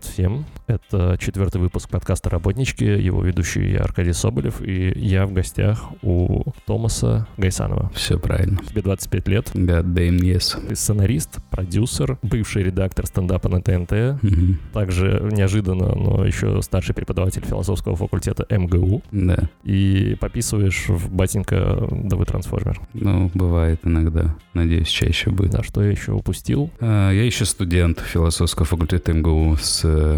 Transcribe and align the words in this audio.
Привет. 0.00 0.09
Всем. 0.20 0.44
Это 0.66 1.16
четвертый 1.18 1.62
выпуск 1.62 1.88
подкаста 1.88 2.28
«Работнички». 2.28 2.84
Его 2.84 3.22
ведущий 3.24 3.70
я, 3.70 3.80
Аркадий 3.80 4.12
Соболев, 4.12 4.60
и 4.60 4.92
я 4.94 5.24
в 5.24 5.32
гостях 5.32 5.82
у 6.02 6.42
Томаса 6.66 7.26
Гайсанова. 7.38 7.90
Все 7.94 8.18
правильно. 8.18 8.58
Тебе 8.68 8.82
25 8.82 9.28
лет. 9.28 9.50
God 9.54 9.84
damn 9.94 10.18
yes. 10.18 10.60
Ты 10.68 10.76
сценарист, 10.76 11.38
продюсер, 11.50 12.18
бывший 12.22 12.64
редактор 12.64 13.06
стендапа 13.06 13.48
на 13.48 13.62
ТНТ, 13.62 14.22
Мгм. 14.22 14.58
также 14.74 15.26
неожиданно, 15.32 15.94
но 15.94 16.26
еще 16.26 16.60
старший 16.60 16.94
преподаватель 16.94 17.42
философского 17.46 17.96
факультета 17.96 18.44
МГУ, 18.50 19.02
Да. 19.12 19.48
и 19.64 20.18
пописываешь 20.20 20.84
в 20.90 21.10
батенька 21.10 21.88
«Да 21.90 22.22
трансформер». 22.26 22.78
Ну, 22.92 23.30
бывает 23.32 23.80
иногда. 23.84 24.36
Надеюсь, 24.52 24.88
чаще 24.88 25.30
будет. 25.30 25.52
Да, 25.52 25.62
что 25.62 25.82
я 25.82 25.90
еще 25.90 26.12
упустил? 26.12 26.70
А, 26.78 27.10
Я 27.10 27.24
еще 27.24 27.46
студент 27.46 28.00
философского 28.00 28.66
факультета 28.66 29.14
МГУ. 29.14 29.56
С 29.60 29.80
э, 29.84 30.09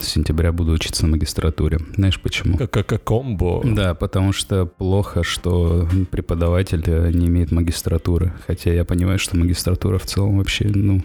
с 0.00 0.06
сентября 0.08 0.52
буду 0.52 0.72
учиться 0.72 1.06
на 1.06 1.12
магистратуре. 1.12 1.78
Знаешь 1.96 2.20
почему? 2.20 2.56
Как, 2.58 2.70
как, 2.70 2.86
как 2.86 3.04
комбо. 3.04 3.62
Да, 3.64 3.94
потому 3.94 4.32
что 4.32 4.66
плохо, 4.66 5.22
что 5.22 5.88
преподаватель 6.10 6.82
э, 6.86 7.10
не 7.12 7.26
имеет 7.26 7.52
магистратуры. 7.52 8.32
Хотя 8.46 8.72
я 8.72 8.84
понимаю, 8.84 9.18
что 9.18 9.36
магистратура 9.36 9.98
в 9.98 10.06
целом 10.06 10.38
вообще, 10.38 10.68
ну, 10.74 11.02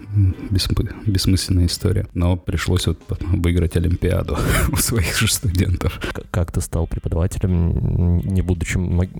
бессмы- 0.50 0.92
бессмысленная 1.06 1.66
история. 1.66 2.06
Но 2.14 2.36
пришлось 2.36 2.86
вот 2.86 2.98
выиграть 3.20 3.76
Олимпиаду 3.76 4.36
у 4.72 4.76
своих 4.76 5.16
же 5.18 5.32
студентов. 5.32 6.00
Как 6.30 6.50
ты 6.50 6.60
стал 6.60 6.86
преподавателем, 6.86 8.18
не 8.18 8.42
будучи 8.42 8.76
маг- 8.78 9.10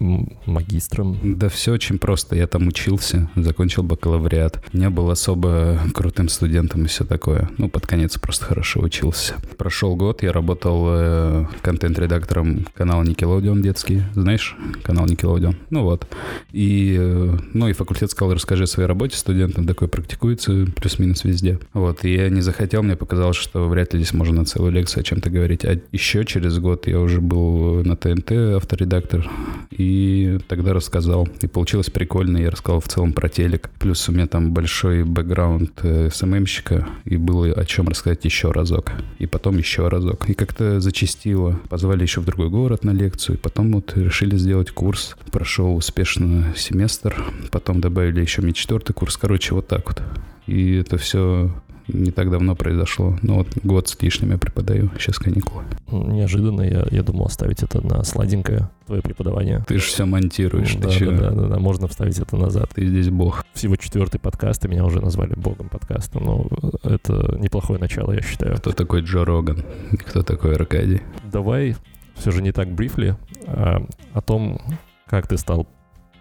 магистром? 0.47 1.19
Да 1.23 1.49
все 1.49 1.73
очень 1.73 1.99
просто. 1.99 2.35
Я 2.35 2.47
там 2.49 2.67
учился, 2.67 3.31
закончил 3.37 3.83
бакалавриат. 3.85 4.65
Не 4.73 4.91
был 4.91 5.11
особо 5.11 5.79
крутым 5.95 6.29
студентом 6.29 6.85
и 6.85 6.89
все 6.89 7.05
такое. 7.05 7.49
Ну, 7.59 7.69
под 7.69 7.87
конец 7.87 8.19
просто 8.19 8.45
хорошо 8.45 8.78
учился. 8.81 9.35
Прошел 9.57 9.97
год, 9.97 10.23
я 10.23 10.33
работал 10.33 10.85
э, 10.89 11.47
контент-редактором 11.63 12.67
канала 12.75 13.03
Nickelodeon 13.03 13.61
детский. 13.61 14.03
Знаешь 14.15 14.57
канал 14.83 15.07
Nickelodeon? 15.07 15.57
Ну 15.71 15.83
вот. 15.83 16.07
И, 16.53 16.97
э, 16.99 17.37
ну 17.53 17.69
и 17.69 17.73
факультет 17.73 18.11
сказал, 18.11 18.35
расскажи 18.35 18.65
о 18.65 18.67
своей 18.67 18.89
работе 18.89 19.17
студентам. 19.17 19.67
Такое 19.67 19.89
практикуется 19.89 20.67
плюс-минус 20.77 21.25
везде. 21.25 21.59
Вот. 21.73 22.05
И 22.05 22.15
я 22.15 22.29
не 22.29 22.41
захотел, 22.41 22.83
мне 22.83 22.97
показалось, 22.97 23.37
что 23.37 23.69
вряд 23.69 23.95
ли 23.95 24.01
здесь 24.01 24.13
можно 24.13 24.45
целую 24.45 24.73
лекцию 24.73 25.01
о 25.01 25.05
чем-то 25.05 25.31
говорить. 25.31 25.65
А 25.65 25.79
еще 25.93 26.25
через 26.25 26.59
год 26.59 26.87
я 26.87 27.01
уже 27.01 27.21
был 27.21 27.85
на 27.85 27.97
ТНТ 27.97 28.33
авторедактор. 28.57 29.29
И 29.71 30.39
тогда 30.49 30.73
рассказал. 30.73 31.29
И 31.41 31.47
получилось 31.47 31.91
прикольно. 31.91 32.39
Я 32.39 32.51
рассказал 32.51 32.81
в 32.81 32.89
целом 32.89 33.13
про 33.13 33.29
телек. 33.29 33.71
Плюс 33.79 34.09
у 34.09 34.13
меня 34.13 34.27
там 34.27 34.53
большой 34.53 35.05
бэкграунд 35.05 35.73
э, 35.83 36.11
СММщика. 36.13 36.87
И 37.05 37.17
было 37.17 37.53
о 37.53 37.65
чем 37.65 37.89
рассказать 37.89 38.25
еще 38.25 38.51
разок. 38.69 38.93
И 39.19 39.27
потом 39.27 39.59
еще 39.59 39.89
разок. 39.89 40.29
И 40.29 40.35
как-то 40.35 40.81
зачастило. 40.81 41.59
Позвали 41.69 42.03
еще 42.03 42.21
в 42.21 42.25
другой 42.25 42.51
город 42.51 42.85
на 42.85 42.91
лекцию. 42.91 43.37
И 43.37 43.41
потом 43.41 43.73
вот 43.73 43.97
решили 43.97 44.37
сделать 44.37 44.71
курс. 44.71 45.17
Прошел 45.31 45.77
успешно 45.77 46.53
семестр. 46.57 47.17
Потом 47.51 47.81
добавили 47.81 48.21
еще 48.21 48.43
мне 48.43 48.53
четвертый 48.53 48.93
курс. 48.93 49.17
Короче, 49.17 49.55
вот 49.55 49.67
так 49.69 49.87
вот. 49.89 50.03
И 50.47 50.77
это 50.77 50.99
все 50.99 51.51
не 51.89 52.11
так 52.11 52.31
давно 52.31 52.55
произошло. 52.55 53.17
Ну 53.23 53.37
вот 53.37 53.49
год 53.63 53.89
с 53.89 54.01
лишним 54.01 54.33
я 54.33 54.39
преподаю. 54.39 54.91
Сейчас 54.99 55.19
каникулы. 55.19 55.65
Неожиданно 55.91 56.63
я, 56.63 56.87
я 56.91 57.03
думал 57.03 57.27
оставить 57.27 57.63
это 57.63 57.85
на 57.85 58.05
сладенькое 58.05 58.71
твое 58.87 59.03
преподавание. 59.03 59.65
Ты 59.67 59.79
же 59.79 59.85
все 59.85 60.05
монтируешь. 60.05 60.75
да, 60.77 60.89
ты 60.89 61.07
да, 61.07 61.17
да, 61.17 61.31
да, 61.31 61.47
да, 61.49 61.59
можно 61.59 61.89
вставить 61.89 62.19
это 62.19 62.37
назад. 62.37 62.71
Ты 62.75 62.87
здесь 62.87 63.11
бог. 63.11 63.45
Всего 63.53 63.77
четвертый 63.77 64.19
подкаст, 64.19 64.65
и 64.65 64.69
меня 64.69 64.85
уже 64.85 65.01
назвали 65.01 65.35
богом 65.35 65.69
подкаста, 65.69 66.21
но 66.21 66.47
это 66.83 67.37
неплохое 67.39 67.81
начало, 67.81 68.13
я 68.13 68.23
считаю. 68.23 68.57
Кто 68.57 68.73
такой 68.73 69.03
Джо 69.03 69.25
Роган? 69.25 69.63
Кто 70.07 70.23
такой 70.23 70.55
Аркадий? 70.55 71.03
Давай 71.31 71.77
все 72.15 72.31
же 72.31 72.43
не 72.43 72.53
так 72.53 72.71
брифли, 72.73 73.17
а 73.47 73.87
о 74.13 74.21
том, 74.21 74.61
как 75.07 75.27
ты 75.29 75.37
стал 75.37 75.67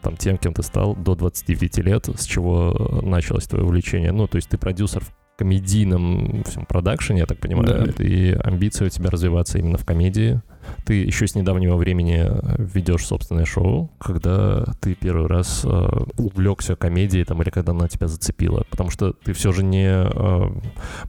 там 0.01 0.15
тем, 0.15 0.37
кем 0.37 0.53
ты 0.53 0.63
стал 0.63 0.95
до 0.95 1.15
29 1.15 1.77
лет, 1.79 2.07
с 2.15 2.25
чего 2.25 3.01
началось 3.01 3.45
твое 3.45 3.65
увлечение. 3.65 4.11
Ну, 4.11 4.27
то 4.27 4.37
есть 4.37 4.49
ты 4.49 4.57
продюсер 4.57 5.03
в 5.03 5.11
комедийном 5.37 6.43
всем 6.45 6.65
продакшене, 6.65 7.19
я 7.19 7.25
так 7.25 7.37
понимаю, 7.39 7.93
Да. 7.97 8.03
и 8.03 8.31
амбиция 8.33 8.87
у 8.87 8.89
тебя 8.89 9.09
развиваться 9.09 9.57
именно 9.59 9.77
в 9.77 9.85
комедии. 9.85 10.41
Ты 10.85 11.03
еще 11.03 11.27
с 11.27 11.35
недавнего 11.35 11.75
времени 11.75 12.25
ведешь 12.57 13.05
собственное 13.05 13.45
шоу, 13.45 13.91
когда 13.99 14.65
ты 14.81 14.95
первый 14.95 15.27
раз 15.27 15.61
э, 15.63 15.87
увлекся 16.17 16.75
комедией 16.75 17.25
там, 17.25 17.41
или 17.41 17.49
когда 17.49 17.71
она 17.71 17.87
тебя 17.87 18.07
зацепила. 18.07 18.65
Потому 18.69 18.89
что 18.89 19.13
ты 19.13 19.33
все 19.33 19.51
же 19.51 19.63
не... 19.63 19.87
э, 19.87 20.49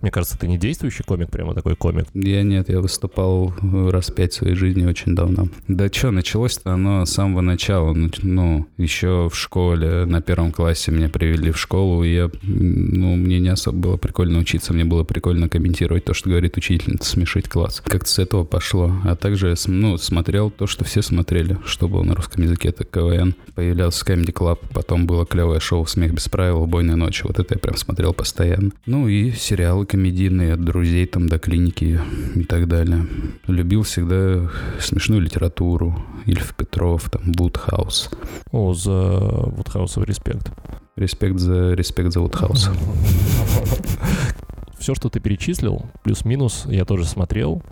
мне 0.02 0.10
кажется, 0.10 0.38
ты 0.38 0.48
не 0.48 0.58
действующий 0.58 1.02
комик, 1.02 1.30
прямо 1.30 1.54
такой 1.54 1.76
комик. 1.76 2.06
Я 2.14 2.42
нет, 2.42 2.68
я 2.68 2.80
выступал 2.80 3.54
раз 3.62 4.10
пять 4.10 4.32
в 4.32 4.36
своей 4.36 4.54
жизни 4.54 4.86
очень 4.86 5.14
давно. 5.14 5.48
Да 5.68 5.88
что, 5.88 6.10
началось-то 6.10 6.72
оно 6.72 7.04
с 7.04 7.10
самого 7.10 7.41
начала. 7.41 7.92
Ну, 7.92 8.10
Ну, 8.22 8.66
еще 8.76 9.28
в 9.28 9.36
школе, 9.36 10.04
на 10.04 10.20
первом 10.20 10.52
классе 10.52 10.92
меня 10.92 11.08
привели 11.08 11.50
в 11.50 11.58
школу, 11.58 12.04
и 12.04 12.14
я, 12.14 12.30
ну, 12.42 13.16
мне 13.16 13.41
не 13.41 13.48
особо 13.48 13.78
было 13.78 13.97
прикольно 13.97 14.38
учиться, 14.38 14.72
мне 14.72 14.84
было 14.84 15.04
прикольно 15.04 15.48
комментировать 15.48 16.04
то, 16.04 16.14
что 16.14 16.30
говорит 16.30 16.56
учительница, 16.56 17.10
смешить 17.10 17.48
класс. 17.48 17.82
Как-то 17.84 18.08
с 18.08 18.18
этого 18.18 18.44
пошло. 18.44 18.92
А 19.04 19.16
также, 19.16 19.47
см- 19.56 19.81
ну, 19.81 19.97
смотрел 19.98 20.50
то, 20.50 20.66
что 20.66 20.84
все 20.84 21.03
смотрели, 21.03 21.59
что 21.64 21.88
было 21.88 22.03
на 22.03 22.14
русском 22.14 22.42
языке, 22.42 22.69
это 22.69 22.84
КВН. 22.84 23.34
Появлялся 23.54 24.04
Comedy 24.04 24.32
Club, 24.32 24.59
потом 24.72 25.06
было 25.06 25.25
клевое 25.26 25.60
шоу 25.60 25.86
«Смех 25.86 26.12
без 26.14 26.28
правил», 26.28 26.62
«Убойная 26.62 26.97
ночь». 26.97 27.22
Вот 27.25 27.38
это 27.38 27.54
я 27.54 27.59
прям 27.59 27.76
смотрел 27.76 28.12
постоянно. 28.12 28.70
Ну 28.86 29.09
и 29.09 29.32
сериалы 29.32 29.86
комедийные, 29.86 30.54
от 30.54 30.64
друзей 30.64 31.06
там 31.06 31.28
до 31.28 31.38
клиники 31.38 32.00
и 32.34 32.44
так 32.44 32.69
далее. 32.69 33.06
Любил 33.47 33.82
всегда 33.82 34.50
смешную 34.81 35.20
литературу. 35.20 36.04
Ильф 36.26 36.54
Петров, 36.54 37.09
там, 37.10 37.32
Вудхаус. 37.32 38.10
О, 38.50 38.75
за 38.75 38.92
Вудхаусов 38.92 40.04
респект. 40.04 40.50
Респект 40.97 41.38
за, 41.38 41.75
респект 41.75 42.12
за 42.12 42.20
Вудхаус. 42.20 42.70
Все, 44.78 44.94
что 44.94 45.09
ты 45.09 45.21
перечислил, 45.21 45.83
плюс-минус, 46.03 46.65
я 46.66 46.84
тоже 46.84 47.05
смотрел, 47.05 47.62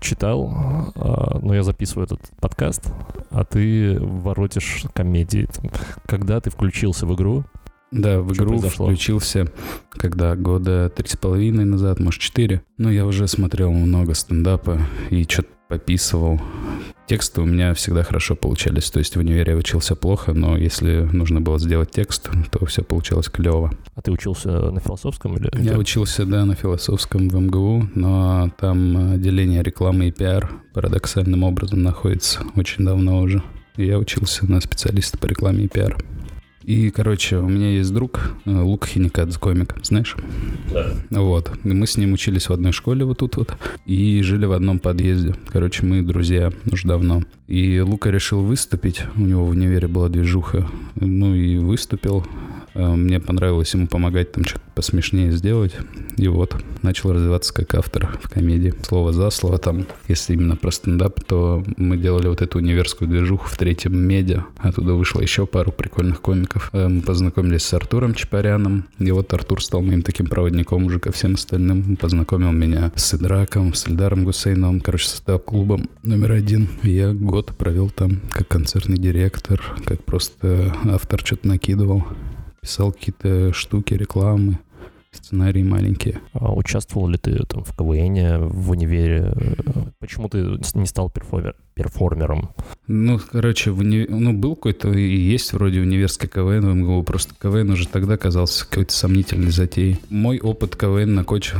читал, 0.00 0.92
а, 0.94 1.38
но 1.42 1.54
я 1.54 1.62
записываю 1.62 2.06
этот 2.06 2.20
подкаст, 2.40 2.92
а 3.30 3.44
ты 3.44 3.98
воротишь 4.00 4.84
комедии. 4.94 5.48
Когда 6.06 6.40
ты 6.40 6.50
включился 6.50 7.06
в 7.06 7.14
игру, 7.14 7.44
Да, 7.90 8.20
в 8.20 8.32
игру 8.32 8.58
включился, 8.58 9.46
когда 9.90 10.36
года 10.36 10.90
три 10.94 11.08
с 11.08 11.16
половиной 11.16 11.64
назад, 11.64 12.00
может, 12.00 12.20
четыре. 12.20 12.62
Ну, 12.76 12.90
я 12.90 13.06
уже 13.06 13.26
смотрел 13.28 13.72
много 13.72 14.14
стендапа 14.14 14.78
и 15.10 15.24
что-то 15.24 15.48
пописывал. 15.68 16.40
Тексты 17.06 17.40
у 17.40 17.44
меня 17.44 17.74
всегда 17.74 18.02
хорошо 18.02 18.34
получались. 18.34 18.90
То 18.90 18.98
есть 18.98 19.16
в 19.16 19.18
универе 19.20 19.52
я 19.52 19.58
учился 19.58 19.94
плохо, 19.94 20.32
но 20.32 20.56
если 20.56 21.08
нужно 21.12 21.40
было 21.40 21.58
сделать 21.58 21.90
текст, 21.90 22.30
то 22.50 22.66
все 22.66 22.82
получалось 22.82 23.28
клево. 23.28 23.72
а 23.94 24.02
ты 24.02 24.10
учился 24.10 24.48
на 24.48 24.80
философском 24.80 25.36
или... 25.36 25.50
Я 25.62 25.78
учился, 25.78 26.26
да, 26.26 26.44
на 26.44 26.54
философском 26.54 27.28
в 27.28 27.34
МГУ, 27.34 27.88
но 27.94 28.50
там 28.58 29.12
отделение 29.14 29.62
рекламы 29.62 30.08
и 30.08 30.12
пиар 30.12 30.50
парадоксальным 30.74 31.44
образом 31.44 31.82
находится 31.82 32.40
очень 32.56 32.84
давно 32.84 33.20
уже. 33.20 33.42
Я 33.76 33.98
учился 33.98 34.50
на 34.50 34.60
специалиста 34.60 35.18
по 35.18 35.26
рекламе 35.26 35.64
и 35.64 35.68
пиар. 35.68 35.96
И, 36.68 36.90
короче, 36.90 37.38
у 37.38 37.48
меня 37.48 37.70
есть 37.70 37.94
друг, 37.94 38.20
э, 38.44 38.50
Лук 38.50 38.86
Хиникадзе, 38.88 39.38
комик, 39.38 39.76
знаешь? 39.82 40.14
Да. 40.70 40.92
Вот. 41.12 41.50
И 41.64 41.68
мы 41.68 41.86
с 41.86 41.96
ним 41.96 42.12
учились 42.12 42.50
в 42.50 42.52
одной 42.52 42.72
школе 42.72 43.06
вот 43.06 43.20
тут 43.20 43.38
вот. 43.38 43.56
И 43.86 44.20
жили 44.20 44.44
в 44.44 44.52
одном 44.52 44.78
подъезде. 44.78 45.34
Короче, 45.46 45.86
мы 45.86 46.02
друзья 46.02 46.52
уже 46.70 46.86
давно. 46.86 47.22
И 47.46 47.80
Лука 47.80 48.10
решил 48.10 48.42
выступить. 48.42 49.00
У 49.16 49.22
него 49.22 49.46
в 49.46 49.48
универе 49.48 49.88
была 49.88 50.10
движуха. 50.10 50.68
Ну 50.96 51.34
и 51.34 51.56
выступил. 51.56 52.26
Э, 52.78 52.94
Мне 52.94 53.18
понравилось 53.18 53.74
ему 53.74 53.88
помогать 53.88 54.32
там 54.32 54.44
что-то 54.44 54.64
посмешнее 54.74 55.32
сделать. 55.32 55.76
И 56.16 56.28
вот, 56.28 56.56
начал 56.82 57.12
развиваться 57.12 57.52
как 57.52 57.74
автор 57.74 58.18
в 58.22 58.30
комедии. 58.30 58.72
Слово 58.82 59.12
за 59.12 59.30
слово 59.30 59.58
там, 59.58 59.86
если 60.06 60.34
именно 60.34 60.56
про 60.56 60.70
стендап, 60.70 61.22
то 61.24 61.64
мы 61.76 61.96
делали 61.96 62.28
вот 62.28 62.40
эту 62.40 62.58
универскую 62.58 63.08
движуху 63.08 63.48
в 63.48 63.56
третьем 63.56 63.98
медиа. 63.98 64.44
Оттуда 64.58 64.94
вышло 64.94 65.20
еще 65.20 65.46
пару 65.46 65.72
прикольных 65.72 66.20
комиков. 66.20 66.70
Э, 66.72 66.86
Мы 66.88 67.02
познакомились 67.02 67.62
с 67.62 67.74
Артуром 67.74 68.14
Чапаряном. 68.14 68.84
И 69.00 69.10
вот 69.10 69.34
Артур 69.34 69.62
стал 69.62 69.82
моим 69.82 70.02
таким 70.02 70.26
проводником 70.26 70.84
уже 70.84 71.00
ко 71.00 71.10
всем 71.10 71.34
остальным. 71.34 71.96
Познакомил 71.96 72.52
меня 72.52 72.92
с 72.94 73.12
Идраком, 73.14 73.74
с 73.74 73.88
Эльдаром 73.88 74.24
Гусейновым, 74.24 74.80
короче, 74.80 75.08
с 75.08 75.14
стендап-клубом 75.16 75.88
номер 76.04 76.32
один. 76.32 76.68
Я 76.84 77.12
год 77.12 77.56
провел 77.56 77.90
там 77.90 78.20
как 78.30 78.46
концертный 78.46 78.96
директор, 78.96 79.60
как 79.84 80.04
просто 80.04 80.72
автор 80.84 81.20
что-то 81.24 81.48
накидывал. 81.48 82.06
Писал 82.68 82.92
какие-то 82.92 83.54
штуки, 83.54 83.94
рекламы, 83.94 84.58
сценарии 85.28 85.62
маленькие. 85.62 86.20
А 86.32 86.52
участвовал 86.52 87.08
ли 87.08 87.18
ты 87.18 87.38
там 87.44 87.62
в 87.64 87.76
КВН, 87.76 88.48
в 88.48 88.70
универе? 88.70 89.34
Почему 90.00 90.28
ты 90.28 90.58
не 90.74 90.86
стал 90.86 91.12
перформер- 91.14 91.54
перформером? 91.74 92.50
Ну, 92.86 93.20
короче, 93.30 93.70
в 93.70 93.80
уни... 93.80 94.06
ну, 94.08 94.32
был 94.32 94.56
какой-то 94.56 94.90
и 94.92 95.16
есть 95.16 95.52
вроде 95.52 95.80
универский 95.80 96.28
КВН 96.28 96.66
в 96.66 96.74
МГУ, 96.74 97.02
просто 97.02 97.34
КВН 97.40 97.70
уже 97.70 97.86
тогда 97.86 98.16
казался 98.16 98.66
какой-то 98.66 98.92
сомнительной 98.92 99.50
затеей. 99.50 100.00
Мой 100.08 100.40
опыт 100.40 100.76
КВН 100.76 101.14
на 101.14 101.24
коч, 101.24 101.52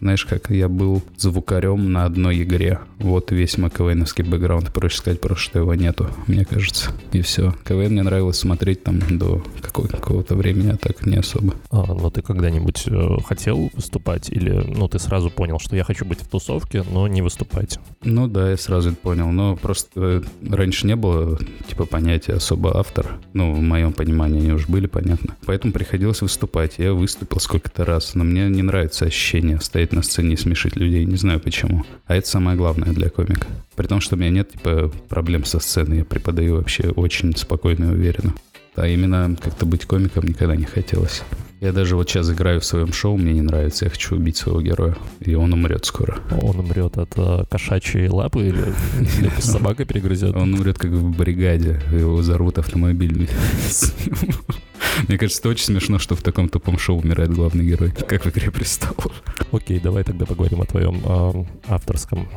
знаешь, 0.00 0.24
как 0.24 0.50
я 0.50 0.68
был 0.68 1.02
звукарем 1.16 1.92
на 1.92 2.04
одной 2.04 2.42
игре. 2.44 2.78
Вот 2.98 3.32
весь 3.32 3.58
мой 3.58 3.70
КВНовский 3.70 4.24
бэкграунд, 4.24 4.72
проще 4.72 4.98
сказать, 4.98 5.20
просто 5.20 5.44
что 5.44 5.58
его 5.58 5.74
нету, 5.74 6.08
мне 6.28 6.44
кажется. 6.44 6.90
И 7.12 7.20
все. 7.20 7.54
КВН 7.64 7.92
мне 7.92 8.02
нравилось 8.02 8.38
смотреть 8.38 8.84
там 8.84 9.00
до 9.18 9.42
какого-то 9.60 10.36
времени, 10.36 10.70
а 10.70 10.76
так 10.76 11.04
не 11.04 11.16
особо. 11.16 11.54
А, 11.70 11.84
но 11.86 12.10
ты 12.10 12.22
когда-нибудь 12.22 12.75
э, 12.86 13.16
хотел 13.24 13.70
выступать 13.74 14.30
или, 14.30 14.50
ну, 14.50 14.88
ты 14.88 14.98
сразу 14.98 15.30
понял, 15.30 15.58
что 15.58 15.76
я 15.76 15.84
хочу 15.84 16.04
быть 16.04 16.20
в 16.20 16.28
тусовке, 16.28 16.84
но 16.90 17.08
не 17.08 17.22
выступать? 17.22 17.78
Ну 18.02 18.28
да, 18.28 18.50
я 18.50 18.56
сразу 18.56 18.90
это 18.90 18.98
понял, 18.98 19.30
но 19.30 19.56
просто 19.56 19.90
э, 19.96 20.22
раньше 20.48 20.86
не 20.86 20.96
было, 20.96 21.38
типа, 21.68 21.86
понятия 21.86 22.34
особо 22.34 22.78
автор. 22.78 23.18
Ну, 23.32 23.54
в 23.54 23.60
моем 23.60 23.92
понимании 23.92 24.40
они 24.40 24.52
уже 24.52 24.66
были, 24.68 24.86
понятно. 24.86 25.36
Поэтому 25.46 25.72
приходилось 25.72 26.22
выступать. 26.22 26.74
Я 26.78 26.92
выступил 26.92 27.40
сколько-то 27.40 27.84
раз, 27.84 28.14
но 28.14 28.24
мне 28.24 28.48
не 28.48 28.62
нравится 28.62 29.06
ощущение 29.06 29.60
стоять 29.60 29.92
на 29.92 30.02
сцене 30.02 30.34
и 30.34 30.36
смешить 30.36 30.76
людей. 30.76 31.04
Не 31.04 31.16
знаю 31.16 31.40
почему. 31.40 31.84
А 32.06 32.14
это 32.14 32.28
самое 32.28 32.56
главное 32.56 32.92
для 32.92 33.10
комика. 33.10 33.46
При 33.74 33.86
том, 33.86 34.00
что 34.00 34.16
у 34.16 34.18
меня 34.18 34.30
нет, 34.30 34.52
типа, 34.52 34.90
проблем 35.08 35.44
со 35.44 35.60
сценой. 35.60 35.98
Я 35.98 36.04
преподаю 36.04 36.56
вообще 36.56 36.88
очень 36.88 37.36
спокойно 37.36 37.84
и 37.86 37.94
уверенно. 37.94 38.34
А 38.76 38.86
именно 38.86 39.36
как-то 39.42 39.66
быть 39.66 39.86
комиком 39.86 40.24
никогда 40.24 40.54
не 40.54 40.64
хотелось. 40.64 41.22
Я 41.60 41.72
даже 41.72 41.96
вот 41.96 42.08
сейчас 42.10 42.30
играю 42.30 42.60
в 42.60 42.66
своем 42.66 42.92
шоу, 42.92 43.16
мне 43.16 43.32
не 43.32 43.40
нравится, 43.40 43.86
я 43.86 43.90
хочу 43.90 44.14
убить 44.14 44.36
своего 44.36 44.60
героя, 44.60 44.94
и 45.20 45.34
он 45.34 45.54
умрет 45.54 45.86
скоро. 45.86 46.18
Он 46.42 46.60
умрет 46.60 46.98
от 46.98 47.14
а, 47.16 47.46
кошачьей 47.46 48.08
лапы 48.08 48.48
или, 48.48 48.74
или 49.18 49.30
собака 49.40 49.86
перегрызет? 49.86 50.36
Он 50.36 50.52
умрет 50.52 50.78
как 50.78 50.90
в 50.90 51.16
бригаде, 51.16 51.80
его 51.90 52.16
взорвут 52.16 52.58
автомобиль. 52.58 53.30
Мне 55.08 55.18
кажется, 55.18 55.40
это 55.40 55.48
очень 55.48 55.64
смешно, 55.64 55.98
что 55.98 56.14
в 56.14 56.22
таком 56.22 56.50
тупом 56.50 56.78
шоу 56.78 57.00
умирает 57.00 57.32
главный 57.32 57.64
герой, 57.64 57.90
как 57.90 58.24
в 58.24 58.28
«Игре 58.28 58.50
престолов». 58.50 59.22
Окей, 59.50 59.80
давай 59.80 60.04
тогда 60.04 60.26
поговорим 60.26 60.60
о 60.60 60.66
твоем 60.66 61.00
э, 61.04 61.44
авторском 61.68 62.28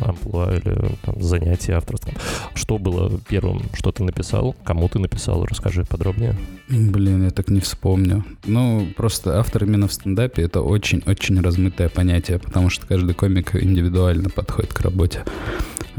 амплуа 0.00 0.54
или 0.54 0.96
там, 1.02 1.20
занятии 1.22 1.72
авторском. 1.72 2.14
Что 2.54 2.78
было 2.78 3.20
первым, 3.28 3.62
что 3.74 3.92
ты 3.92 4.02
написал, 4.04 4.54
кому 4.64 4.88
ты 4.88 4.98
написал, 4.98 5.44
расскажи 5.44 5.84
подробнее. 5.84 6.36
Блин, 6.68 7.24
я 7.24 7.30
так 7.30 7.48
не 7.48 7.60
вспомню. 7.60 8.24
Ну, 8.46 8.88
просто 8.96 9.38
автор 9.38 9.64
именно 9.64 9.88
в 9.88 9.92
стендапе— 9.92 10.42
это 10.44 10.60
очень-очень 10.62 11.40
размытое 11.40 11.88
понятие, 11.88 12.38
потому 12.38 12.70
что 12.70 12.86
каждый 12.86 13.14
комик 13.14 13.54
индивидуально 13.56 14.30
подходит 14.30 14.72
к 14.72 14.80
работе. 14.80 15.24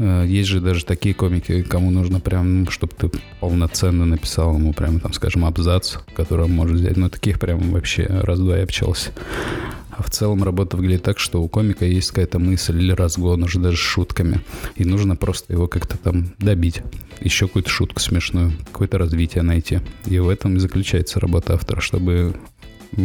Э, 0.02 0.24
есть 0.26 0.48
же 0.48 0.60
даже 0.60 0.84
такие 0.84 1.14
комики, 1.14 1.62
кому 1.62 1.90
нужно 1.90 2.18
прям, 2.18 2.68
чтобы 2.68 2.92
ты 2.98 3.10
полноценно 3.38 4.04
написал 4.04 4.54
ему 4.56 4.72
прям, 4.72 4.98
там, 4.98 5.12
скажем, 5.12 5.44
абзац, 5.44 5.98
который 6.16 6.46
он 6.46 6.52
может 6.52 6.76
взять. 6.76 6.96
Ну, 6.96 7.08
таких 7.08 7.38
прям 7.38 7.70
вообще 7.70 8.04
раз-два 8.06 8.56
я 8.56 8.64
общался. 8.64 9.10
А 9.90 10.02
в 10.02 10.10
целом 10.10 10.42
работа 10.42 10.76
выглядит 10.76 11.04
так, 11.04 11.20
что 11.20 11.40
у 11.40 11.48
комика 11.48 11.84
есть 11.84 12.08
какая-то 12.08 12.38
мысль 12.40 12.78
или 12.80 12.92
разгон 12.92 13.44
уже 13.44 13.60
даже 13.60 13.76
шутками. 13.76 14.40
И 14.74 14.84
нужно 14.84 15.14
просто 15.14 15.52
его 15.52 15.68
как-то 15.68 15.96
там 15.98 16.32
добить. 16.38 16.82
Еще 17.20 17.46
какую-то 17.46 17.70
шутку 17.70 18.00
смешную, 18.00 18.52
какое-то 18.72 18.98
развитие 18.98 19.42
найти. 19.42 19.80
И 20.06 20.18
в 20.18 20.28
этом 20.28 20.56
и 20.56 20.58
заключается 20.58 21.20
работа 21.20 21.54
автора, 21.54 21.80
чтобы 21.80 22.34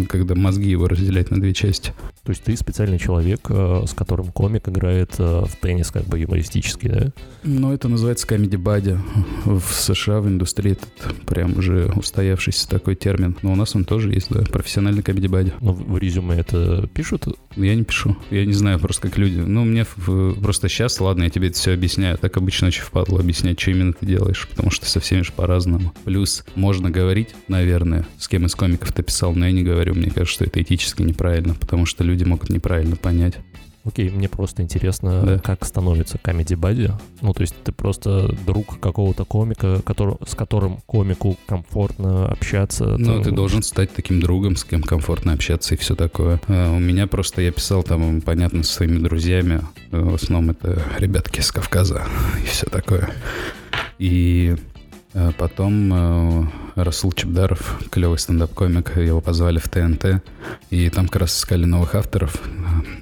когда 0.08 0.36
мозги 0.36 0.70
его 0.70 0.88
разделять 0.88 1.32
на 1.32 1.40
две 1.40 1.54
части. 1.54 1.94
То 2.24 2.32
есть 2.32 2.44
ты 2.44 2.58
специальный 2.58 3.00
человек, 3.00 3.40
э, 3.50 3.84
с 3.88 3.94
которым 3.94 4.34
комик 4.34 4.68
играет 4.68 5.16
э, 5.18 5.46
в 5.46 5.56
теннис, 5.62 5.92
как 5.92 6.04
бы 6.04 6.20
юмористический, 6.20 6.90
да? 6.90 7.12
Ну, 7.44 7.72
это 7.72 7.88
называется 7.88 8.28
buddy. 8.28 9.00
В 9.46 9.74
США, 9.74 10.20
в 10.20 10.28
индустрии 10.28 10.74
это 10.74 11.16
прям 11.26 11.58
уже 11.58 11.90
устоявшийся 11.96 12.68
такой 12.68 12.96
термин. 12.96 13.38
Но 13.44 13.54
у 13.54 13.56
нас 13.56 13.78
он 13.78 13.86
тоже 13.86 14.12
есть, 14.12 14.30
да, 14.30 14.42
профессиональный 14.42 15.02
buddy. 15.02 15.54
Но 15.62 15.72
в 15.72 15.98
резюме 15.98 16.36
это 16.36 16.88
пишут? 16.94 17.28
Я 17.56 17.76
не 17.76 17.86
пишу. 17.86 18.18
Я 18.30 18.46
не 18.46 18.54
знаю 18.54 18.80
просто, 18.80 19.04
как 19.04 19.18
люди. 19.18 19.40
Ну, 19.40 19.64
мне 19.64 19.86
просто 19.96 20.68
сейчас, 20.68 21.00
ладно, 21.00 21.24
я 21.24 21.30
тебе 21.30 21.48
это 21.48 21.58
все 21.58 21.72
объясняю. 21.72 22.18
Так 22.18 22.36
обычно 22.36 22.68
очень 22.68 22.84
впадло 22.84 23.22
объяснять, 23.22 23.58
что 23.58 23.72
именно 23.72 23.94
ты 23.94 24.06
делаешь, 24.06 24.48
потому 24.50 24.70
что 24.70 24.86
со 24.86 25.00
всеми 25.00 25.22
же 25.22 25.32
по-разному. 25.32 25.94
Плюс 26.04 26.44
можно 26.56 26.92
говорить, 26.92 27.30
наверное, 27.48 28.06
с 28.18 28.28
кем 28.28 28.46
из 28.46 28.54
комиков 28.54 28.92
ты 28.92 29.02
писал, 29.02 29.34
но 29.34 29.46
я 29.46 29.54
не 29.54 29.64
говорю. 29.64 29.77
Мне 29.86 30.10
кажется, 30.12 30.34
что 30.34 30.46
это 30.46 30.62
этически 30.62 31.02
неправильно, 31.02 31.54
потому 31.56 31.86
что 31.86 32.04
люди 32.04 32.24
могут 32.24 32.50
неправильно 32.50 32.96
понять. 32.96 33.36
Окей, 33.88 34.10
мне 34.10 34.28
просто 34.28 34.64
интересно, 34.64 35.22
да. 35.26 35.40
как 35.40 35.64
становится 35.64 36.18
комедий 36.18 36.56
бади. 36.56 36.92
Ну, 37.22 37.34
то 37.34 37.42
есть 37.42 37.56
ты 37.64 37.72
просто 37.72 38.36
друг 38.46 38.82
какого-то 38.82 39.24
комика, 39.24 39.82
который, 39.86 40.18
с 40.28 40.36
которым 40.36 40.80
комику 40.86 41.38
комфортно 41.48 42.28
общаться. 42.28 42.98
Ну, 42.98 43.14
там... 43.14 43.24
ты 43.24 43.32
должен 43.32 43.64
стать 43.64 43.94
таким 43.94 44.20
другом, 44.20 44.58
с 44.58 44.66
кем 44.66 44.84
комфортно 44.84 45.32
общаться 45.32 45.74
и 45.74 45.78
все 45.78 45.96
такое. 45.96 46.42
А 46.50 46.76
у 46.76 46.80
меня 46.80 47.08
просто, 47.08 47.42
я 47.42 47.52
писал 47.54 47.82
там, 47.82 48.20
понятно, 48.20 48.64
со 48.64 48.74
своими 48.74 49.00
друзьями. 49.00 49.62
В 49.92 50.16
основном 50.16 50.52
это 50.52 50.84
ребятки 50.98 51.40
с 51.40 51.54
Кавказа 51.54 52.04
и 52.44 52.46
все 52.46 52.66
такое. 52.66 53.10
И 54.00 54.58
потом 55.38 55.94
э, 55.94 56.44
Расул 56.76 57.12
Чебдаров, 57.12 57.80
клевый 57.90 58.20
стендап-комик, 58.20 58.98
его 58.98 59.22
позвали 59.22 59.60
в 59.60 59.68
ТНТ, 59.68 60.22
и 60.70 60.90
там 60.90 61.08
как 61.08 61.22
раз 61.22 61.38
искали 61.38 61.66
новых 61.66 61.96
авторов 61.96 62.42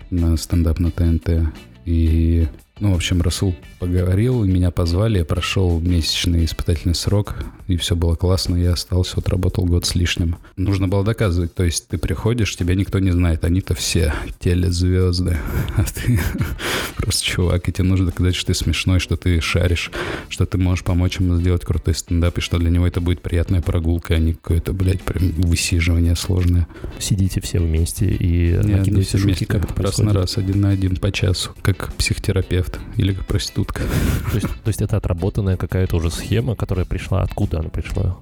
на 0.09 0.37
стендап 0.37 0.79
на 0.79 0.91
ТНТ. 0.91 1.53
И 1.85 2.47
ну, 2.79 2.91
в 2.91 2.95
общем, 2.95 3.21
Расул 3.21 3.55
поговорил, 3.79 4.43
меня 4.43 4.69
позвали, 4.69 5.19
я 5.19 5.25
прошел 5.25 5.79
месячный 5.79 6.43
испытательный 6.43 6.93
срок, 6.93 7.35
и 7.67 7.77
все 7.77 7.95
было 7.95 8.15
классно, 8.15 8.57
я 8.57 8.73
остался, 8.73 9.13
вот 9.15 9.29
работал 9.29 9.65
год 9.65 9.85
с 9.85 9.95
лишним. 9.95 10.35
Нужно 10.57 10.89
было 10.89 11.03
доказывать, 11.03 11.53
то 11.53 11.63
есть 11.63 11.87
ты 11.87 11.97
приходишь, 11.97 12.55
тебя 12.55 12.75
никто 12.75 12.99
не 12.99 13.11
знает, 13.11 13.45
они-то 13.45 13.75
все 13.75 14.13
телезвезды, 14.39 15.37
а 15.77 15.83
ты 15.83 16.19
просто 16.97 17.23
чувак, 17.23 17.69
и 17.69 17.71
тебе 17.71 17.87
нужно 17.87 18.07
доказать, 18.07 18.35
что 18.35 18.47
ты 18.47 18.53
смешной, 18.53 18.99
что 18.99 19.15
ты 19.15 19.39
шаришь, 19.39 19.89
что 20.27 20.45
ты 20.45 20.57
можешь 20.57 20.83
помочь 20.83 21.19
ему 21.19 21.37
сделать 21.37 21.63
крутой 21.63 21.95
стендап, 21.95 22.37
и 22.37 22.41
что 22.41 22.57
для 22.57 22.69
него 22.69 22.85
это 22.85 22.99
будет 22.99 23.21
приятная 23.21 23.61
прогулка, 23.61 24.15
а 24.15 24.17
не 24.17 24.33
какое-то, 24.33 24.73
блядь, 24.73 25.01
прям 25.01 25.31
высиживание 25.31 26.15
сложное. 26.17 26.67
Сидите 26.99 27.39
все 27.39 27.59
вместе 27.59 28.07
и 28.07 28.57
накидываете 28.57 29.17
шутки, 29.17 29.45
как 29.45 29.63
это 29.63 29.85
Раз 29.85 29.99
на 29.99 30.13
раз, 30.13 30.37
один 30.37 30.61
на 30.61 30.69
один 30.69 30.95
по 30.95 31.11
часу, 31.11 31.51
как 31.61 31.93
психотерапевт 31.93 32.64
терапевт 32.65 32.79
или 32.97 33.13
как 33.13 33.25
проститутка. 33.25 33.83
То 34.31 34.35
есть, 34.35 34.47
то 34.47 34.67
есть 34.67 34.81
это 34.81 34.97
отработанная 34.97 35.57
какая-то 35.57 35.97
уже 35.97 36.11
схема, 36.11 36.55
которая 36.55 36.85
пришла. 36.85 37.21
Откуда 37.21 37.59
она 37.59 37.69
пришла? 37.69 38.17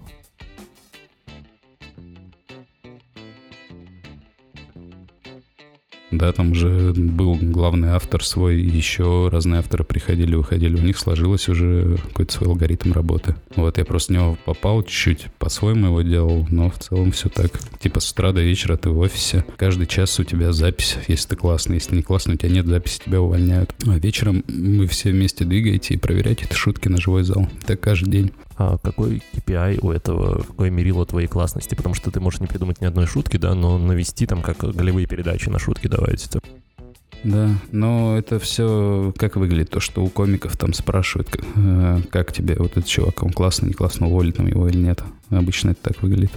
Да, 6.18 6.32
там 6.32 6.52
уже 6.52 6.94
был 6.94 7.36
главный 7.42 7.90
автор 7.90 8.24
свой, 8.24 8.62
еще 8.62 9.30
разные 9.32 9.60
авторы 9.60 9.84
приходили, 9.84 10.36
выходили. 10.36 10.76
У 10.76 10.84
них 10.84 10.98
сложилось 10.98 11.50
уже 11.50 11.98
какой-то 12.10 12.34
свой 12.34 12.50
алгоритм 12.50 12.92
работы. 12.92 13.36
Вот 13.56 13.78
я 13.78 13.86
просто 13.86 14.14
в 14.14 14.16
него 14.16 14.38
попал, 14.46 14.84
чуть-чуть 14.84 15.28
по-своему 15.40 15.88
его 15.88 16.02
делал, 16.02 16.48
но 16.50 16.70
в 16.70 16.78
целом 16.78 17.12
все 17.12 17.30
так. 17.30 17.52
Типа 17.80 18.00
с 18.00 18.12
утра 18.12 18.32
до 18.32 18.42
вечера 18.42 18.78
ты 18.78 18.90
в 18.90 19.00
офисе, 19.00 19.44
каждый 19.58 19.88
час 19.88 20.20
у 20.20 20.24
тебя 20.24 20.54
запись, 20.54 20.98
если 21.08 21.30
ты 21.30 21.36
классный, 21.36 21.76
если 21.76 21.96
не 21.96 22.04
классный, 22.04 22.36
у 22.36 22.38
тебя 22.38 22.50
нет 22.50 22.68
записи, 22.68 23.02
тебя 23.04 23.22
увольняют. 23.22 23.74
А 23.88 23.98
вечером 23.98 24.44
вы 24.48 24.88
все 24.88 25.12
вместе 25.12 25.46
двигаете 25.46 25.96
и 25.96 25.98
проверяете 25.98 26.46
эти 26.46 26.54
шутки 26.54 26.88
на 26.88 26.98
живой 26.98 27.24
зал. 27.24 27.50
Так 27.66 27.80
каждый 27.80 28.10
день. 28.10 28.32
А 28.58 28.78
какой 28.78 29.24
KPI 29.34 29.80
у 29.82 29.92
этого, 29.92 30.44
какое 30.44 30.70
мерило 30.70 31.06
твоей 31.06 31.28
классности? 31.28 31.76
Потому 31.76 31.96
что 31.96 32.12
ты 32.12 32.20
можешь 32.20 32.40
не 32.40 32.48
придумать 32.48 32.82
ни 32.82 32.86
одной 32.86 33.08
шутки, 33.08 33.38
да, 33.38 33.56
но 33.56 33.78
навести 33.78 34.26
там 34.26 34.42
как 34.42 34.58
голевые 34.58 35.08
передачи 35.08 35.50
на 35.50 35.60
шутки 35.60 35.88
давайте. 35.88 36.40
Да, 37.24 37.50
но 37.72 38.18
это 38.18 38.38
все 38.38 39.14
как 39.18 39.38
выглядит, 39.38 39.70
то, 39.70 39.80
что 39.80 40.04
у 40.04 40.10
комиков 40.10 40.58
там 40.58 40.74
спрашивают, 40.74 41.30
как, 41.30 41.46
э, 41.56 42.02
как 42.10 42.34
тебе 42.34 42.56
вот 42.58 42.72
этот 42.72 42.86
чувак, 42.86 43.24
он 43.24 43.32
классный, 43.32 43.70
не 43.70 43.74
классно, 43.74 44.08
уволить 44.08 44.36
там 44.36 44.48
его 44.48 44.68
или 44.68 44.78
нет. 44.78 45.02
Обычно 45.30 45.72
это 45.72 45.84
так 45.84 46.02
выглядит. 46.02 46.34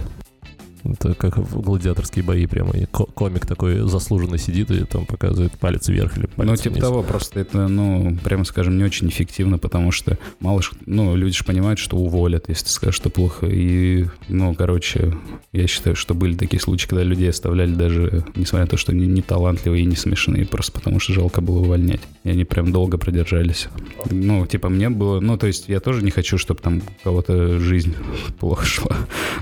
Это 0.93 1.13
как 1.13 1.37
в 1.37 1.61
гладиаторские 1.61 2.23
бои 2.23 2.45
прямо. 2.45 2.71
И 2.71 2.85
комик 2.85 3.45
такой 3.45 3.87
заслуженно 3.87 4.37
сидит 4.37 4.71
и 4.71 4.83
там 4.85 5.05
показывает 5.05 5.53
палец 5.59 5.87
вверх 5.87 6.17
или 6.17 6.27
палец 6.27 6.49
Ну, 6.49 6.55
типа 6.55 6.73
вниз. 6.73 6.83
того, 6.83 7.03
просто 7.03 7.39
это, 7.39 7.67
ну, 7.67 8.17
прямо 8.23 8.43
скажем, 8.43 8.77
не 8.77 8.83
очень 8.83 9.09
эффективно, 9.09 9.57
потому 9.57 9.91
что 9.91 10.17
мало, 10.39 10.61
ну, 10.85 11.15
люди 11.15 11.37
же 11.37 11.43
понимают, 11.43 11.79
что 11.79 11.97
уволят, 11.97 12.49
если 12.49 12.65
ты 12.65 12.71
скажешь, 12.71 12.95
что 12.95 13.09
плохо. 13.09 13.47
И, 13.47 14.05
ну, 14.27 14.53
короче, 14.55 15.13
я 15.53 15.67
считаю, 15.67 15.95
что 15.95 16.13
были 16.13 16.35
такие 16.35 16.59
случаи, 16.59 16.87
когда 16.87 17.03
людей 17.03 17.29
оставляли 17.29 17.73
даже, 17.73 18.23
несмотря 18.35 18.65
на 18.65 18.69
то, 18.69 18.77
что 18.77 18.91
они 18.91 19.07
не 19.07 19.21
талантливые 19.21 19.83
и 19.83 19.85
не 19.85 19.95
смешные, 19.95 20.45
просто 20.45 20.71
потому 20.71 20.99
что 20.99 21.13
жалко 21.13 21.41
было 21.41 21.59
увольнять. 21.59 22.01
И 22.23 22.29
они 22.29 22.43
прям 22.43 22.71
долго 22.71 22.97
продержались. 22.97 23.67
Ну, 24.09 24.45
типа, 24.45 24.69
мне 24.69 24.89
было, 24.89 25.19
ну, 25.19 25.37
то 25.37 25.47
есть 25.47 25.69
я 25.69 25.79
тоже 25.79 26.03
не 26.03 26.11
хочу, 26.11 26.37
чтобы 26.37 26.61
там 26.61 26.77
у 26.77 27.03
кого-то 27.03 27.59
жизнь 27.59 27.95
плохо 28.39 28.65
шла. 28.65 28.97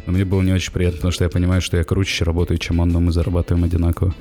Но 0.06 0.14
мне 0.14 0.26
было 0.26 0.42
не 0.42 0.54
очень 0.54 0.72
приятно, 0.72 0.98
потому 0.98 1.12
что 1.12 1.24
я 1.24 1.30
понимаю, 1.36 1.62
что 1.62 1.76
я 1.76 1.84
круче 1.84 2.24
работаю, 2.24 2.58
чем 2.58 2.80
он, 2.80 2.90
но 2.90 3.02
мы 3.02 3.12
зарабатываем 3.12 3.66
одинаково. 3.66 4.16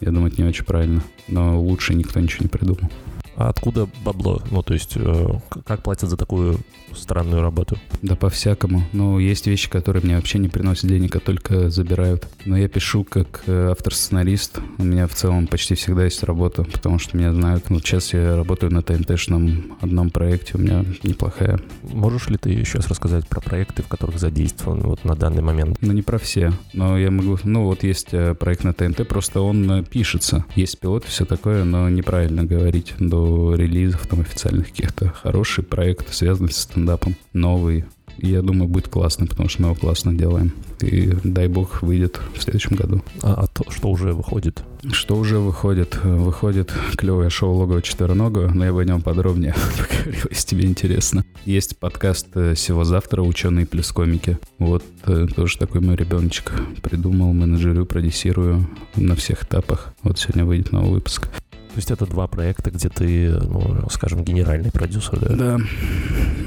Я 0.00 0.12
думаю, 0.12 0.30
это 0.30 0.40
не 0.40 0.48
очень 0.48 0.64
правильно. 0.64 1.02
Но 1.26 1.60
лучше 1.60 1.94
никто 1.94 2.20
ничего 2.20 2.44
не 2.44 2.48
придумал. 2.48 2.88
А 3.36 3.48
откуда 3.48 3.88
бабло? 4.04 4.42
Ну, 4.50 4.62
то 4.62 4.74
есть, 4.74 4.92
э, 4.96 5.28
как 5.64 5.82
платят 5.82 6.10
за 6.10 6.16
такую 6.16 6.58
странную 6.94 7.42
работу? 7.42 7.78
Да 8.02 8.16
по-всякому. 8.16 8.82
Ну, 8.92 9.18
есть 9.18 9.46
вещи, 9.46 9.70
которые 9.70 10.02
мне 10.02 10.16
вообще 10.16 10.38
не 10.38 10.48
приносят 10.48 10.88
денег, 10.88 11.16
а 11.16 11.20
только 11.20 11.70
забирают. 11.70 12.28
Но 12.44 12.56
я 12.56 12.68
пишу 12.68 13.04
как 13.04 13.42
э, 13.46 13.68
автор-сценарист. 13.70 14.60
У 14.78 14.84
меня 14.84 15.06
в 15.06 15.14
целом 15.14 15.46
почти 15.46 15.74
всегда 15.74 16.04
есть 16.04 16.22
работа, 16.22 16.64
потому 16.64 16.98
что 16.98 17.16
меня 17.16 17.32
знают. 17.32 17.64
Вот 17.68 17.82
сейчас 17.82 18.12
я 18.12 18.36
работаю 18.36 18.72
на 18.72 18.82
ТНТшном 18.82 19.78
одном 19.80 20.10
проекте, 20.10 20.52
у 20.54 20.58
меня 20.58 20.84
неплохая. 21.02 21.60
Можешь 21.82 22.28
ли 22.28 22.36
ты 22.36 22.64
сейчас 22.64 22.88
рассказать 22.88 23.26
про 23.26 23.40
проекты, 23.40 23.82
в 23.82 23.88
которых 23.88 24.18
задействован 24.18 24.80
вот 24.80 25.04
на 25.04 25.14
данный 25.14 25.42
момент? 25.42 25.78
Ну, 25.80 25.92
не 25.92 26.02
про 26.02 26.18
все, 26.18 26.52
но 26.72 26.98
я 26.98 27.10
могу... 27.10 27.38
Ну, 27.44 27.64
вот 27.64 27.84
есть 27.84 28.08
э, 28.12 28.34
проект 28.34 28.64
на 28.64 28.72
ТНТ, 28.72 29.06
просто 29.08 29.40
он 29.40 29.84
пишется. 29.84 30.44
Есть 30.56 30.78
пилот 30.80 31.04
и 31.04 31.08
все 31.08 31.24
такое, 31.24 31.64
но 31.64 31.88
неправильно 31.88 32.44
говорить 32.44 32.94
до 32.98 33.19
релизов 33.54 34.06
там 34.06 34.20
официальных 34.20 34.68
каких-то. 34.68 35.08
Хороший 35.08 35.64
проект, 35.64 36.12
связанный 36.12 36.52
с 36.52 36.58
стендапом, 36.58 37.16
новый. 37.32 37.84
Я 38.18 38.42
думаю, 38.42 38.68
будет 38.68 38.88
классно, 38.88 39.26
потому 39.26 39.48
что 39.48 39.62
мы 39.62 39.68
его 39.68 39.74
классно 39.74 40.12
делаем. 40.12 40.52
И 40.80 41.10
дай 41.24 41.48
бог 41.48 41.82
выйдет 41.82 42.20
в 42.34 42.42
следующем 42.42 42.76
году. 42.76 43.02
А, 43.22 43.34
а 43.34 43.46
то, 43.46 43.70
что 43.70 43.88
уже 43.88 44.12
выходит? 44.12 44.62
Что 44.92 45.16
уже 45.16 45.38
выходит? 45.38 45.98
Выходит 46.02 46.72
клевое 46.96 47.30
шоу 47.30 47.54
«Логово 47.54 47.82
четвероногого», 47.82 48.48
но 48.52 48.64
я 48.64 48.72
бы 48.72 48.82
о 48.82 48.84
нем 48.84 49.00
подробнее 49.00 49.54
поговорил, 49.78 50.26
если 50.30 50.48
тебе 50.48 50.64
интересно. 50.66 51.24
Есть 51.44 51.78
подкаст 51.78 52.28
э, 52.34 52.54
«Всего 52.54 52.84
завтра. 52.84 53.22
Ученые 53.22 53.66
плюс 53.66 53.90
комики». 53.90 54.38
Вот 54.58 54.84
э, 55.06 55.26
тоже 55.34 55.58
такой 55.58 55.80
мой 55.80 55.96
ребеночек. 55.96 56.52
Придумал, 56.82 57.32
менеджерю, 57.32 57.86
продюсирую 57.86 58.68
на 58.96 59.16
всех 59.16 59.44
этапах. 59.44 59.94
Вот 60.02 60.18
сегодня 60.18 60.44
выйдет 60.44 60.72
новый 60.72 60.92
выпуск. 60.92 61.30
То 61.70 61.76
есть 61.76 61.90
это 61.92 62.04
два 62.04 62.26
проекта, 62.26 62.72
где 62.72 62.88
ты, 62.88 63.30
ну, 63.30 63.88
скажем, 63.90 64.24
генеральный 64.24 64.72
продюсер, 64.72 65.20
да? 65.20 65.36
Да, 65.36 65.58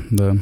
да. 0.09 0.37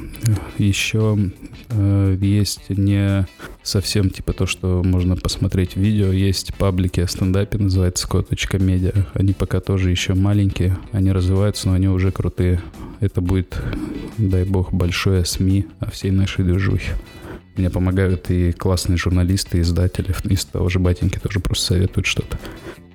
Еще 0.57 1.31
э, 1.69 2.17
есть 2.19 2.69
не 2.69 3.27
совсем 3.61 4.09
типа 4.09 4.33
то, 4.33 4.47
что 4.47 4.81
можно 4.83 5.15
посмотреть 5.15 5.75
видео. 5.75 6.11
Есть 6.11 6.55
паблики 6.55 6.99
о 6.99 7.07
стендапе, 7.07 7.59
называется 7.59 8.07
ko.media. 8.07 9.05
Они 9.13 9.33
пока 9.33 9.59
тоже 9.59 9.91
еще 9.91 10.15
маленькие, 10.15 10.75
они 10.91 11.11
развиваются, 11.11 11.69
но 11.69 11.75
они 11.75 11.87
уже 11.87 12.11
крутые. 12.11 12.59
Это 13.01 13.21
будет, 13.21 13.61
дай 14.17 14.45
бог, 14.45 14.73
большое 14.73 15.25
СМИ 15.25 15.67
о 15.79 15.91
всей 15.91 16.09
нашей 16.09 16.43
движухе. 16.43 16.93
Мне 17.55 17.69
помогают 17.69 18.29
и 18.29 18.51
классные 18.51 18.97
журналисты, 18.97 19.57
и 19.57 19.61
издатели. 19.61 20.15
Из 20.25 20.45
того 20.45 20.69
же 20.69 20.79
батеньки 20.79 21.19
тоже 21.19 21.39
просто 21.39 21.65
советуют 21.65 22.05
что-то 22.05 22.37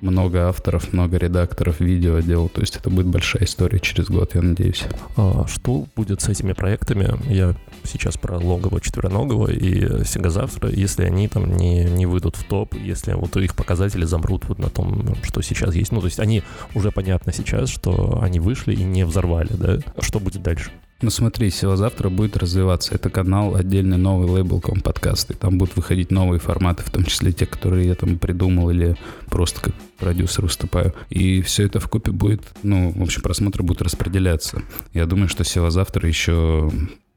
много 0.01 0.47
авторов, 0.47 0.93
много 0.93 1.17
редакторов 1.17 1.79
видео 1.79 2.19
делал. 2.19 2.49
То 2.49 2.61
есть 2.61 2.75
это 2.75 2.89
будет 2.89 3.07
большая 3.07 3.43
история 3.43 3.79
через 3.79 4.07
год, 4.07 4.35
я 4.35 4.41
надеюсь. 4.41 4.85
А 5.15 5.45
что 5.47 5.85
будет 5.95 6.21
с 6.21 6.29
этими 6.29 6.53
проектами? 6.53 7.13
Я 7.31 7.55
сейчас 7.83 8.17
про 8.17 8.37
логово 8.37 8.81
четвероногого 8.81 9.51
и 9.51 10.03
Сегозавтра, 10.05 10.69
если 10.69 11.03
они 11.03 11.27
там 11.27 11.57
не, 11.57 11.85
не 11.85 12.05
выйдут 12.05 12.35
в 12.35 12.43
топ, 12.43 12.73
если 12.75 13.13
вот 13.13 13.35
их 13.37 13.55
показатели 13.55 14.05
замрут 14.05 14.45
вот 14.47 14.59
на 14.59 14.69
том, 14.69 15.15
что 15.23 15.41
сейчас 15.41 15.75
есть. 15.75 15.91
Ну, 15.91 15.99
то 15.99 16.07
есть 16.07 16.19
они 16.19 16.43
уже 16.73 16.91
понятно 16.91 17.33
сейчас, 17.33 17.69
что 17.69 18.19
они 18.21 18.39
вышли 18.39 18.73
и 18.73 18.83
не 18.83 19.05
взорвали, 19.05 19.53
да? 19.53 19.79
Что 19.99 20.19
будет 20.19 20.41
дальше? 20.41 20.71
Ну 20.99 21.11
смотри, 21.11 21.51
сила 21.51 21.77
завтра 21.77 22.09
будет 22.09 22.37
развиваться. 22.37 22.95
Это 22.95 23.11
канал, 23.11 23.55
отдельный 23.55 23.97
новый 23.97 24.27
лейбл 24.27 24.59
подкасты. 24.83 25.35
Там 25.35 25.59
будут 25.59 25.75
выходить 25.75 26.09
новые 26.09 26.39
форматы, 26.39 26.83
в 26.83 26.89
том 26.89 27.03
числе 27.03 27.31
те, 27.31 27.45
которые 27.45 27.87
я 27.87 27.93
там 27.93 28.17
придумал 28.17 28.71
или 28.71 28.97
просто 29.27 29.61
как 29.61 29.75
продюсер 29.99 30.45
выступаю. 30.45 30.95
И 31.09 31.43
все 31.43 31.65
это 31.65 31.79
в 31.79 31.87
купе 31.87 32.11
будет, 32.11 32.41
ну, 32.63 32.91
в 32.91 33.01
общем, 33.03 33.21
просмотры 33.21 33.61
будут 33.61 33.83
распределяться. 33.83 34.63
Я 34.93 35.05
думаю, 35.05 35.29
что 35.29 35.43
сила 35.43 35.69
завтра 35.69 36.07
еще 36.07 36.71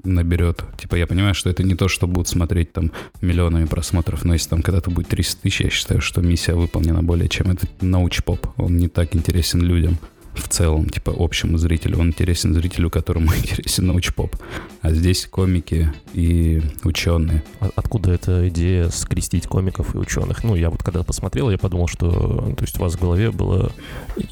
наберет. 0.04 0.62
Типа, 0.78 0.96
я 0.96 1.06
понимаю, 1.06 1.34
что 1.34 1.48
это 1.48 1.62
не 1.62 1.74
то, 1.74 1.88
что 1.88 2.06
будут 2.06 2.28
смотреть 2.28 2.74
там 2.74 2.92
миллионами 3.22 3.64
просмотров, 3.64 4.26
но 4.26 4.34
если 4.34 4.50
там 4.50 4.60
когда-то 4.62 4.90
будет 4.90 5.08
300 5.08 5.40
тысяч, 5.40 5.60
я 5.62 5.70
считаю, 5.70 6.02
что 6.02 6.20
миссия 6.20 6.54
выполнена 6.54 7.02
более 7.02 7.30
чем. 7.30 7.50
Это 7.50 7.66
научпоп, 7.80 8.46
он 8.58 8.76
не 8.76 8.88
так 8.88 9.16
интересен 9.16 9.62
людям 9.62 9.98
в 10.34 10.48
целом, 10.48 10.88
типа 10.88 11.14
общему 11.16 11.58
зрителю. 11.58 11.98
Он 11.98 12.08
интересен 12.08 12.54
зрителю, 12.54 12.90
которому 12.90 13.26
интересен 13.36 13.86
научпоп. 13.86 14.36
А 14.82 14.92
здесь 14.92 15.26
комики 15.26 15.92
и 16.14 16.62
ученые. 16.84 17.42
А 17.60 17.70
откуда 17.76 18.12
эта 18.12 18.48
идея 18.48 18.88
скрестить 18.88 19.46
комиков 19.46 19.94
и 19.94 19.98
ученых? 19.98 20.44
Ну, 20.44 20.54
я 20.54 20.70
вот 20.70 20.82
когда 20.82 21.02
посмотрел, 21.02 21.50
я 21.50 21.58
подумал, 21.58 21.88
что 21.88 22.10
то 22.56 22.64
есть 22.64 22.78
у 22.78 22.82
вас 22.82 22.94
в 22.94 23.00
голове 23.00 23.30
была, 23.30 23.70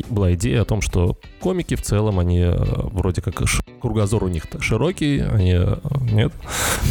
была 0.08 0.32
идея 0.34 0.62
о 0.62 0.64
том, 0.64 0.80
что 0.80 1.18
комики 1.40 1.74
в 1.74 1.82
целом, 1.82 2.18
они 2.18 2.40
э, 2.40 2.54
вроде 2.56 3.20
как 3.20 3.42
кругозор 3.80 4.24
у 4.24 4.28
них 4.28 4.44
широкий, 4.60 5.20
они 5.20 5.54
э, 5.54 5.76
нет. 6.00 6.32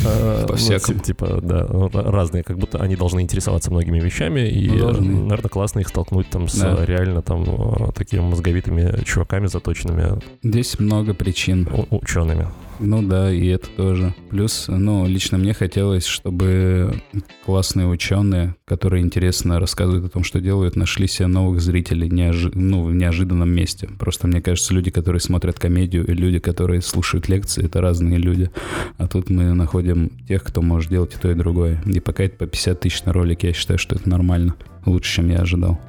По 0.48 0.56
всякому. 0.56 1.00
типа, 1.00 1.40
да, 1.42 1.68
разные, 1.94 2.44
как 2.44 2.58
будто 2.58 2.80
они 2.80 2.96
должны 2.96 3.22
интересоваться 3.22 3.72
многими 3.72 4.00
вещами, 4.00 4.42
и, 4.42 4.70
ну, 4.70 5.24
наверное, 5.24 5.50
классно 5.50 5.80
их 5.80 5.88
столкнуть 5.88 6.30
там 6.30 6.48
с 6.48 6.58
да. 6.60 6.86
реально 6.86 7.22
там 7.22 7.44
э, 7.44 7.92
такими 7.94 8.22
мозговитыми 8.22 8.97
чуваками 9.04 9.48
заточенными. 9.48 10.22
Здесь 10.44 10.80
много 10.80 11.13
причин. 11.13 11.68
У- 11.72 11.98
учеными. 11.98 12.48
Ну 12.80 13.01
да, 13.01 13.32
и 13.32 13.48
это 13.48 13.68
тоже. 13.70 14.13
Плюс, 14.30 14.66
ну, 14.68 15.08
лично 15.08 15.38
мне 15.38 15.54
хотелось, 15.54 16.06
чтобы 16.06 17.01
классные 17.46 17.88
ученые, 17.88 18.56
которые 18.66 19.04
интересно 19.04 19.60
рассказывают 19.60 20.06
о 20.06 20.10
том, 20.10 20.24
что 20.24 20.39
делают, 20.39 20.75
нашли 20.75 21.08
себе 21.08 21.27
новых 21.27 21.60
зрителей 21.60 22.10
неожи... 22.10 22.51
ну, 22.54 22.86
в 22.86 22.94
неожиданном 22.94 23.50
месте. 23.50 23.89
Просто 23.98 24.27
мне 24.27 24.42
кажется, 24.42 24.74
люди, 24.74 24.92
которые 24.92 25.20
смотрят 25.22 25.60
комедию, 25.60 26.06
и 26.06 26.13
люди, 26.13 26.39
которые 26.39 26.82
слушают 26.82 27.30
лекции, 27.30 27.66
это 27.66 27.82
разные 27.82 28.18
люди. 28.18 28.51
А 28.98 29.08
тут 29.08 29.30
мы 29.30 29.54
находим 29.54 30.12
тех, 30.27 30.44
кто 30.44 30.62
может 30.62 30.92
делать 30.92 31.16
и 31.16 31.18
то, 31.18 31.32
и 31.32 31.36
другое. 31.36 31.82
И 31.86 32.00
пока 32.00 32.25
это 32.25 32.38
по 32.38 32.46
50 32.46 32.80
тысяч 32.80 33.04
на 33.06 33.13
ролик, 33.13 33.44
я 33.44 33.54
считаю, 33.54 33.80
что 33.80 33.96
это 33.96 34.08
нормально. 34.08 34.56
Лучше, 34.86 35.16
чем 35.16 35.30
я 35.30 35.39
ожидал. 35.39 35.80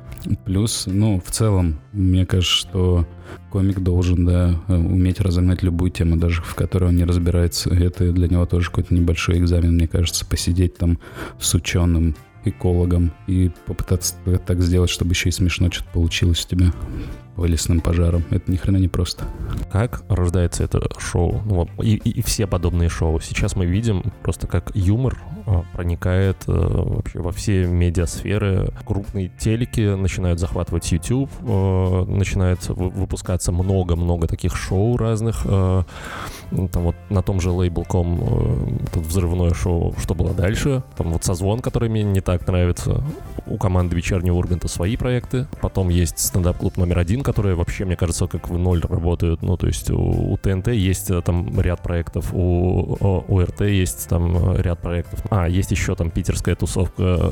Плюс, 0.45 0.85
ну, 0.87 1.21
в 1.25 1.31
целом, 1.31 1.81
мне 1.93 2.27
кажется, 2.27 2.55
что 2.55 3.07
комик 3.51 3.81
должен, 3.81 4.27
да, 4.27 4.61
уметь 4.69 5.21
разогнать 5.21 5.63
любую 5.63 5.91
тему, 5.91 6.17
даже 6.17 6.43
в 6.43 6.55
которой 6.55 6.91
он 6.91 6.97
не 6.97 7.05
разбирается. 7.05 7.71
Это 7.71 8.13
для 8.13 8.29
него 8.29 8.47
тоже 8.47 8.67
какой-то 8.69 8.95
небольшой 8.95 9.39
экзамен, 9.39 9.75
мне 9.75 9.89
кажется, 9.89 10.27
посидеть 10.27 10.77
там 10.77 10.99
с 11.41 11.55
ученым, 11.55 12.15
экологом 12.45 13.13
и 13.27 13.51
попытаться 13.67 14.15
так 14.47 14.61
сделать, 14.61 14.91
чтобы 14.91 15.13
еще 15.13 15.29
и 15.29 15.33
смешно 15.33 15.71
что-то 15.71 15.91
получилось 15.93 16.45
у 16.45 16.49
тебя 16.49 16.73
по 17.39 17.45
лесным 17.45 17.81
пожарам. 17.81 18.25
Это 18.31 18.51
ни 18.51 18.57
хрена 18.57 18.79
не 18.79 18.89
просто. 18.89 19.25
Как 19.71 20.03
рождается 20.09 20.65
это 20.65 20.83
шоу? 20.99 21.41
Ну, 21.45 21.69
и, 21.81 21.95
и, 21.95 22.21
все 22.23 22.49
подобные 22.49 22.89
шоу. 22.89 23.21
Сейчас 23.21 23.55
мы 23.55 23.65
видим 23.65 24.03
просто 24.23 24.49
как 24.49 24.73
юмор 24.75 25.17
а, 25.47 25.65
проникает 25.73 26.37
э, 26.49 26.53
вообще 26.53 27.21
во 27.21 27.31
все 27.31 27.65
медиасферы. 27.67 28.73
Крупные 28.85 29.31
телеки 29.39 29.95
начинают 29.95 30.41
захватывать 30.41 30.91
YouTube, 30.91 31.31
э, 31.41 32.05
начинает 32.09 32.69
выпускаться 32.69 33.53
много-много 33.53 34.27
таких 34.27 34.57
шоу 34.57 34.97
разных. 34.97 35.43
Э, 35.45 35.85
там 36.51 36.83
вот 36.83 36.97
на 37.09 37.23
том 37.23 37.41
же 37.41 37.51
лейбл.com 37.51 38.79
тут 38.93 39.07
взрывное 39.07 39.55
шоу 39.55 39.95
«Что 39.99 40.15
было 40.15 40.35
дальше?». 40.35 40.83
Там 40.97 41.13
вот 41.13 41.25
созвон, 41.25 41.61
который 41.61 41.89
мне 41.89 42.03
не 42.03 42.21
так 42.21 42.47
нравится. 42.47 43.05
У 43.47 43.57
команды 43.59 43.97
«Вечернего 43.97 44.37
Урганта» 44.37 44.69
свои 44.69 44.97
проекты. 44.97 45.47
Потом 45.61 45.89
есть 45.89 46.19
стендап-клуб 46.19 46.77
номер 46.77 46.99
один, 46.99 47.23
которые 47.29 47.57
вообще, 47.57 47.85
мне 47.85 47.95
кажется, 47.95 48.27
как 48.27 48.49
в 48.49 48.57
ноль 48.57 48.81
работают. 48.81 49.43
Ну, 49.43 49.59
то 49.59 49.67
есть 49.67 49.91
у, 49.91 50.33
у 50.33 50.37
ТНТ 50.39 50.69
есть 50.69 51.11
там 51.25 51.61
ряд 51.61 51.83
проектов, 51.83 52.33
у, 52.33 52.97
у 53.29 53.41
РТ 53.43 53.61
есть 53.61 54.09
там 54.09 54.57
ряд 54.57 54.81
проектов. 54.81 55.21
А, 55.29 55.47
есть 55.47 55.71
еще 55.71 55.95
там 55.95 56.11
питерская 56.11 56.57
тусовка 56.57 57.31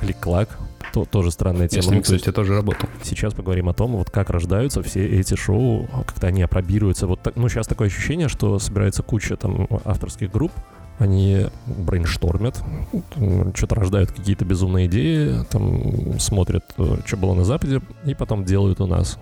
Клик-Клак, 0.00 0.48
то, 0.92 1.04
тоже 1.04 1.30
странная 1.30 1.68
тема. 1.68 1.84
Я 1.84 1.88
с 1.88 1.92
ним, 1.92 2.02
кстати, 2.02 2.32
тоже 2.32 2.54
работал. 2.54 2.88
Сейчас 3.04 3.32
поговорим 3.32 3.68
о 3.68 3.74
том, 3.74 3.92
вот 3.92 4.10
как 4.10 4.30
рождаются 4.30 4.82
все 4.82 5.06
эти 5.06 5.36
шоу, 5.36 5.86
как-то 6.06 6.26
они 6.26 6.42
опробируются. 6.42 7.06
Вот 7.06 7.22
так, 7.22 7.36
ну, 7.36 7.48
сейчас 7.48 7.68
такое 7.68 7.86
ощущение, 7.86 8.26
что 8.28 8.58
собирается 8.58 9.04
куча 9.04 9.36
там 9.36 9.68
авторских 9.84 10.32
групп, 10.32 10.50
они 10.98 11.46
брейнштормят, 11.66 12.60
что-то 13.54 13.74
рождают 13.76 14.10
какие-то 14.10 14.44
безумные 14.44 14.86
идеи, 14.86 15.44
там 15.48 16.18
смотрят, 16.18 16.64
э, 16.76 16.96
что 17.06 17.16
было 17.16 17.34
на 17.34 17.44
Западе, 17.44 17.80
и 18.04 18.14
потом 18.14 18.44
делают 18.44 18.80
у 18.80 18.86
нас. 18.86 19.18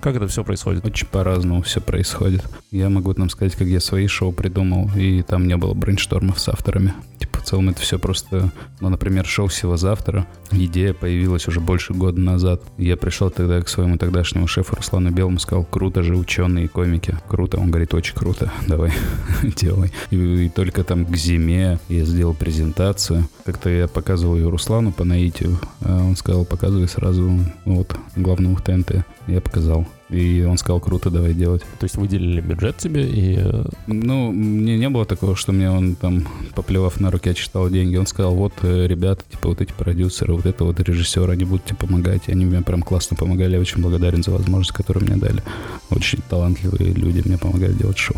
Как 0.00 0.16
это 0.16 0.26
все 0.28 0.44
происходит? 0.44 0.84
Очень 0.86 1.06
по-разному 1.08 1.60
все 1.60 1.80
происходит. 1.80 2.42
Я 2.70 2.88
могу 2.88 3.12
нам 3.16 3.28
сказать, 3.28 3.54
как 3.54 3.68
я 3.68 3.80
свои 3.80 4.06
шоу 4.06 4.32
придумал, 4.32 4.90
и 4.96 5.22
там 5.22 5.46
не 5.46 5.56
было 5.58 5.74
брейнштормов 5.74 6.40
с 6.40 6.48
авторами. 6.48 6.94
Типа, 7.20 7.38
в 7.38 7.42
целом 7.42 7.68
это 7.68 7.80
все 7.82 7.98
просто... 7.98 8.50
Ну, 8.80 8.88
например, 8.88 9.26
шоу 9.26 9.46
«Всего 9.48 9.76
завтра». 9.76 10.26
Идея 10.50 10.94
появилась 10.94 11.46
уже 11.46 11.60
больше 11.60 11.92
года 11.92 12.18
назад. 12.18 12.62
Я 12.78 12.96
пришел 12.96 13.30
тогда 13.30 13.60
к 13.60 13.68
своему 13.68 13.98
тогдашнему 13.98 14.46
шефу 14.46 14.74
Руслану 14.74 15.10
Белому, 15.10 15.38
сказал, 15.38 15.64
круто 15.64 16.02
же 16.02 16.16
ученые 16.16 16.68
комики. 16.68 17.14
Круто. 17.28 17.58
Он 17.58 17.70
говорит, 17.70 17.92
очень 17.92 18.14
круто. 18.14 18.50
Давай, 18.66 18.92
делай. 19.42 19.92
И, 20.10 20.16
и 20.16 20.48
только 20.48 20.82
там 20.82 21.04
к 21.04 21.14
зиме 21.14 21.78
я 21.90 22.04
сделал 22.06 22.32
презентацию. 22.32 23.28
Как-то 23.44 23.68
я 23.68 23.86
показывал 23.86 24.36
ее 24.36 24.48
Руслану 24.48 24.90
по 24.90 25.04
наитию. 25.04 25.58
А 25.82 26.02
он 26.02 26.16
сказал, 26.16 26.46
показывай 26.46 26.88
сразу 26.88 27.38
вот 27.66 27.94
главному 28.16 28.56
в 28.56 28.62
ТНТ. 28.62 29.04
Я 29.26 29.42
показал. 29.42 29.86
И 30.10 30.42
он 30.42 30.58
сказал, 30.58 30.80
круто, 30.80 31.10
давай 31.10 31.34
делать. 31.34 31.62
То 31.78 31.84
есть 31.84 31.96
выделили 31.96 32.40
бюджет 32.40 32.76
тебе 32.78 33.08
и... 33.08 33.36
э, 33.38 33.64
Ну, 33.86 34.32
мне 34.32 34.76
не 34.76 34.88
было 34.88 35.04
такого, 35.04 35.36
что 35.36 35.52
мне 35.52 35.70
он 35.70 35.94
там, 35.94 36.26
поплевав 36.54 37.00
на 37.00 37.10
руки, 37.10 37.30
отчитал 37.30 37.70
деньги. 37.70 37.96
Он 37.96 38.06
сказал, 38.06 38.34
вот, 38.34 38.52
э, 38.62 38.86
ребята, 38.86 39.22
типа, 39.30 39.48
вот 39.48 39.60
эти 39.60 39.72
продюсеры, 39.72 40.34
вот 40.34 40.46
это 40.46 40.64
вот 40.64 40.80
режиссеры, 40.80 41.32
они 41.32 41.44
будут 41.44 41.64
тебе 41.64 41.76
помогать. 41.76 42.22
И 42.26 42.32
они 42.32 42.44
мне 42.44 42.60
прям 42.62 42.82
классно 42.82 43.16
помогали. 43.16 43.54
Я 43.54 43.60
очень 43.60 43.82
благодарен 43.82 44.22
за 44.22 44.32
возможность, 44.32 44.72
которую 44.72 45.06
мне 45.06 45.16
дали. 45.16 45.42
Очень 45.90 46.20
талантливые 46.28 46.92
люди 46.92 47.22
мне 47.24 47.38
помогают 47.38 47.76
делать 47.76 47.98
шоу. 47.98 48.16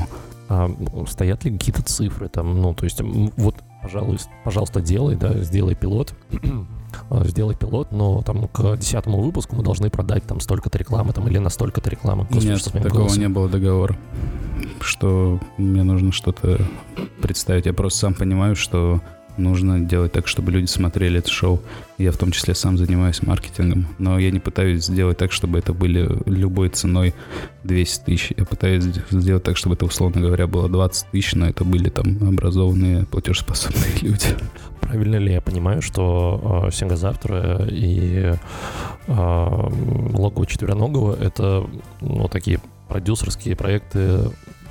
А 0.49 0.69
ну, 0.69 1.07
стоят 1.07 1.45
ли 1.45 1.51
какие-то 1.51 1.83
цифры 1.83 2.29
там? 2.29 2.61
Ну, 2.61 2.75
то 2.75 2.85
есть, 2.85 3.01
вот, 3.01 3.57
пожалуй, 3.83 4.19
пожалуйста, 4.45 4.81
делай, 4.81 5.17
да, 5.17 5.39
сделай 5.43 5.75
пилот. 5.75 6.15
А, 7.11 7.25
Сделай 7.25 7.55
пилот, 7.55 7.93
но 7.93 8.23
там 8.23 8.49
к 8.49 8.77
десятому 8.77 9.21
выпуску 9.21 9.57
мы 9.57 9.63
должны 9.63 9.91
продать 9.91 10.25
там 10.25 10.41
столько-то 10.41 10.79
рекламы 10.79 11.13
там 11.13 11.29
или 11.29 11.39
на 11.39 11.51
столько-то 11.51 11.91
рекламы. 11.91 12.27
Господи, 12.31 12.47
Нет, 12.49 12.65
такого 12.65 12.89
голосом? 12.89 13.21
не 13.21 13.29
было 13.29 13.49
договора. 13.49 13.97
Что 14.81 15.41
мне 15.59 15.83
нужно 15.83 16.13
что-то 16.13 16.59
представить. 17.21 17.67
Я 17.67 17.73
просто 17.73 18.01
сам 18.01 18.15
понимаю, 18.15 18.57
что 18.57 19.01
нужно 19.37 19.81
делать 19.81 20.13
так, 20.13 20.29
чтобы 20.29 20.53
люди 20.53 20.67
смотрели 20.67 21.19
это 21.19 21.31
шоу. 21.31 21.61
Я 21.99 22.13
в 22.13 22.17
том 22.17 22.33
числе 22.33 22.55
сам 22.55 22.77
занимаюсь 22.77 23.23
маркетингом. 23.23 23.87
Но 23.99 24.19
я 24.19 24.31
не 24.31 24.41
пытаюсь 24.41 24.85
сделать 24.85 25.19
так, 25.19 25.33
чтобы 25.33 25.59
это 25.59 25.73
были 25.73 26.09
любой 26.27 26.69
ценой 26.69 27.15
200 27.65 28.05
тысяч. 28.05 28.33
Я 28.37 28.45
пытаюсь 28.45 28.85
сделать 29.11 29.43
так, 29.43 29.57
чтобы 29.57 29.75
это, 29.75 29.87
условно 29.87 30.21
говоря, 30.21 30.47
было 30.47 30.69
20 30.69 31.07
тысяч, 31.11 31.35
но 31.35 31.49
это 31.49 31.65
были 31.65 31.89
там 31.89 32.19
образованные, 32.29 33.07
платежеспособные 33.07 33.93
люди. 34.03 34.37
Правильно 34.93 35.17
ли 35.17 35.33
я 35.33 35.41
понимаю, 35.41 35.81
что 35.81 36.67
э, 36.67 36.71
Синга 36.71 36.97
и 37.67 38.35
э, 39.07 39.69
лого 40.13 40.47
четвероногого 40.47 41.17
это 41.19 41.67
ну, 42.03 42.29
такие 42.29 42.61
продюсерские 42.89 43.57
проекты, 43.57 44.19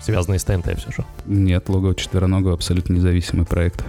связанные 0.01 0.39
с 0.39 0.43
ТНТ 0.43 0.77
все 0.77 0.91
же? 0.91 1.05
Нет, 1.25 1.70
лого 1.70 1.96
четвероногого 1.96 2.53
абсолютно 2.53 2.93
независимый 2.93 3.46
проект. 3.46 3.84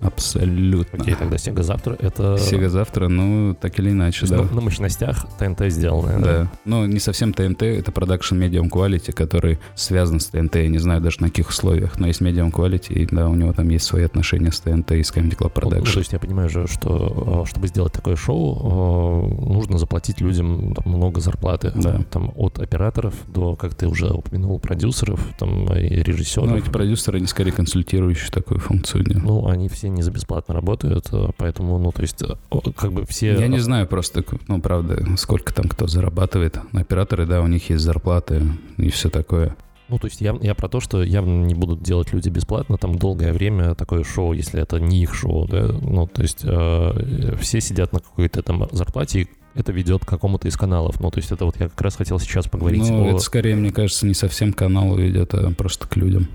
Абсолютно. 0.00 1.02
Окей, 1.02 1.14
тогда 1.14 1.38
Синга 1.38 1.62
завтра 1.62 1.96
это... 1.98 2.36
Сега 2.36 2.68
завтра, 2.68 3.08
ну, 3.08 3.54
так 3.58 3.78
или 3.78 3.90
иначе, 3.90 4.26
да. 4.26 4.42
на, 4.42 4.42
на 4.44 4.60
мощностях 4.60 5.26
ТНТ 5.38 5.72
сделанное. 5.72 6.18
Да. 6.18 6.48
Но 6.64 6.86
не 6.86 7.00
совсем 7.00 7.32
ТНТ, 7.32 7.62
это 7.62 7.90
продакшн 7.90 8.36
Medium 8.36 8.68
Quality, 8.70 9.12
который 9.12 9.58
связан 9.74 10.20
с 10.20 10.26
ТНТ. 10.26 10.56
Я 10.56 10.68
не 10.68 10.78
знаю 10.78 11.00
даже 11.00 11.20
на 11.20 11.28
каких 11.28 11.48
условиях, 11.48 11.98
но 11.98 12.06
есть 12.06 12.20
Medium 12.20 12.52
Quality, 12.52 12.92
и 12.92 13.06
да, 13.06 13.28
у 13.28 13.34
него 13.34 13.52
там 13.52 13.68
есть 13.70 13.86
свои 13.86 14.04
отношения 14.04 14.52
с 14.52 14.60
ТНТ 14.60 14.92
и 14.92 15.02
с 15.02 15.10
Comedy 15.10 15.36
Club 15.36 15.52
Ну, 15.56 15.62
ну, 15.62 15.70
то 15.70 15.76
Production. 15.76 15.98
есть 15.98 16.12
я 16.12 16.18
понимаю 16.18 16.48
же, 16.48 16.66
что 16.66 17.44
э, 17.44 17.48
чтобы 17.48 17.68
сделать 17.68 17.92
такое 17.92 18.16
шоу, 18.16 19.30
э, 19.30 19.52
нужно 19.52 19.78
заплатить 19.78 20.20
людям 20.20 20.74
там, 20.74 20.92
много 20.92 21.20
зарплаты. 21.20 21.72
Да. 21.74 22.00
Там 22.10 22.32
от 22.36 22.58
операторов 22.58 23.14
до, 23.28 23.56
как 23.56 23.74
ты 23.74 23.88
уже 23.88 24.10
упомянул, 24.10 24.58
продюсеров 24.58 25.20
там, 25.44 25.66
и 25.76 26.02
режиссеров. 26.02 26.48
Ну, 26.48 26.56
эти 26.56 26.70
продюсеры, 26.70 27.18
они 27.18 27.26
скорее 27.26 27.52
консультирующие 27.52 28.30
такую 28.30 28.60
функцию 28.60 29.04
делают. 29.04 29.24
Ну, 29.24 29.48
они 29.48 29.68
все 29.68 29.88
не 29.88 30.02
за 30.02 30.10
бесплатно 30.10 30.54
работают, 30.54 31.06
э, 31.12 31.28
поэтому, 31.36 31.78
ну, 31.78 31.92
то 31.92 32.02
есть, 32.02 32.22
э, 32.22 32.36
как 32.76 32.92
бы 32.92 33.04
все... 33.06 33.34
Я 33.38 33.48
не 33.48 33.58
знаю 33.58 33.86
просто, 33.86 34.24
ну, 34.48 34.60
правда, 34.60 35.04
сколько 35.16 35.52
там 35.52 35.68
кто 35.68 35.86
зарабатывает. 35.86 36.58
Операторы, 36.72 37.26
да, 37.26 37.40
у 37.42 37.46
них 37.46 37.70
есть 37.70 37.82
зарплаты 37.82 38.42
и 38.76 38.90
все 38.90 39.10
такое. 39.10 39.56
Ну, 39.88 39.98
то 39.98 40.06
есть 40.06 40.22
я, 40.22 40.34
я 40.40 40.54
про 40.54 40.68
то, 40.68 40.80
что 40.80 41.02
явно 41.02 41.44
не 41.44 41.54
будут 41.54 41.82
делать 41.82 42.12
люди 42.12 42.30
бесплатно, 42.30 42.78
там 42.78 42.96
долгое 42.96 43.32
время 43.34 43.74
такое 43.74 44.02
шоу, 44.02 44.32
если 44.32 44.62
это 44.62 44.80
не 44.80 45.02
их 45.02 45.14
шоу, 45.14 45.46
да, 45.46 45.68
ну, 45.82 46.06
то 46.06 46.22
есть 46.22 46.40
э, 46.42 47.36
все 47.40 47.60
сидят 47.60 47.92
на 47.92 48.00
какой-то 48.00 48.42
там 48.42 48.66
зарплате, 48.72 49.20
и 49.20 49.28
это 49.54 49.72
ведет 49.72 50.04
к 50.04 50.08
какому-то 50.08 50.48
из 50.48 50.56
каналов, 50.56 51.00
ну, 51.00 51.10
то 51.10 51.18
есть 51.18 51.30
это 51.32 51.44
вот 51.44 51.58
я 51.60 51.68
как 51.68 51.80
раз 51.80 51.96
хотел 51.96 52.18
сейчас 52.18 52.46
поговорить 52.46 52.88
Ну, 52.88 53.04
о... 53.04 53.08
это 53.10 53.18
скорее, 53.18 53.54
мне 53.56 53.70
кажется, 53.70 54.06
не 54.06 54.14
совсем 54.14 54.52
к 54.52 54.58
каналу 54.58 55.00
идет, 55.00 55.34
а 55.34 55.50
просто 55.52 55.86
к 55.88 55.96
людям 55.96 56.28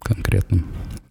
конкретным. 0.00 0.66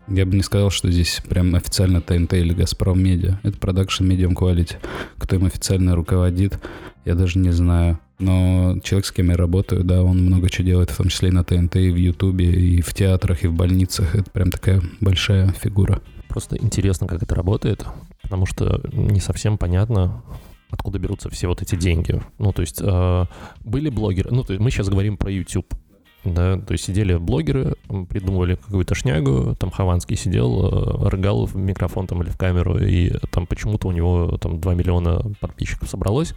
Я 0.07 0.25
бы 0.25 0.35
не 0.35 0.43
сказал, 0.43 0.69
что 0.69 0.91
здесь 0.91 1.21
прям 1.27 1.55
официально 1.55 1.99
ТНТ 1.99 2.33
или 2.33 2.53
Газпром 2.53 3.01
Медиа. 3.01 3.39
Это 3.41 3.57
продакшн 3.57 4.03
Medium 4.03 4.35
Quality. 4.35 4.75
Кто 5.17 5.35
им 5.35 5.45
официально 5.45 5.95
руководит, 5.95 6.59
я 7.05 7.15
даже 7.15 7.39
не 7.39 7.51
знаю. 7.51 7.99
Но 8.19 8.77
человек, 8.83 9.07
с 9.07 9.11
кем 9.11 9.31
я 9.31 9.35
работаю, 9.35 9.83
да, 9.83 10.03
он 10.03 10.23
много 10.23 10.49
чего 10.49 10.67
делает, 10.67 10.91
в 10.91 10.97
том 10.97 11.09
числе 11.09 11.29
и 11.29 11.31
на 11.31 11.43
ТНТ, 11.43 11.77
и 11.77 11.89
в 11.89 11.95
Ютубе, 11.95 12.45
и 12.45 12.81
в 12.81 12.93
театрах, 12.93 13.43
и 13.43 13.47
в 13.47 13.53
больницах. 13.53 14.15
Это 14.15 14.29
прям 14.29 14.51
такая 14.51 14.81
большая 15.01 15.51
фигура. 15.51 16.01
Просто 16.29 16.55
интересно, 16.57 17.07
как 17.07 17.23
это 17.23 17.33
работает, 17.33 17.85
потому 18.21 18.45
что 18.45 18.81
не 18.93 19.19
совсем 19.19 19.57
понятно, 19.57 20.21
откуда 20.75 20.99
берутся 20.99 21.29
все 21.29 21.47
вот 21.47 21.61
эти 21.61 21.75
деньги. 21.75 22.21
Ну, 22.37 22.53
то 22.53 22.61
есть 22.61 22.79
э, 22.81 23.25
были 23.63 23.89
блогеры, 23.89 24.31
ну, 24.31 24.43
то 24.43 24.53
есть 24.53 24.63
мы 24.63 24.69
сейчас 24.69 24.89
говорим 24.89 25.17
про 25.17 25.31
YouTube, 25.31 25.73
да, 26.23 26.57
то 26.57 26.71
есть 26.71 26.85
сидели 26.85 27.15
блогеры, 27.15 27.75
придумывали 28.09 28.55
какую-то 28.55 28.95
шнягу, 28.95 29.55
там 29.55 29.71
Хованский 29.71 30.15
сидел, 30.15 31.05
э, 31.05 31.09
рыгал 31.09 31.45
в 31.45 31.55
микрофон 31.55 32.07
там 32.07 32.21
или 32.23 32.29
в 32.29 32.37
камеру, 32.37 32.77
и 32.77 33.11
там 33.31 33.47
почему-то 33.47 33.87
у 33.87 33.91
него 33.91 34.37
там 34.37 34.59
2 34.59 34.73
миллиона 34.73 35.21
подписчиков 35.39 35.89
собралось 35.89 36.33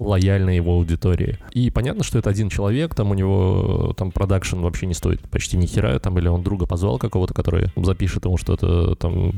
лояльной 0.00 0.56
его 0.56 0.72
аудитории. 0.72 1.38
И 1.52 1.70
понятно, 1.70 2.02
что 2.02 2.18
это 2.18 2.30
один 2.30 2.48
человек, 2.48 2.94
там 2.94 3.10
у 3.10 3.14
него 3.14 3.90
э, 3.90 3.94
там 3.94 4.10
продакшн 4.10 4.58
вообще 4.60 4.86
не 4.86 4.94
стоит 4.94 5.20
почти 5.28 5.56
ни 5.56 5.66
хера, 5.66 5.98
там 5.98 6.18
или 6.18 6.26
он 6.26 6.42
друга 6.42 6.66
позвал 6.66 6.98
какого-то, 6.98 7.34
который 7.34 7.66
запишет 7.76 8.24
ему 8.24 8.36
что-то 8.36 8.94
там 8.96 9.32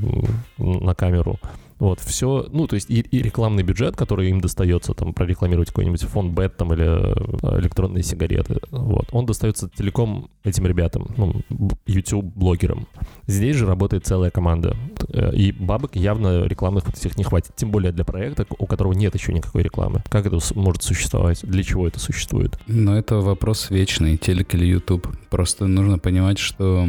на 0.58 0.94
камеру. 0.94 1.38
Вот, 1.82 1.98
все, 1.98 2.46
ну, 2.52 2.68
то 2.68 2.76
есть 2.76 2.88
и, 2.90 3.00
и 3.00 3.22
рекламный 3.22 3.64
бюджет, 3.64 3.96
который 3.96 4.30
им 4.30 4.40
достается, 4.40 4.94
там, 4.94 5.12
прорекламировать 5.12 5.70
какой-нибудь 5.70 6.02
фонд 6.02 6.32
Бет 6.32 6.56
там 6.56 6.72
или 6.72 6.84
э, 6.84 7.58
электронные 7.58 8.04
сигареты, 8.04 8.60
вот, 8.70 9.08
он 9.10 9.26
достается 9.26 9.68
целиком 9.68 10.30
этим 10.44 10.64
ребятам, 10.68 11.08
ну, 11.16 11.40
YouTube-блогерам. 11.86 12.86
Здесь 13.26 13.56
же 13.56 13.66
работает 13.66 14.06
целая 14.06 14.30
команда, 14.30 14.76
Э, 15.12 15.34
и 15.34 15.52
бабок 15.52 15.96
явно 15.96 16.44
рекламных 16.44 16.86
вот 16.86 16.96
этих 16.96 17.16
не 17.16 17.24
хватит, 17.24 17.52
тем 17.56 17.70
более 17.70 17.92
для 17.92 18.04
проекта, 18.04 18.46
у 18.58 18.66
которого 18.66 18.92
нет 18.92 19.14
еще 19.14 19.32
никакой 19.32 19.62
рекламы. 19.62 20.02
Как 20.08 20.26
это 20.26 20.38
может 20.54 20.82
существовать? 20.82 21.40
Для 21.42 21.62
чего 21.62 21.86
это 21.86 22.00
существует? 22.00 22.58
Но 22.66 22.96
это 22.96 23.16
вопрос 23.16 23.70
вечный, 23.70 24.16
телек 24.16 24.54
или 24.54 24.66
YouTube. 24.66 25.08
Просто 25.30 25.66
нужно 25.66 25.98
понимать, 25.98 26.38
что 26.38 26.88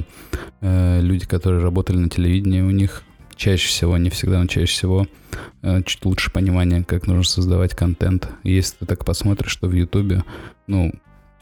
э, 0.62 0.99
люди, 1.01 1.25
которые 1.25 1.62
работали 1.62 1.97
на 1.97 2.10
телевидении, 2.10 2.62
у 2.62 2.71
них 2.71 3.03
чаще 3.36 3.67
всего, 3.67 3.98
не 3.98 4.10
всегда, 4.10 4.39
но 4.39 4.48
чаще 4.48 4.72
всего 4.72 5.08
э, 5.62 5.82
чуть 5.86 6.04
лучше 6.06 6.32
понимание, 6.32 6.84
как 6.84 7.08
нужно 7.08 7.24
создавать 7.24 7.76
контент. 7.76 8.30
Если 8.43 8.78
ты 8.78 8.86
так 8.86 9.06
посмотришь, 9.06 9.52
что 9.52 9.67
в 9.67 9.74
Ютубе, 9.74 10.24
ну, 10.67 10.91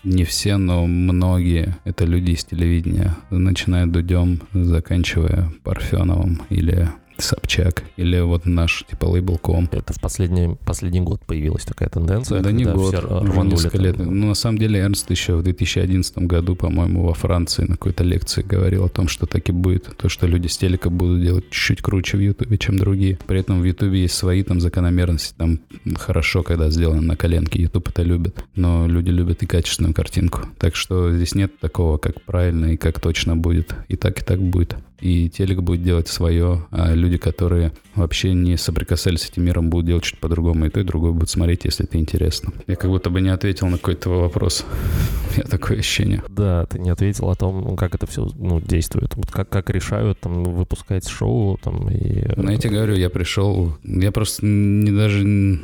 не 0.03 0.23
все, 0.23 0.57
но 0.57 0.87
многие 0.87 1.77
это 1.83 2.05
люди 2.05 2.31
из 2.31 2.43
телевидения, 2.43 3.15
начиная 3.29 3.85
Дудем, 3.85 4.41
заканчивая 4.53 5.51
Парфеновым 5.63 6.41
или 6.49 6.89
Собчак, 7.21 7.83
или 7.97 8.19
вот 8.19 8.45
наш 8.45 8.83
типа 8.89 9.05
лейбл.ком. 9.05 9.69
Это 9.71 9.93
в 9.93 10.01
последний, 10.01 10.55
последний 10.65 11.01
год 11.01 11.21
появилась 11.25 11.63
такая 11.63 11.89
тенденция. 11.89 12.41
Да 12.41 12.51
не 12.51 12.65
год, 12.65 12.93
уже 12.93 13.41
несколько 13.41 13.77
там. 13.77 13.85
лет. 13.85 13.97
Ну, 13.97 14.27
на 14.27 14.33
самом 14.33 14.57
деле, 14.57 14.79
Эрнст 14.79 15.09
еще 15.09 15.35
в 15.35 15.43
2011 15.43 16.17
году, 16.19 16.55
по-моему, 16.55 17.03
во 17.03 17.13
Франции 17.13 17.63
на 17.63 17.75
какой-то 17.75 18.03
лекции 18.03 18.41
говорил 18.41 18.85
о 18.85 18.89
том, 18.89 19.07
что 19.07 19.25
так 19.25 19.47
и 19.49 19.51
будет. 19.51 19.95
То, 19.97 20.09
что 20.09 20.27
люди 20.27 20.47
с 20.47 20.57
телека 20.57 20.89
будут 20.89 21.21
делать 21.21 21.49
чуть-чуть 21.49 21.81
круче 21.81 22.17
в 22.17 22.21
Ютубе, 22.21 22.57
чем 22.57 22.77
другие. 22.77 23.17
При 23.27 23.39
этом 23.39 23.61
в 23.61 23.65
Ютубе 23.65 24.01
есть 24.01 24.15
свои 24.15 24.43
там 24.43 24.59
закономерности. 24.59 25.33
Там 25.37 25.59
хорошо, 25.95 26.43
когда 26.43 26.69
сделано 26.69 27.01
на 27.01 27.15
коленке. 27.15 27.61
Ютуб 27.61 27.89
это 27.89 28.03
любит. 28.03 28.43
Но 28.55 28.87
люди 28.87 29.09
любят 29.09 29.43
и 29.43 29.45
качественную 29.45 29.93
картинку. 29.93 30.41
Так 30.57 30.75
что 30.75 31.11
здесь 31.13 31.35
нет 31.35 31.59
такого, 31.59 31.97
как 31.97 32.21
правильно 32.21 32.73
и 32.73 32.77
как 32.77 32.99
точно 32.99 33.35
будет. 33.35 33.73
И 33.87 33.95
так, 33.95 34.21
и 34.21 34.25
так 34.25 34.41
будет. 34.41 34.75
И 34.99 35.29
телек 35.29 35.61
будет 35.61 35.83
делать 35.83 36.07
свое, 36.07 36.67
а 36.69 36.93
люди, 36.93 37.10
которые 37.17 37.71
вообще 37.95 38.33
не 38.33 38.57
соприкасались 38.57 39.21
с 39.21 39.29
этим 39.29 39.43
миром, 39.45 39.69
будут 39.69 39.87
делать 39.87 40.03
чуть 40.03 40.19
по-другому. 40.19 40.65
И 40.65 40.69
то, 40.69 40.79
и 40.79 40.83
другое 40.83 41.11
будут 41.11 41.29
смотреть, 41.29 41.65
если 41.65 41.85
это 41.85 41.97
интересно. 41.97 42.53
Я 42.67 42.75
как 42.75 42.89
будто 42.89 43.09
бы 43.09 43.21
не 43.21 43.29
ответил 43.29 43.67
на 43.67 43.77
какой-то 43.77 44.09
вопрос. 44.09 44.65
У 45.29 45.33
меня 45.33 45.43
такое 45.43 45.79
ощущение. 45.79 46.23
Да, 46.29 46.65
ты 46.65 46.79
не 46.79 46.89
ответил 46.89 47.29
о 47.29 47.35
том, 47.35 47.75
как 47.75 47.95
это 47.95 48.07
все 48.07 48.27
ну, 48.35 48.59
действует. 48.59 49.15
Вот 49.15 49.31
как, 49.31 49.49
как 49.49 49.69
решают 49.69 50.19
там 50.19 50.43
выпускать 50.43 51.07
шоу 51.07 51.57
там 51.57 51.89
и... 51.89 52.27
Ну, 52.35 52.49
я 52.49 52.57
тебе 52.57 52.75
говорю, 52.75 52.95
я 52.95 53.09
пришел, 53.09 53.77
я 53.83 54.11
просто 54.11 54.45
не 54.45 54.91
даже, 54.91 55.59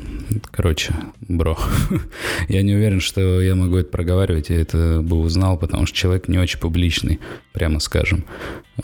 короче, 0.50 0.94
бро, 1.20 1.58
я 2.48 2.62
не 2.62 2.74
уверен, 2.74 3.00
что 3.00 3.40
я 3.40 3.54
могу 3.54 3.76
это 3.76 3.90
проговаривать, 3.90 4.50
я 4.50 4.60
это 4.60 5.00
бы 5.02 5.18
узнал, 5.18 5.58
потому 5.58 5.86
что 5.86 5.96
человек 5.96 6.28
не 6.28 6.38
очень 6.38 6.58
публичный, 6.58 7.20
прямо 7.58 7.80
скажем. 7.80 8.24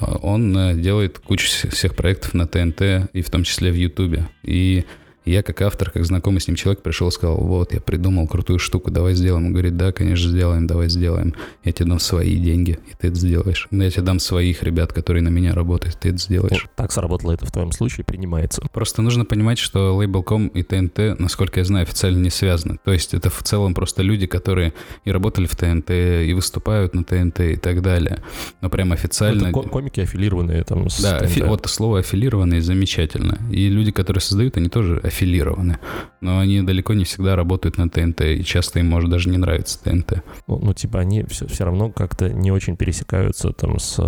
А 0.01 0.17
Он 0.17 0.57
э, 0.57 0.75
делает 0.75 1.19
кучу 1.19 1.47
вс- 1.47 1.71
всех 1.71 1.95
проектов 1.95 2.35
на 2.35 2.47
ТНТ 2.49 3.09
и 3.13 3.23
в 3.23 3.31
том 3.31 3.45
числе 3.45 3.71
в 3.71 3.77
Ютубе. 3.77 4.25
И 4.43 4.85
я 5.25 5.43
как 5.43 5.63
автор, 5.63 5.91
как 5.91 6.05
знакомый 6.05 6.41
с 6.41 6.49
ним 6.49 6.57
человек 6.57 6.83
пришел 6.83 7.09
и 7.09 7.11
сказал, 7.11 7.37
вот, 7.39 7.73
я 7.73 7.81
придумал 7.81 8.27
крутую 8.27 8.59
штуку, 8.59 8.91
давай 8.91 9.15
сделаем. 9.15 9.47
Он 9.47 9.53
говорит, 9.53 9.77
да, 9.77 9.93
конечно, 9.93 10.29
сделаем, 10.29 10.67
давай 10.67 10.89
сделаем. 10.89 11.35
Я 11.65 11.73
тебе 11.73 11.89
дам 11.89 11.99
свои 11.99 12.37
деньги, 12.37 12.79
и 12.91 12.95
ты 12.99 13.09
это 13.09 13.17
сделаешь. 13.17 13.69
Я 13.71 13.91
тебе 13.91 14.03
дам 14.03 14.19
своих 14.19 14.63
ребят, 14.63 14.93
которые 14.93 15.23
на 15.23 15.29
меня 15.29 15.55
работают, 15.55 15.99
ты 15.99 16.11
это 16.11 16.19
сделаешь. 16.19 16.63
Вот 16.63 16.71
так 16.77 16.93
сработало 16.93 17.33
это 17.33 17.47
в 17.47 17.53
твоем 17.53 17.73
случае, 17.73 18.05
принимается. 18.05 18.63
Просто 18.73 19.03
нужно 19.03 19.25
понимать, 19.25 19.59
что 19.59 20.01
Label.com 20.03 20.49
и 20.49 20.63
ТНТ, 20.63 21.19
насколько 21.19 21.61
я 21.61 21.65
знаю, 21.65 21.85
официально 21.85 22.19
не 22.19 22.31
связаны. 22.31 22.79
То 22.85 22.93
есть 22.93 23.15
это 23.15 23.31
в 23.31 23.43
целом 23.43 23.75
просто 23.75 24.03
люди, 24.03 24.27
которые 24.27 24.75
и 25.05 25.11
работали 25.11 25.47
в 25.47 25.57
ТНТ, 25.57 25.91
и 25.91 26.33
выступают 26.35 26.95
на 26.95 27.05
ТНТ 27.05 27.41
и 27.41 27.57
так 27.57 27.83
далее. 27.83 28.23
Но 28.61 28.69
прям 28.69 28.93
официально... 28.93 29.49
Это 29.49 29.61
комики 29.69 30.01
аффилированные 30.01 30.65
там 30.65 30.89
с 30.89 31.01
Да, 31.01 31.19
афи... 31.19 31.43
вот 31.43 31.67
слово 31.67 32.01
аффилированные 32.01 32.61
замечательно. 32.61 33.39
И 33.51 33.69
люди, 33.69 33.93
которые 33.93 34.21
создают, 34.21 34.57
они 34.57 34.69
тоже 34.69 35.01
аффилированы. 35.15 35.79
Но 36.21 36.41
они 36.41 36.63
далеко 36.63 36.95
не 36.95 37.05
всегда 37.05 37.37
работают 37.37 37.79
на 37.79 37.89
ТНТ, 37.89 38.23
и 38.23 38.45
часто 38.45 38.81
им 38.81 38.89
может 38.89 39.11
даже 39.11 39.29
не 39.29 39.39
нравиться 39.39 39.83
ТНТ. 39.83 40.25
Ну, 40.47 40.59
ну 40.59 40.75
типа 40.75 40.99
они 40.99 41.25
все, 41.25 41.47
все 41.47 41.65
равно 41.65 41.91
как-то 41.91 42.29
не 42.29 42.51
очень 42.51 42.77
пересекаются 42.77 43.53
там 43.53 43.79
с 43.79 43.97
э, 43.99 44.05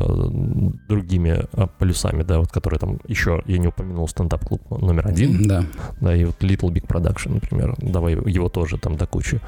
другими 0.88 1.44
а, 1.52 1.66
полюсами, 1.66 2.22
да, 2.22 2.38
вот 2.38 2.50
которые 2.50 2.80
там 2.80 2.98
еще, 3.06 3.42
я 3.46 3.58
не 3.58 3.68
упомянул, 3.68 4.08
стендап-клуб 4.08 4.62
номер 4.70 5.06
один. 5.06 5.46
Да. 5.46 5.64
Да, 6.00 6.14
и 6.16 6.24
вот 6.24 6.42
Little 6.42 6.70
Big 6.70 6.86
Production, 6.86 7.34
например. 7.34 7.74
Давай 7.78 8.14
его 8.14 8.48
тоже 8.48 8.78
там 8.78 8.96
до 8.96 9.06
кучи. 9.06 9.40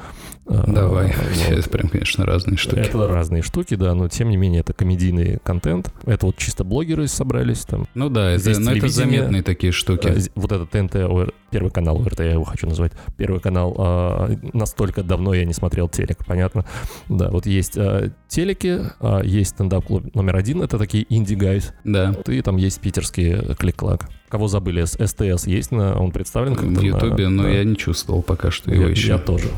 А, 0.48 0.64
Давай. 0.66 1.08
Вот. 1.08 1.52
Это 1.58 1.68
прям, 1.68 1.88
конечно, 1.88 2.24
разные 2.24 2.56
штуки. 2.56 2.80
Это 2.80 3.06
разные 3.06 3.42
штуки, 3.42 3.74
да, 3.74 3.94
но 3.94 4.08
тем 4.08 4.30
не 4.30 4.36
менее 4.36 4.60
это 4.60 4.72
комедийный 4.72 5.38
контент. 5.42 5.92
Это 6.06 6.26
вот 6.26 6.36
чисто 6.36 6.64
блогеры 6.64 7.06
собрались 7.06 7.60
там. 7.60 7.86
Ну 7.94 8.08
да, 8.08 8.30
это, 8.30 8.58
но 8.58 8.72
это 8.72 8.88
заметные 8.88 9.42
такие 9.42 9.72
штуки. 9.72 10.14
Вот 10.34 10.52
это 10.52 10.66
ТНТ, 10.66 11.32
первый 11.50 11.70
канал 11.70 12.00
ОРТ, 12.00 12.20
я 12.20 12.32
его 12.32 12.44
хочу 12.44 12.66
назвать. 12.66 12.92
Первый 13.16 13.40
канал, 13.40 13.74
а, 13.78 14.30
настолько 14.52 15.02
давно 15.02 15.34
я 15.34 15.44
не 15.44 15.52
смотрел 15.52 15.88
телек, 15.88 16.24
понятно? 16.26 16.64
Да, 17.08 17.30
вот 17.30 17.46
есть 17.46 17.76
а, 17.76 18.10
телеки, 18.28 18.80
а, 19.00 19.22
есть 19.22 19.50
стендап-клуб 19.50 20.14
номер 20.14 20.36
один, 20.36 20.62
это 20.62 20.78
такие 20.78 21.04
инди-гайз. 21.08 21.74
Да. 21.84 22.14
И 22.26 22.40
там 22.42 22.56
есть 22.56 22.80
питерские 22.80 23.54
клик-клак. 23.58 24.08
Кого 24.28 24.46
забыли? 24.46 24.84
СТС 24.84 25.46
есть, 25.46 25.72
на, 25.72 25.98
он 25.98 26.10
представлен 26.10 26.54
как-то? 26.54 26.80
В 26.80 26.82
Ютубе, 26.82 27.28
но 27.28 27.44
да. 27.44 27.50
я 27.50 27.64
не 27.64 27.76
чувствовал 27.76 28.22
пока 28.22 28.50
что 28.50 28.70
его 28.70 28.84
я, 28.84 28.90
еще. 28.90 29.08
Я 29.08 29.18
тоже. 29.18 29.48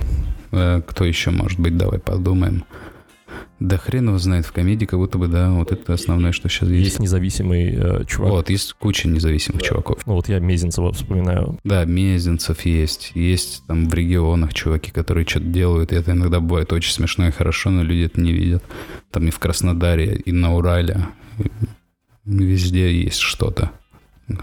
Э, 0.53 0.83
кто 0.87 1.05
еще 1.05 1.31
может 1.31 1.59
быть? 1.59 1.77
Давай 1.77 1.99
подумаем. 1.99 2.65
Да 3.61 3.77
хрен 3.77 4.09
его 4.09 4.19
знает, 4.19 4.47
в 4.47 4.53
комедии 4.53 4.87
как 4.87 4.99
будто 4.99 5.19
бы, 5.19 5.29
да, 5.29 5.51
вот 5.51 5.71
это 5.71 5.93
основное, 5.93 6.33
что 6.33 6.49
сейчас 6.49 6.69
есть. 6.71 6.85
Есть 6.85 6.99
независимый 6.99 7.75
э, 7.75 8.05
чувак. 8.07 8.31
Вот, 8.33 8.51
есть 8.51 8.73
куча 8.73 9.07
независимых 9.07 9.61
да. 9.61 9.69
чуваков. 9.69 10.07
Ну 10.07 10.15
вот 10.15 10.29
я 10.29 10.39
Мезенцева 10.39 10.93
вспоминаю. 10.93 11.59
Да, 11.63 11.85
Мезенцев 11.85 12.65
есть. 12.65 13.13
Есть 13.15 13.63
там 13.67 13.89
в 13.89 13.95
регионах 13.95 14.55
чуваки, 14.55 14.91
которые 14.91 15.27
что-то 15.27 15.47
делают, 15.47 15.93
и 15.93 15.97
это 15.97 16.13
иногда 16.13 16.41
бывает 16.41 16.73
очень 16.73 16.93
смешно 16.93 17.29
и 17.29 17.31
хорошо, 17.31 17.71
но 17.71 17.83
люди 17.83 18.07
это 18.07 18.21
не 18.21 18.33
видят. 18.33 18.65
Там 19.11 19.29
и 19.29 19.31
в 19.31 19.39
Краснодаре, 19.39 20.17
и 20.17 20.33
на 20.33 20.55
Урале, 20.55 21.07
везде 22.25 22.95
есть 23.03 23.19
что-то 23.19 23.73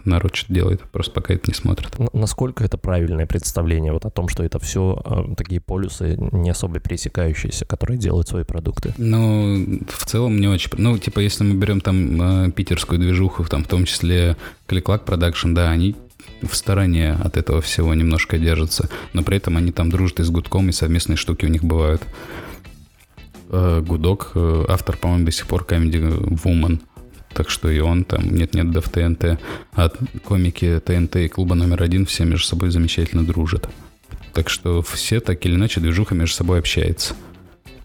народ 0.05 0.35
что-то 0.35 0.53
делает, 0.53 0.81
просто 0.91 1.11
пока 1.11 1.33
это 1.33 1.43
не 1.47 1.53
смотрят. 1.53 1.95
Насколько 2.13 2.63
это 2.63 2.77
правильное 2.77 3.25
представление 3.25 3.91
вот 3.91 4.05
о 4.05 4.09
том, 4.09 4.27
что 4.27 4.43
это 4.43 4.59
все 4.59 5.01
э, 5.03 5.35
такие 5.35 5.61
полюсы 5.61 6.17
не 6.31 6.49
особо 6.49 6.79
пересекающиеся, 6.79 7.65
которые 7.65 7.97
делают 7.97 8.27
свои 8.27 8.43
продукты? 8.43 8.93
Ну, 8.97 9.81
в 9.87 10.05
целом 10.05 10.39
не 10.39 10.47
очень. 10.47 10.71
Ну, 10.77 10.97
типа, 10.97 11.19
если 11.19 11.43
мы 11.43 11.55
берем 11.55 11.81
там 11.81 12.47
э, 12.47 12.51
питерскую 12.51 12.99
движуху, 12.99 13.43
там 13.45 13.63
в 13.63 13.67
том 13.67 13.85
числе 13.85 14.37
КликКлак 14.65 15.05
Продакшн, 15.05 15.53
да, 15.53 15.69
они 15.69 15.95
в 16.41 16.55
стороне 16.55 17.13
от 17.13 17.37
этого 17.37 17.61
всего 17.61 17.93
немножко 17.93 18.37
держатся, 18.37 18.89
но 19.13 19.23
при 19.23 19.37
этом 19.37 19.57
они 19.57 19.71
там 19.71 19.89
дружат 19.89 20.19
и 20.19 20.23
с 20.23 20.29
Гудком, 20.29 20.69
и 20.69 20.71
совместные 20.71 21.17
штуки 21.17 21.45
у 21.45 21.49
них 21.49 21.63
бывают. 21.63 22.01
Э, 23.49 23.81
Гудок, 23.85 24.31
автор, 24.67 24.97
по-моему, 24.97 25.25
до 25.25 25.31
сих 25.31 25.47
пор 25.47 25.65
Comedy 25.67 26.01
Woman– 26.43 26.79
так 27.37 27.51
что 27.51 27.69
и 27.69 27.79
он 27.79 28.03
там 28.03 28.33
нет-нет 28.33 28.71
да 28.71 28.81
в 28.81 28.89
ТНТ. 28.89 29.39
А 29.73 29.89
комики 30.23 30.81
ТНТ 30.83 31.17
и 31.17 31.27
клуба 31.27 31.53
номер 31.53 31.83
один 31.83 32.07
все 32.07 32.25
между 32.25 32.47
собой 32.47 32.71
замечательно 32.71 33.23
дружат. 33.23 33.69
Так 34.33 34.49
что 34.49 34.81
все 34.81 35.19
так 35.19 35.45
или 35.45 35.53
иначе 35.53 35.79
движуха 35.79 36.15
между 36.15 36.35
собой 36.35 36.57
общается. 36.57 37.13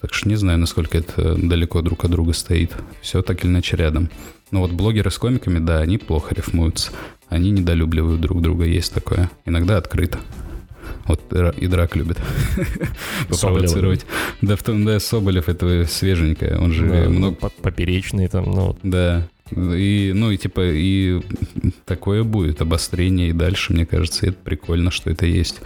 Так 0.01 0.15
что 0.15 0.31
не 0.31 0.37
знаю, 0.37 0.59
насколько 0.59 0.97
это 0.97 1.35
далеко 1.35 1.83
друг 1.83 2.03
от 2.07 2.11
друга 2.11 2.33
стоит. 2.33 2.73
Все 3.03 3.21
так 3.21 3.45
или 3.45 3.51
иначе 3.51 3.77
рядом. 3.77 4.09
Но 4.51 4.61
вот 4.61 4.73
блогеры 4.73 5.11
с 5.11 5.19
комиками, 5.19 5.59
да, 5.59 5.81
они 5.81 5.99
плохо 5.99 6.35
рифмуются. 6.35 6.91
Они 7.29 7.51
недолюбливают 7.51 8.23
друг 8.23 8.41
друга, 8.41 8.65
есть 8.65 8.95
такое. 8.95 9.31
Иногда 9.45 9.77
открыто. 9.77 10.19
Вот 11.07 11.21
и 11.59 11.67
драк 11.67 11.95
любит 11.95 12.19
попровоцировать. 13.29 14.07
Да, 14.41 14.57
в 14.57 14.63
том, 14.63 14.85
да, 14.85 14.99
Соболев 14.99 15.49
это 15.49 15.85
свеженькое, 15.87 16.59
он 16.59 16.73
же 16.73 16.89
да, 16.89 17.09
много... 17.09 17.37
Поперечный 17.61 18.29
там, 18.29 18.45
ну... 18.45 18.77
Да, 18.83 19.29
и, 19.57 20.13
ну, 20.15 20.31
и 20.31 20.37
типа, 20.37 20.61
и 20.65 21.21
такое 21.85 22.25
будет 22.25 22.61
обострение 22.61 23.31
и 23.31 23.33
дальше, 23.33 23.73
мне 23.73 23.87
кажется, 23.87 24.27
это 24.27 24.39
прикольно, 24.43 24.91
что 24.91 25.11
это 25.11 25.27
есть. 25.27 25.61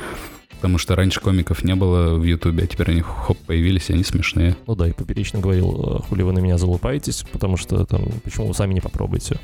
Потому 0.56 0.78
что 0.78 0.96
раньше 0.96 1.20
комиков 1.20 1.64
не 1.64 1.74
было 1.74 2.14
в 2.16 2.24
Ютубе, 2.24 2.64
а 2.64 2.66
теперь 2.66 2.90
они 2.90 3.02
хоп 3.02 3.36
появились, 3.46 3.90
и 3.90 3.92
они 3.92 4.02
смешные. 4.02 4.56
Ну 4.66 4.74
да, 4.74 4.88
и 4.88 4.92
поперечно 4.92 5.38
говорил, 5.38 6.02
хули 6.08 6.22
вы 6.22 6.32
на 6.32 6.38
меня 6.38 6.56
залупаетесь, 6.56 7.24
потому 7.30 7.58
что 7.58 7.84
там, 7.84 8.08
почему 8.24 8.48
вы 8.48 8.54
сами 8.54 8.72
не 8.72 8.80
попробуете? 8.80 9.38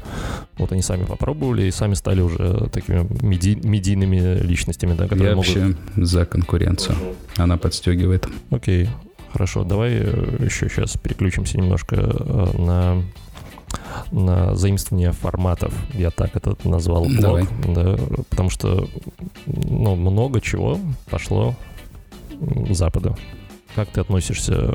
Вот 0.57 0.73
они 0.73 0.81
сами 0.81 1.05
попробовали 1.05 1.65
и 1.65 1.71
сами 1.71 1.95
стали 1.95 2.23
уже 2.23 2.69
такими 2.73 3.07
меди- 3.23 3.61
медийными 3.63 4.41
личностями, 4.43 4.95
да, 4.95 5.05
которые 5.05 5.31
Я 5.31 5.37
могут... 5.37 5.55
вообще 5.55 5.77
за 5.97 6.25
конкуренцию. 6.25 6.97
Она 7.37 7.59
подстегивает. 7.59 8.27
Окей, 8.51 8.89
хорошо, 9.33 9.65
давай 9.65 9.93
еще 9.93 10.71
сейчас 10.71 10.97
переключимся 10.97 11.59
немножко 11.59 11.97
э, 11.97 12.59
на 12.59 13.03
заимствование 14.11 15.13
форматов, 15.13 15.73
я 15.95 16.11
так 16.11 16.37
это 16.37 16.57
назвал 16.65 17.05
блог, 17.05 17.49
да, 17.69 17.97
потому 18.31 18.51
что 18.51 18.89
ну, 19.47 19.95
много 19.97 20.41
чего 20.41 20.79
пошло 21.11 21.55
с 22.41 22.77
Запада. 22.77 23.17
Как 23.75 23.89
ты 23.89 24.01
относишься 24.01 24.75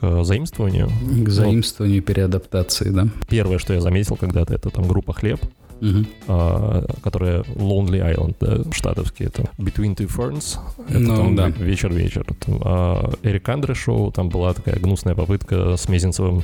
к 0.00 0.24
заимствованию? 0.24 0.88
К 1.24 1.28
заимствованию, 1.28 2.00
ну, 2.00 2.06
переадаптации, 2.06 2.90
да. 2.90 3.08
Первое, 3.28 3.58
что 3.58 3.74
я 3.74 3.80
заметил 3.80 4.16
когда-то, 4.16 4.54
это 4.54 4.70
там 4.70 4.86
группа 4.88 5.12
«Хлеб», 5.12 5.40
угу. 5.80 6.06
а, 6.28 6.84
которая 7.02 7.42
Lonely 7.42 8.14
Island, 8.14 8.36
да, 8.40 8.72
штатовский, 8.72 9.26
это 9.26 9.48
Between 9.58 9.96
Two 9.96 10.08
Ferns, 10.08 10.58
это 10.88 10.98
ну, 10.98 11.16
там 11.16 11.36
да. 11.36 11.48
вечер-вечер. 11.48 12.24
А 12.62 13.10
Эрик 13.22 13.48
Андре 13.48 13.74
шоу, 13.74 14.10
там 14.12 14.28
была 14.28 14.54
такая 14.54 14.76
гнусная 14.76 15.14
попытка 15.14 15.76
с 15.76 15.88
Мезенцевым, 15.88 16.42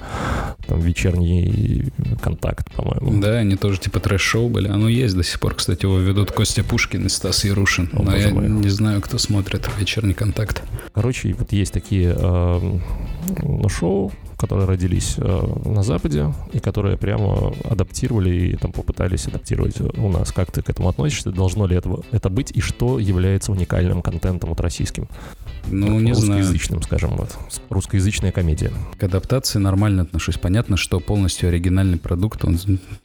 там 0.66 0.81
вечерний 0.81 1.92
контакт, 2.21 2.73
по-моему. 2.75 3.21
Да, 3.21 3.38
они 3.38 3.57
тоже 3.57 3.79
типа 3.79 4.01
трэш-шоу 4.01 4.49
были, 4.49 4.68
оно 4.68 4.88
есть 4.88 5.16
до 5.16 5.23
сих 5.23 5.40
пор, 5.40 5.55
кстати, 5.55 5.85
его 5.85 5.99
ведут 5.99 6.33
Костя 6.33 6.64
Пушкин 6.64 7.07
и 7.07 7.09
Стас 7.09 7.45
Ярушин, 7.45 7.90
О, 7.92 8.03
но 8.03 8.16
я 8.16 8.31
мой. 8.31 8.49
не 8.49 8.68
знаю, 8.68 9.01
кто 9.01 9.18
смотрит 9.18 9.68
вечерний 9.79 10.14
контакт. 10.14 10.62
Короче, 10.92 11.35
вот 11.35 11.53
есть 11.53 11.73
такие 11.73 12.14
э, 12.16 12.79
шоу, 13.68 14.12
которые 14.42 14.66
родились 14.66 15.14
э, 15.18 15.68
на 15.68 15.83
Западе 15.83 16.33
и 16.53 16.59
которые 16.59 16.97
прямо 16.97 17.55
адаптировали 17.64 18.31
и 18.31 18.57
там 18.57 18.73
попытались 18.73 19.22
адаптировать 19.29 19.81
у 19.81 20.09
нас. 20.09 20.33
Как 20.33 20.51
ты 20.51 20.63
к 20.63 20.71
этому 20.71 20.89
относишься? 20.89 21.31
Должно 21.31 21.67
ли 21.67 21.77
этого, 21.77 22.05
это 22.13 22.29
быть? 22.31 22.51
И 22.51 22.61
что 22.61 22.99
является 22.99 23.53
уникальным 23.53 24.03
контентом 24.03 24.51
вот 24.51 24.61
российским? 24.61 25.09
Ну, 25.70 26.01
не 26.01 26.12
русскоязычным, 26.12 26.83
знаю. 26.83 27.01
скажем, 27.01 27.16
вот. 27.16 27.37
Русскоязычная 27.70 28.33
комедия. 28.33 28.72
К 28.98 29.05
адаптации 29.05 29.59
нормально 29.59 30.03
отношусь. 30.03 30.37
Понятно, 30.37 30.77
что 30.77 31.01
полностью 31.01 31.48
оригинальный 31.48 31.98
продукт, 31.98 32.44
он, 32.44 32.59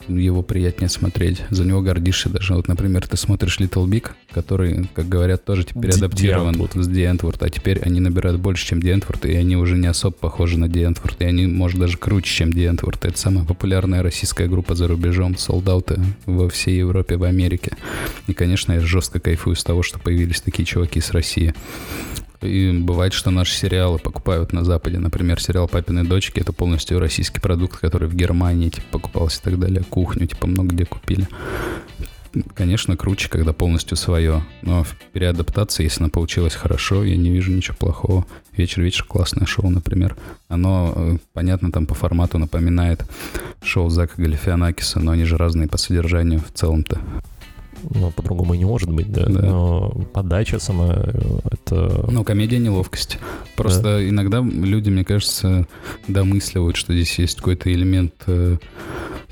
его 0.07 0.41
приятнее 0.41 0.89
смотреть. 0.89 1.41
За 1.49 1.63
него 1.63 1.81
гордишься 1.81 2.29
даже. 2.29 2.53
Вот, 2.55 2.67
например, 2.67 3.07
ты 3.07 3.17
смотришь 3.17 3.59
Little 3.59 3.87
Big, 3.87 4.11
который, 4.31 4.89
как 4.93 5.07
говорят, 5.07 5.45
тоже 5.45 5.63
теперь 5.63 5.91
Ди- 5.91 5.97
адаптирован 5.97 6.53
Ди 6.53 6.81
с 6.81 6.87
Ди 6.87 7.03
а 7.03 7.49
теперь 7.49 7.79
они 7.79 7.99
набирают 7.99 8.39
больше, 8.39 8.65
чем 8.65 8.81
Ди 8.81 8.97
и 9.23 9.35
они 9.35 9.55
уже 9.55 9.77
не 9.77 9.87
особо 9.87 10.15
похожи 10.15 10.57
на 10.57 10.67
Ди 10.67 10.87
и 11.19 11.23
они, 11.23 11.47
может, 11.47 11.79
даже 11.79 11.97
круче, 11.97 12.33
чем 12.33 12.53
Ди 12.53 12.63
Это 12.63 13.11
самая 13.15 13.45
популярная 13.45 14.03
российская 14.03 14.47
группа 14.47 14.75
за 14.75 14.87
рубежом, 14.87 15.37
солдаты 15.37 15.99
во 16.25 16.49
всей 16.49 16.79
Европе, 16.79 17.17
в 17.17 17.23
Америке. 17.23 17.71
И, 18.27 18.33
конечно, 18.33 18.73
я 18.73 18.79
жестко 18.79 19.19
кайфую 19.19 19.55
с 19.55 19.63
того, 19.63 19.83
что 19.83 19.99
появились 19.99 20.41
такие 20.41 20.65
чуваки 20.65 20.99
с 21.01 21.11
России. 21.11 21.53
И 22.41 22.71
бывает, 22.71 23.13
что 23.13 23.31
наши 23.31 23.55
сериалы 23.55 23.97
покупают 23.97 24.53
на 24.53 24.63
Западе. 24.63 24.99
Например, 24.99 25.41
сериал 25.41 25.67
«Папины 25.67 26.03
дочки»— 26.03 26.39
это 26.41 26.53
полностью 26.53 26.99
российский 26.99 27.39
продукт, 27.39 27.79
который 27.79 28.07
в 28.07 28.15
Германии 28.15 28.69
типа, 28.69 28.85
покупался 28.91 29.39
и 29.39 29.43
так 29.43 29.59
далее. 29.59 29.83
Кухню 29.83 30.27
типа 30.27 30.47
много 30.47 30.75
где 30.75 30.85
купили. 30.85 31.27
Конечно, 32.53 32.95
круче, 32.95 33.29
когда 33.29 33.53
полностью 33.53 33.97
свое. 33.97 34.45
Но 34.61 34.83
в 34.83 34.95
переадаптации, 35.13 35.83
если 35.83 36.01
она 36.01 36.09
получилась 36.09 36.53
хорошо, 36.53 37.03
я 37.03 37.15
не 37.15 37.31
вижу 37.31 37.51
ничего 37.51 37.75
плохого. 37.77 38.25
«Вечер-вечер»— 38.55 39.05
классное 39.07 39.45
шоу, 39.45 39.69
например. 39.69 40.15
Оно, 40.47 40.93
э, 40.95 41.17
понятно, 41.33 41.71
там 41.71 41.85
по 41.85 41.95
формату 41.95 42.37
напоминает 42.37 43.03
шоу 43.63 43.89
Зака 43.89 44.21
Галифианакиса, 44.21 44.99
но 44.99 45.11
они 45.11 45.23
же 45.23 45.37
разные 45.37 45.67
по 45.67 45.77
содержанию 45.77 46.39
в 46.41 46.51
целом-то. 46.51 46.99
Ну, 47.83 48.11
по-другому 48.11 48.53
и 48.53 48.57
не 48.57 48.65
может 48.65 48.91
быть, 48.91 49.11
да. 49.11 49.25
Да. 49.25 49.41
Но 49.41 49.89
подача 50.13 50.59
сама, 50.59 50.93
э, 50.95 51.39
это... 51.51 52.05
Ну, 52.09 52.23
комедия 52.23 52.59
неловкости. 52.59 53.17
Просто 53.55 54.07
иногда 54.09 54.41
люди, 54.41 54.89
мне 54.89 55.03
кажется, 55.03 55.67
домысливают, 56.07 56.75
что 56.75 56.93
здесь 56.93 57.17
есть 57.19 57.37
какой-то 57.37 57.71
элемент 57.71 58.13
э, 58.27 58.57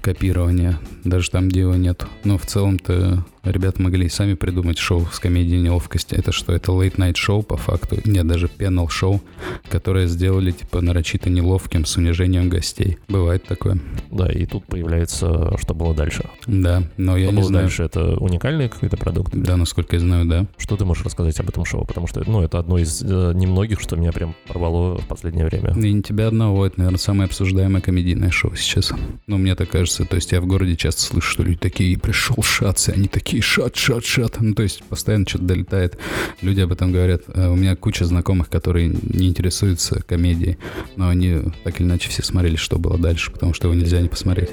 копирования, 0.05 0.79
даже 1.03 1.31
там, 1.31 1.47
его 1.47 1.73
нет. 1.75 2.05
Но 2.23 2.37
в 2.37 2.45
целом-то 2.45 3.25
ребята 3.43 3.81
могли 3.81 4.05
и 4.05 4.09
сами 4.09 4.35
придумать 4.35 4.77
шоу 4.77 5.07
с 5.11 5.19
комедией 5.19 5.61
неловкости. 5.61 6.13
Это 6.13 6.31
что? 6.31 6.53
Это 6.53 6.71
late-night 6.71 7.15
шоу 7.15 7.41
по 7.41 7.57
факту. 7.57 7.97
Нет, 8.05 8.27
даже 8.27 8.47
пенал 8.47 8.87
шоу, 8.87 9.21
которое 9.69 10.05
сделали 10.07 10.51
типа 10.51 10.81
нарочито 10.81 11.31
неловким 11.31 11.85
с 11.85 11.97
унижением 11.97 12.49
гостей. 12.49 12.97
Бывает 13.07 13.45
такое. 13.45 13.79
Да, 14.11 14.31
и 14.31 14.45
тут 14.45 14.65
появляется, 14.65 15.57
что 15.57 15.73
было 15.73 15.95
дальше. 15.95 16.23
Да, 16.45 16.83
но 16.97 17.17
я 17.17 17.25
что 17.25 17.31
не 17.33 17.39
было 17.39 17.47
знаю. 17.47 17.65
дальше? 17.65 17.83
Это 17.83 18.17
уникальный 18.17 18.69
какой-то 18.69 18.97
продукт? 18.97 19.33
Да, 19.35 19.57
насколько 19.57 19.95
я 19.95 19.99
знаю, 19.99 20.25
да. 20.25 20.45
Что 20.57 20.77
ты 20.77 20.85
можешь 20.85 21.03
рассказать 21.03 21.39
об 21.39 21.49
этом 21.49 21.65
шоу? 21.65 21.85
Потому 21.85 22.05
что, 22.05 22.23
ну, 22.27 22.41
это 22.41 22.59
одно 22.59 22.77
из 22.77 23.01
э, 23.01 23.31
немногих, 23.33 23.79
что 23.79 23.95
меня 23.95 24.11
прям 24.11 24.35
порвало 24.47 24.97
в 24.97 25.07
последнее 25.07 25.45
время. 25.45 25.73
И 25.75 25.93
не 25.93 26.03
тебя 26.03 26.27
одного, 26.27 26.65
это, 26.65 26.77
наверное, 26.77 26.99
самое 26.99 27.25
обсуждаемое 27.25 27.81
комедийное 27.81 28.29
шоу 28.29 28.55
сейчас. 28.55 28.93
Ну, 29.25 29.37
мне 29.37 29.55
так 29.55 29.69
кажется. 29.69 29.94
То 30.03 30.15
есть 30.15 30.31
я 30.33 30.41
в 30.41 30.45
городе 30.45 30.75
часто 30.75 31.01
слышу, 31.03 31.29
что 31.29 31.43
люди 31.43 31.57
такие, 31.57 31.97
пришел 31.97 32.41
шатцы, 32.43 32.89
они 32.89 33.07
такие, 33.07 33.41
шат, 33.41 33.77
шат, 33.77 34.03
шат. 34.03 34.41
Ну, 34.41 34.53
то 34.53 34.63
есть 34.63 34.83
постоянно 34.83 35.25
что-то 35.27 35.45
долетает. 35.45 35.97
Люди 36.41 36.59
об 36.61 36.71
этом 36.73 36.91
говорят. 36.91 37.21
Э, 37.27 37.47
У 37.47 37.55
меня 37.55 37.75
куча 37.75 38.05
знакомых, 38.05 38.49
которые 38.49 38.89
не 38.89 39.27
интересуются 39.27 40.01
комедией, 40.01 40.57
но 40.97 41.07
они 41.07 41.41
так 41.63 41.79
или 41.79 41.87
иначе 41.87 42.09
все 42.09 42.23
смотрели, 42.23 42.55
что 42.55 42.77
было 42.79 42.97
дальше, 42.97 43.31
потому 43.31 43.53
что 43.53 43.67
его 43.67 43.79
нельзя 43.79 44.01
не 44.01 44.09
посмотреть. 44.09 44.49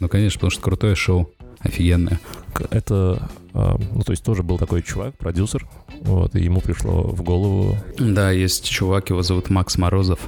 Ну, 0.00 0.08
конечно, 0.08 0.38
потому 0.38 0.50
что 0.50 0.62
крутое 0.62 0.94
шоу, 0.94 1.30
офигенное. 1.60 2.20
Это, 2.70 3.28
ну, 3.54 4.02
то 4.04 4.10
есть 4.10 4.24
тоже 4.24 4.42
был 4.42 4.58
такой 4.58 4.82
чувак, 4.82 5.16
продюсер, 5.16 5.66
вот, 6.02 6.34
и 6.34 6.42
ему 6.42 6.60
пришло 6.60 7.02
в 7.02 7.22
голову 7.22 7.76
Да, 7.98 8.30
есть 8.30 8.68
чувак, 8.68 9.10
его 9.10 9.22
зовут 9.22 9.48
Макс 9.50 9.78
Морозов. 9.78 10.18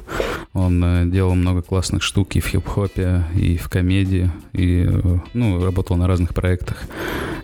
Он 0.52 0.82
э, 0.82 1.06
делал 1.06 1.34
много 1.34 1.62
классных 1.62 2.02
штук 2.02 2.36
и 2.36 2.40
в 2.40 2.46
хип-хопе, 2.46 3.24
и 3.34 3.56
в 3.56 3.68
комедии, 3.68 4.30
и, 4.52 4.86
э, 4.88 5.18
ну, 5.34 5.62
работал 5.64 5.96
на 5.96 6.06
разных 6.06 6.34
проектах. 6.34 6.84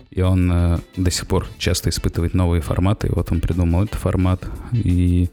И 0.09 0.21
он 0.21 0.49
э, 0.51 0.79
до 0.95 1.11
сих 1.11 1.27
пор 1.27 1.47
часто 1.57 1.89
испытывает 1.89 2.33
новые 2.33 2.61
форматы. 2.61 3.07
И 3.07 3.11
вот 3.11 3.31
он 3.31 3.41
придумал 3.41 3.83
этот 3.83 3.99
формат, 3.99 4.47
и 4.71 5.29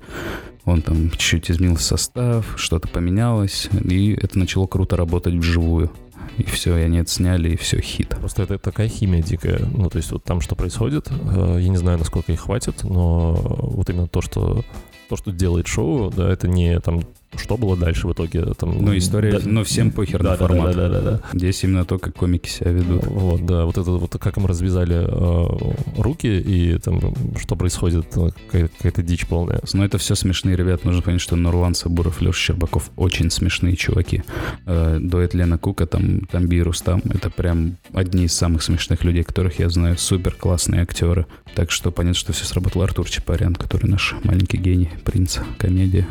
он 0.65 0.83
там 0.83 1.11
чуть-чуть 1.11 1.51
изменил 1.51 1.77
состав, 1.77 2.55
что-то 2.57 2.89
поменялось, 2.89 3.69
и 3.83 4.13
это 4.13 4.39
начало 4.39 4.67
круто 4.67 4.97
работать 4.97 5.35
вживую. 5.35 5.91
И 6.38 6.45
все, 6.45 6.77
и 6.77 6.83
они 6.83 6.99
это 6.99 7.11
сняли, 7.11 7.51
и 7.51 7.57
все, 7.57 7.81
хит. 7.81 8.09
Просто 8.21 8.43
это 8.43 8.59
такая 8.59 8.88
химия 8.88 9.23
дикая. 9.23 9.59
Ну, 9.59 9.88
то 9.90 9.99
есть 9.99 10.11
вот 10.12 10.25
там 10.25 10.40
что 10.40 10.55
происходит, 10.57 11.09
э, 11.11 11.59
я 11.61 11.69
не 11.69 11.77
знаю, 11.77 11.99
насколько 11.99 12.33
их 12.33 12.40
хватит, 12.40 12.85
но 12.85 13.33
вот 13.35 13.90
именно 13.90 14.09
то, 14.09 14.21
что 14.21 14.64
то, 15.09 15.16
что 15.16 15.33
делает 15.33 15.66
шоу, 15.66 16.11
да, 16.11 16.31
это 16.31 16.47
не 16.47 16.79
там 16.81 17.03
что 17.37 17.57
было 17.57 17.77
дальше 17.77 18.07
в 18.09 18.12
итоге. 18.12 18.45
Там, 18.55 18.83
Ну, 18.85 18.97
история, 18.97 19.33
да- 19.33 19.40
ну, 19.45 19.62
всем 19.64 19.90
похер 19.93 20.23
да, 20.23 20.31
на 20.33 20.37
да, 20.37 20.47
формат. 20.47 20.77
Да, 20.77 20.88
да, 20.88 21.01
да, 21.01 21.11
да. 21.12 21.21
Здесь 21.33 21.62
именно 21.64 21.85
то, 21.85 21.99
как 21.99 22.14
комики 22.14 22.49
себя 22.49 22.71
ведут. 22.73 23.05
Вот, 23.07 23.47
да, 23.47 23.64
вот 23.64 23.79
это 23.79 23.90
вот 23.90 24.16
как 24.19 24.37
им 24.37 24.47
развязали 24.47 24.97
э, 24.97 26.01
руки 26.01 26.27
и 26.29 26.79
там 26.79 27.01
что 27.38 27.57
происходит, 27.57 28.07
э, 28.16 28.31
какая- 28.47 28.69
какая-то 28.69 29.03
дичь 29.03 29.27
полная. 29.27 29.61
Но 29.73 29.85
это 29.85 29.99
все 29.99 30.14
смешные 30.14 30.57
ребята. 30.57 30.87
Нужно 30.87 31.03
понять, 31.03 31.21
что 31.21 31.37
Нурлан 31.37 31.75
Сабуров, 31.75 32.21
Леша 32.21 32.38
Щербаков 32.38 32.90
очень 32.97 33.31
смешные 33.31 33.77
чуваки. 33.77 34.23
Э, 34.66 34.99
Дуэт 35.01 35.35
Лена 35.35 35.57
Кука, 35.59 35.87
там, 35.87 36.21
там 36.31 36.47
Бирус, 36.47 36.83
там. 36.83 37.01
Это 37.12 37.31
прям 37.31 37.77
одни 37.93 38.25
из 38.25 38.33
самых 38.35 38.62
смешных 38.62 39.05
людей, 39.05 39.23
которых 39.23 39.59
я 39.61 39.69
знаю. 39.71 39.97
Супер 39.99 40.35
классные 40.35 40.83
актеры. 40.83 41.27
Так 41.55 41.71
что 41.71 41.90
понятно, 41.90 42.19
что 42.19 42.33
все 42.33 42.45
сработал 42.45 42.83
Артур 42.83 43.09
Чапарян, 43.09 43.55
который 43.55 43.88
наш 43.88 44.14
маленький 44.25 44.57
гений, 44.57 44.90
принц 45.05 45.38
комедии. 45.59 46.07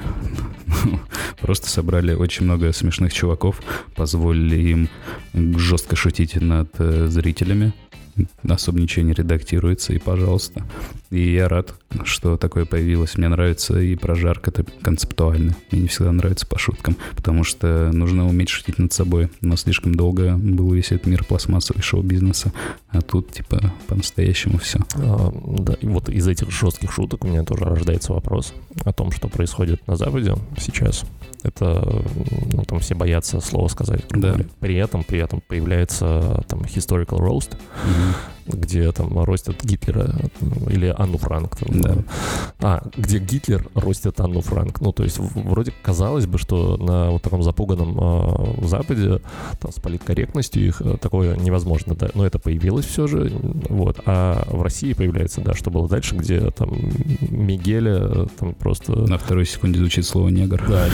Просто 1.40 1.70
собрали 1.70 2.14
очень 2.14 2.46
много 2.46 2.72
смешных 2.74 3.14
чуваков, 3.14 3.62
позволили 3.96 4.58
им 4.58 4.90
жестко 5.34 5.96
шутить 5.96 6.36
над 6.36 6.70
э, 6.80 7.08
зрителями. 7.08 7.74
Особо 8.48 8.80
ничего 8.80 9.06
не 9.06 9.14
редактируется, 9.14 9.94
и 9.94 10.00
пожалуйста. 10.00 10.64
И 11.10 11.34
я 11.34 11.48
рад, 11.48 11.74
что 12.04 12.38
такое 12.38 12.66
появилось. 12.66 13.18
Мне 13.18 13.30
нравится 13.30 13.80
и 13.80 13.96
прожарка 13.96 14.52
это 14.52 14.66
концептуально. 14.82 15.56
Мне 15.72 15.82
не 15.82 15.88
всегда 15.88 16.12
нравится 16.12 16.46
по 16.46 16.60
шуткам, 16.60 16.98
потому 17.16 17.44
что 17.44 17.92
нужно 17.92 18.28
уметь 18.28 18.50
шутить 18.50 18.78
над 18.78 18.94
собой. 18.94 19.30
Но 19.42 19.56
слишком 19.56 19.96
долго 19.96 20.36
был 20.38 20.72
весь 20.72 20.92
этот 20.92 21.08
мир 21.08 21.24
пластмассовый 21.24 21.82
шоу-бизнеса, 21.82 22.52
а 22.90 23.02
тут 23.02 23.32
типа 23.32 23.74
по-настоящему 23.88 24.60
все. 24.60 24.80
А, 24.96 25.34
да, 25.60 25.74
и 25.74 25.88
вот 25.88 26.10
из 26.10 26.28
этих 26.28 26.52
жестких 26.52 26.92
шуток 26.92 27.24
у 27.24 27.28
меня 27.28 27.44
тоже 27.44 27.66
рождается 27.66 28.14
вопрос 28.14 28.54
о 28.84 28.94
том, 28.94 29.12
что 29.12 29.28
происходит 29.28 29.86
на 29.88 29.96
Западе 29.96 30.36
сейчас. 30.58 31.06
Это, 31.42 32.04
ну, 32.52 32.64
там 32.66 32.80
все 32.80 32.96
боятся 32.96 33.40
слова 33.40 33.68
сказать. 33.70 34.04
Да. 34.10 34.38
При 34.60 34.76
этом, 34.76 35.04
при 35.04 35.20
этом 35.20 35.42
появляется 35.48 36.44
там 36.48 36.62
historical 36.62 37.20
roast, 37.20 37.56
где 38.54 38.92
там 38.92 39.24
ростят 39.24 39.64
Гитлера 39.64 40.16
э, 40.42 40.72
или 40.72 40.94
Анну 40.98 41.18
Франк. 41.18 41.58
там, 41.58 41.82
Да. 41.82 41.96
А, 42.60 42.84
где 42.98 43.20
Гитлер 43.20 43.68
ростит 43.76 44.20
Анну 44.20 44.42
Франк. 44.42 44.82
Ну, 44.82 44.92
то 44.92 45.04
есть 45.04 45.18
вроде 45.20 45.74
казалось 45.84 46.26
бы, 46.26 46.38
что 46.38 46.78
на 46.78 47.12
вот 47.12 47.22
таком 47.22 47.44
запуганном 47.44 47.98
э, 48.00 48.68
Западе 48.68 49.22
там, 49.60 49.72
с 49.72 49.80
политкорректностью 49.80 50.66
их 50.66 50.82
э, 50.82 50.98
такое 50.98 51.36
невозможно, 51.36 51.96
да. 51.96 52.10
Но 52.14 52.26
это 52.26 52.40
появилось 52.40 52.86
все 52.86 53.08
же, 53.08 53.32
вот. 53.70 54.00
А 54.06 54.48
в 54.50 54.62
России 54.62 54.94
появляется, 54.94 55.42
да, 55.42 55.54
что 55.54 55.72
было 55.72 55.88
дальше, 55.88 56.16
где 56.16 56.52
там 56.52 56.72
Мигеля 57.22 58.28
там 58.40 58.54
просто... 58.56 58.94
На 58.94 59.18
второй 59.18 59.46
секунде 59.46 59.80
звучит 59.80 60.06
слово 60.06 60.30
негр. 60.30 60.64
Да, 60.68 60.88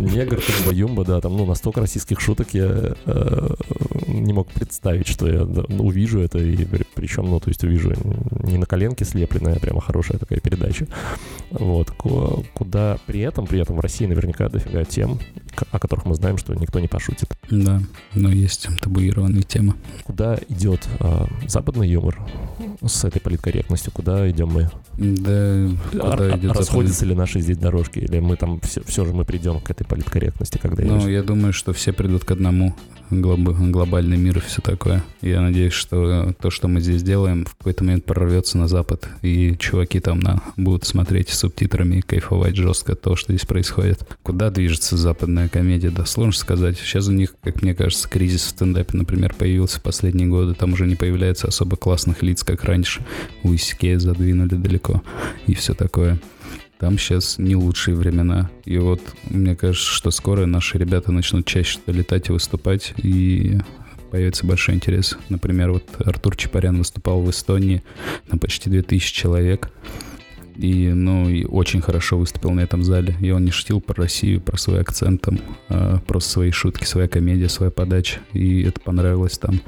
негр, 0.00 0.40
юмба, 0.70 1.04
да, 1.04 1.20
там, 1.20 1.36
ну, 1.36 1.46
настолько 1.46 1.80
российских 1.80 2.20
шуток 2.20 2.48
я 2.52 2.94
э, 3.04 3.48
не 4.06 4.32
мог 4.32 4.48
представить, 4.48 5.06
что 5.06 5.28
я 5.28 5.44
да, 5.44 5.64
ну, 5.68 5.86
увижу 5.86 6.20
это, 6.20 6.38
и 6.38 6.51
при- 6.56 6.86
причем, 6.94 7.26
ну, 7.26 7.40
то 7.40 7.48
есть 7.48 7.62
увижу 7.64 7.92
не 8.42 8.58
на 8.58 8.66
коленке 8.66 9.04
слепленная, 9.04 9.56
а 9.56 9.60
прямо 9.60 9.80
хорошая 9.80 10.18
такая 10.18 10.40
передача. 10.40 10.86
Вот, 11.52 11.90
ку- 11.90 12.44
куда 12.54 12.98
при 13.06 13.20
этом, 13.20 13.46
при 13.46 13.60
этом 13.60 13.76
в 13.76 13.80
России 13.80 14.06
наверняка 14.06 14.48
дофига 14.48 14.84
тем, 14.84 15.18
о 15.70 15.78
которых 15.78 16.06
мы 16.06 16.14
знаем, 16.14 16.38
что 16.38 16.54
никто 16.54 16.80
не 16.80 16.88
пошутит. 16.88 17.28
Да, 17.50 17.80
но 18.14 18.30
есть 18.30 18.68
табуированные 18.80 19.42
темы. 19.42 19.74
Куда 20.04 20.38
идет 20.48 20.86
э, 21.00 21.26
западный 21.46 21.88
юмор 21.88 22.18
с 22.84 23.04
этой 23.04 23.20
политкорректностью, 23.20 23.92
куда 23.92 24.28
идем 24.30 24.48
мы? 24.48 24.70
Да, 24.96 25.68
куда 25.90 26.32
а- 26.32 26.38
идет 26.38 26.52
расходятся 26.56 27.04
ли 27.06 27.14
наши 27.14 27.40
здесь 27.40 27.58
дорожки, 27.58 27.98
или 27.98 28.18
мы 28.20 28.36
там 28.36 28.60
все, 28.60 28.82
все 28.84 29.04
же 29.04 29.12
мы 29.12 29.24
придем 29.24 29.60
к 29.60 29.70
этой 29.70 29.84
политкорректности, 29.84 30.58
когда 30.58 30.82
Ну, 30.82 31.06
я... 31.06 31.18
я 31.18 31.22
думаю, 31.22 31.52
что 31.52 31.72
все 31.72 31.92
придут 31.92 32.24
к 32.24 32.30
одному. 32.30 32.74
Глоб- 33.10 33.70
глобальный 33.70 34.16
мир 34.16 34.38
и 34.38 34.40
все 34.40 34.62
такое. 34.62 35.04
Я 35.20 35.42
надеюсь, 35.42 35.74
что 35.74 36.32
то, 36.40 36.48
что 36.48 36.68
мы 36.68 36.80
здесь 36.80 37.02
делаем, 37.02 37.44
в 37.44 37.54
какой-то 37.56 37.84
момент 37.84 38.06
прорвется 38.06 38.56
на 38.56 38.68
Запад, 38.68 39.06
и 39.20 39.54
чуваки 39.58 40.00
там 40.00 40.18
на, 40.20 40.40
будут 40.56 40.86
смотреть 40.86 41.28
с 41.28 41.41
субтитрами 41.42 41.96
и 41.96 42.02
кайфовать 42.02 42.56
жестко 42.56 42.94
того, 42.94 43.16
что 43.16 43.32
здесь 43.32 43.46
происходит. 43.46 44.00
Куда 44.22 44.50
движется 44.50 44.96
западная 44.96 45.48
комедия? 45.48 45.90
Да, 45.90 46.06
сложно 46.06 46.32
сказать. 46.32 46.78
Сейчас 46.78 47.08
у 47.08 47.12
них, 47.12 47.34
как 47.42 47.62
мне 47.62 47.74
кажется, 47.74 48.08
кризис 48.08 48.42
в 48.44 48.48
стендапе, 48.50 48.96
например, 48.96 49.34
появился 49.34 49.80
в 49.80 49.82
последние 49.82 50.28
годы. 50.28 50.54
Там 50.54 50.72
уже 50.72 50.86
не 50.86 50.94
появляется 50.94 51.48
особо 51.48 51.76
классных 51.76 52.22
лиц, 52.22 52.44
как 52.44 52.64
раньше. 52.64 53.04
У 53.42 53.54
Исикея 53.54 53.98
задвинули 53.98 54.54
далеко 54.54 55.02
и 55.46 55.54
все 55.54 55.74
такое. 55.74 56.20
Там 56.78 56.98
сейчас 56.98 57.38
не 57.38 57.56
лучшие 57.56 57.96
времена. 57.96 58.50
И 58.64 58.78
вот 58.78 59.00
мне 59.28 59.56
кажется, 59.56 59.88
что 59.88 60.10
скоро 60.10 60.46
наши 60.46 60.78
ребята 60.78 61.12
начнут 61.12 61.46
чаще 61.46 61.78
летать 61.86 62.28
и 62.28 62.32
выступать, 62.32 62.94
и 62.96 63.58
появится 64.10 64.46
большой 64.46 64.74
интерес. 64.74 65.16
Например, 65.28 65.72
вот 65.72 65.84
Артур 66.04 66.36
Чапарян 66.36 66.78
выступал 66.78 67.22
в 67.22 67.30
Эстонии 67.30 67.82
на 68.30 68.38
почти 68.38 68.68
2000 68.68 69.14
человек. 69.14 69.70
И, 70.56 70.88
ну, 70.88 71.28
и 71.28 71.44
очень 71.44 71.80
хорошо 71.80 72.18
выступил 72.18 72.50
на 72.50 72.60
этом 72.60 72.82
зале. 72.82 73.16
И 73.20 73.30
он 73.30 73.44
не 73.44 73.50
шутил 73.50 73.80
про 73.80 73.94
Россию, 73.94 74.40
про 74.40 74.56
свой 74.56 74.80
акцент 74.80 75.22
там, 75.22 75.38
а 75.68 75.98
просто 76.06 76.30
свои 76.30 76.50
шутки, 76.50 76.84
своя 76.84 77.08
комедия, 77.08 77.48
своя 77.48 77.70
подача. 77.70 78.20
И 78.32 78.62
это 78.62 78.80
понравилось 78.80 79.38
там. 79.38 79.60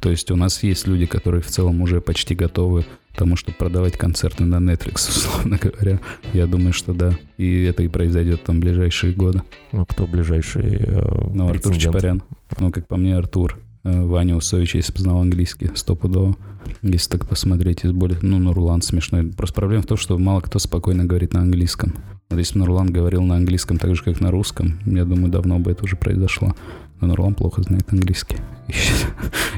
То 0.00 0.10
есть 0.10 0.30
у 0.30 0.36
нас 0.36 0.62
есть 0.62 0.86
люди, 0.86 1.06
которые 1.06 1.42
в 1.42 1.46
целом 1.46 1.80
уже 1.80 2.00
почти 2.00 2.34
готовы 2.34 2.84
к 3.12 3.16
тому, 3.16 3.36
чтобы 3.36 3.56
продавать 3.56 3.96
концерты 3.96 4.44
на 4.44 4.56
Netflix, 4.56 4.94
условно 5.08 5.58
говоря. 5.60 6.00
Я 6.32 6.46
думаю, 6.46 6.72
что 6.72 6.92
да. 6.92 7.12
И 7.38 7.62
это 7.62 7.82
и 7.82 7.88
произойдет 7.88 8.44
там 8.44 8.56
в 8.56 8.60
ближайшие 8.60 9.14
годы. 9.14 9.42
Ну, 9.72 9.86
кто 9.86 10.06
ближайший 10.06 10.76
э, 10.80 11.30
Ну, 11.32 11.48
Артур? 11.48 11.76
Чапарян. 11.76 12.22
Ну, 12.58 12.70
как 12.70 12.86
по 12.86 12.96
мне, 12.96 13.16
Артур. 13.16 13.58
Э, 13.86 14.02
Ваня 14.02 14.34
Усович, 14.34 14.74
если 14.74 14.92
бы 14.92 14.98
знал 14.98 15.20
английский, 15.20 15.70
стопудово. 15.76 16.36
Если 16.82 17.08
так 17.08 17.26
посмотреть 17.28 17.84
из 17.84 17.92
более... 17.92 18.18
Ну, 18.20 18.38
Нурлан 18.40 18.82
смешной. 18.82 19.24
Просто 19.28 19.54
проблема 19.54 19.84
в 19.84 19.86
том, 19.86 19.96
что 19.96 20.18
мало 20.18 20.40
кто 20.40 20.58
спокойно 20.58 21.04
говорит 21.04 21.34
на 21.34 21.42
английском. 21.42 21.94
Вот 22.28 22.38
если 22.38 22.54
бы 22.54 22.60
Нурлан 22.60 22.90
говорил 22.92 23.22
на 23.22 23.36
английском 23.36 23.78
так 23.78 23.94
же, 23.94 24.02
как 24.02 24.20
на 24.20 24.32
русском, 24.32 24.80
я 24.86 25.04
думаю, 25.04 25.30
давно 25.30 25.60
бы 25.60 25.70
это 25.70 25.84
уже 25.84 25.94
произошло. 25.94 26.56
Но 27.00 27.08
Нурлан 27.08 27.34
плохо 27.34 27.62
знает 27.62 27.92
английский. 27.92 28.36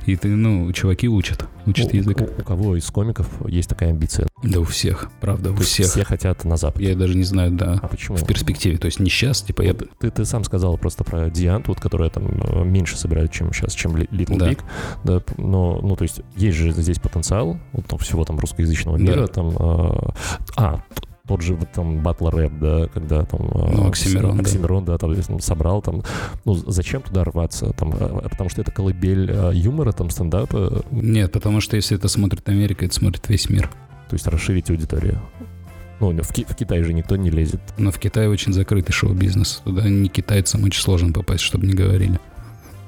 И 0.06 0.16
ты, 0.16 0.28
ну, 0.28 0.70
чуваки 0.72 1.08
учат, 1.08 1.46
учат 1.66 1.94
язык. 1.94 2.20
У, 2.20 2.24
у 2.24 2.44
кого 2.44 2.76
из 2.76 2.90
комиков 2.90 3.28
есть 3.46 3.68
такая 3.68 3.90
амбиция? 3.90 4.26
Да 4.42 4.60
у 4.60 4.64
всех, 4.64 5.10
правда, 5.20 5.50
у 5.52 5.56
То 5.56 5.62
всех. 5.62 5.86
Все 5.86 6.04
хотят 6.04 6.44
на 6.44 6.56
Запад. 6.56 6.82
Я 6.82 6.94
даже 6.94 7.16
не 7.16 7.24
знаю, 7.24 7.52
да. 7.52 7.78
А 7.82 7.88
почему? 7.88 8.16
В 8.16 8.26
перспективе, 8.26 8.76
то 8.76 8.86
есть 8.86 9.00
не 9.00 9.08
сейчас, 9.08 9.42
типа 9.42 9.62
я... 9.62 9.74
Ты, 9.74 10.10
ты 10.10 10.24
сам 10.24 10.44
сказал 10.44 10.76
просто 10.78 11.04
про 11.04 11.30
Дианту, 11.30 11.72
вот, 11.72 11.80
которая 11.80 12.10
там 12.10 12.26
э, 12.26 12.64
меньше 12.64 12.96
собирает, 12.96 13.32
чем 13.32 13.52
сейчас, 13.52 13.74
чем 13.74 13.96
Little 13.96 14.38
Да. 14.38 14.50
Big, 14.50 14.60
да, 15.04 15.22
но, 15.36 15.80
ну, 15.82 15.96
то 15.96 16.02
есть 16.02 16.20
есть 16.36 16.56
же 16.56 16.72
здесь 16.72 16.98
потенциал 16.98 17.58
вот, 17.72 17.86
там, 17.86 17.98
всего 17.98 18.24
там 18.24 18.38
русскоязычного 18.38 18.96
мира, 18.96 19.22
Да. 19.22 19.26
там, 19.26 19.48
э, 19.50 20.10
а, 20.56 20.82
тот 21.28 21.42
же 21.42 21.54
вот 21.54 21.70
там 21.72 22.02
батл 22.02 22.28
рэп, 22.28 22.52
да, 22.60 22.86
когда 22.88 23.24
там... 23.24 23.40
э, 23.42 23.70
Ну, 23.76 23.88
Оксимирон, 23.88 24.36
да. 24.36 24.42
Оксимирон, 24.42 24.84
да, 24.84 24.98
там 24.98 25.14
там 25.14 25.40
собрал 25.40 25.82
там, 25.82 26.02
ну, 26.44 26.54
зачем 26.54 27.02
туда 27.02 27.22
рваться, 27.24 27.72
там, 27.74 27.92
э, 27.92 28.28
потому 28.30 28.48
что 28.50 28.62
это 28.62 28.72
колыбель 28.72 29.30
юмора, 29.52 29.92
там, 29.92 30.10
стендапа, 30.10 30.82
Нет, 30.90 31.30
потому 31.32 31.60
что 31.60 31.76
если 31.76 31.96
это 31.96 32.08
смотрит 32.08 32.48
Америка, 32.48 32.84
это 32.86 32.94
смотрит 32.94 33.28
весь 33.28 33.48
мир. 33.50 33.68
то 34.08 34.14
есть 34.14 34.26
расширить 34.26 34.70
аудиторию. 34.70 35.20
Ну, 36.00 36.12
в, 36.22 36.32
Ки- 36.32 36.46
в 36.48 36.54
Китай 36.54 36.82
же 36.82 36.92
никто 36.94 37.16
не 37.16 37.28
лезет. 37.28 37.60
Но 37.76 37.90
в 37.90 37.98
Китае 37.98 38.28
очень 38.30 38.52
закрытый 38.52 38.92
шоу-бизнес. 38.92 39.62
Туда 39.64 39.88
не 39.88 40.08
китайцам 40.08 40.62
очень 40.64 40.80
сложно 40.80 41.12
попасть, 41.12 41.42
чтобы 41.42 41.66
не 41.66 41.74
говорили. 41.74 42.18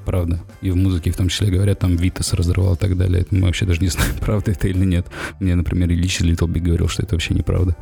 Правда. 0.07 0.41
И 0.63 0.71
в 0.71 0.77
музыке 0.77 1.11
в 1.11 1.17
том 1.17 1.29
числе 1.29 1.51
говорят, 1.51 1.81
там 1.81 1.97
Витас 1.97 2.33
разрывал 2.33 2.75
и 2.75 2.77
так 2.79 2.97
далее. 2.97 3.23
Это 3.23 3.35
мы 3.35 3.43
вообще 3.47 3.67
даже 3.67 3.81
не 3.81 3.89
знаем, 3.89 4.13
правда 4.21 4.53
это 4.53 4.69
или 4.69 4.85
нет. 4.85 5.07
Мне, 5.41 5.55
например, 5.57 5.91
Little 6.25 6.47
Big 6.49 6.61
говорил, 6.61 6.89
что 6.89 7.03
это 7.03 7.17
вообще 7.17 7.35
неправда. 7.35 7.77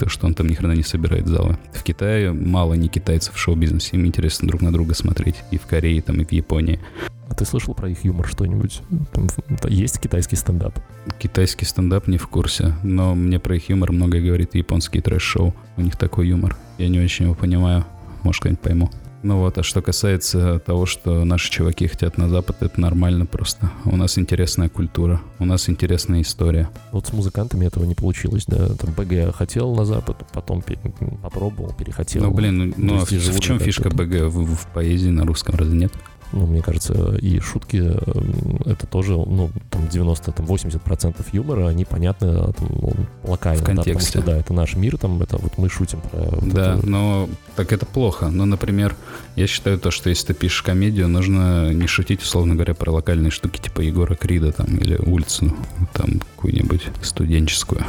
То, 0.00 0.08
что 0.08 0.26
он 0.26 0.32
там 0.32 0.46
ни 0.46 0.54
хрена 0.54 0.72
не 0.72 0.82
собирает 0.82 1.26
залы. 1.26 1.58
В 1.74 1.82
Китае 1.82 2.32
мало 2.32 2.72
не 2.72 2.88
китайцев 2.88 3.34
в 3.34 3.38
шоу-бизнесе. 3.38 3.98
Им 3.98 4.06
интересно 4.06 4.48
друг 4.48 4.62
на 4.62 4.72
друга 4.72 4.94
смотреть. 4.94 5.34
И 5.50 5.58
в 5.58 5.66
Корее, 5.66 6.00
там, 6.00 6.22
и 6.22 6.24
в 6.24 6.32
Японии. 6.32 6.80
А 7.28 7.34
ты 7.34 7.44
слышал 7.44 7.74
про 7.74 7.90
их 7.90 8.02
юмор 8.02 8.26
что-нибудь? 8.26 8.80
Там, 9.12 9.28
есть 9.68 10.00
китайский 10.00 10.36
стендап? 10.36 10.78
Китайский 11.18 11.66
стендап 11.66 12.06
не 12.06 12.16
в 12.16 12.28
курсе, 12.28 12.76
но 12.82 13.14
мне 13.14 13.38
про 13.38 13.56
их 13.56 13.68
юмор 13.68 13.92
многое 13.92 14.22
говорит 14.22 14.54
японский 14.54 15.02
трэш-шоу. 15.02 15.54
У 15.76 15.82
них 15.82 15.98
такой 15.98 16.28
юмор. 16.28 16.56
Я 16.78 16.88
не 16.88 16.98
очень 16.98 17.26
его 17.26 17.34
понимаю. 17.34 17.84
Может, 18.22 18.44
когда-нибудь 18.44 18.62
пойму. 18.62 18.90
Ну 19.22 19.38
вот, 19.38 19.58
а 19.58 19.62
что 19.62 19.82
касается 19.82 20.60
того, 20.60 20.86
что 20.86 21.24
наши 21.24 21.50
чуваки 21.50 21.86
хотят 21.86 22.16
на 22.16 22.28
Запад, 22.28 22.62
это 22.62 22.80
нормально 22.80 23.26
просто. 23.26 23.70
У 23.84 23.96
нас 23.96 24.16
интересная 24.18 24.70
культура, 24.70 25.20
у 25.38 25.44
нас 25.44 25.68
интересная 25.68 26.22
история. 26.22 26.70
Вот 26.90 27.06
с 27.06 27.12
музыкантами 27.12 27.66
этого 27.66 27.84
не 27.84 27.94
получилось, 27.94 28.44
да. 28.46 28.68
Там 28.68 28.94
БГ 28.94 29.34
хотел 29.34 29.74
на 29.74 29.84
Запад, 29.84 30.24
потом 30.32 30.64
попробовал, 31.22 31.74
перехотел. 31.74 32.22
ну, 32.22 32.30
блин, 32.30 32.58
ну, 32.58 32.74
ну, 32.76 33.02
а 33.02 33.04
в, 33.04 33.40
чем 33.40 33.58
фишка. 33.58 33.90
БГ? 33.90 34.30
В, 34.32 34.54
в 34.54 34.66
поэзии 34.68 35.10
на 35.10 35.26
русском 35.26 35.54
разве 35.54 35.76
нет? 35.76 35.92
Ну, 36.32 36.46
мне 36.46 36.62
кажется, 36.62 37.16
и 37.16 37.40
шутки, 37.40 37.82
э, 37.82 38.70
это 38.70 38.86
тоже, 38.86 39.12
ну, 39.12 39.50
там 39.70 39.88
90, 39.88 40.32
там 40.32 40.46
80% 40.46 41.26
юмора, 41.32 41.68
они 41.68 41.84
понятны 41.84 42.26
э, 42.26 42.52
там, 42.56 42.68
ну, 42.70 42.92
локально. 43.24 43.60
В 43.62 43.66
да, 43.66 43.74
контексте. 43.74 44.18
что, 44.18 44.22
да, 44.22 44.36
это 44.38 44.52
наш 44.52 44.76
мир, 44.76 44.96
там, 44.96 45.20
это 45.22 45.36
вот 45.38 45.58
мы 45.58 45.68
шутим 45.68 46.00
про... 46.00 46.20
вот 46.20 46.48
Да, 46.48 46.76
это. 46.76 46.86
но 46.86 47.28
так 47.56 47.72
это 47.72 47.84
плохо. 47.84 48.28
Ну, 48.28 48.44
например, 48.44 48.94
я 49.36 49.46
считаю 49.46 49.78
то, 49.78 49.90
что 49.90 50.08
если 50.08 50.28
ты 50.28 50.34
пишешь 50.34 50.62
комедию, 50.62 51.08
нужно 51.08 51.72
не 51.72 51.86
шутить, 51.86 52.22
условно 52.22 52.54
говоря, 52.54 52.74
про 52.74 52.92
локальные 52.92 53.30
штуки 53.30 53.60
типа 53.60 53.80
Егора 53.80 54.14
Крида 54.14 54.52
там 54.52 54.76
или 54.76 54.96
улицу, 54.96 55.54
там 55.92 56.20
какую-нибудь 56.36 56.82
студенческую. 57.02 57.84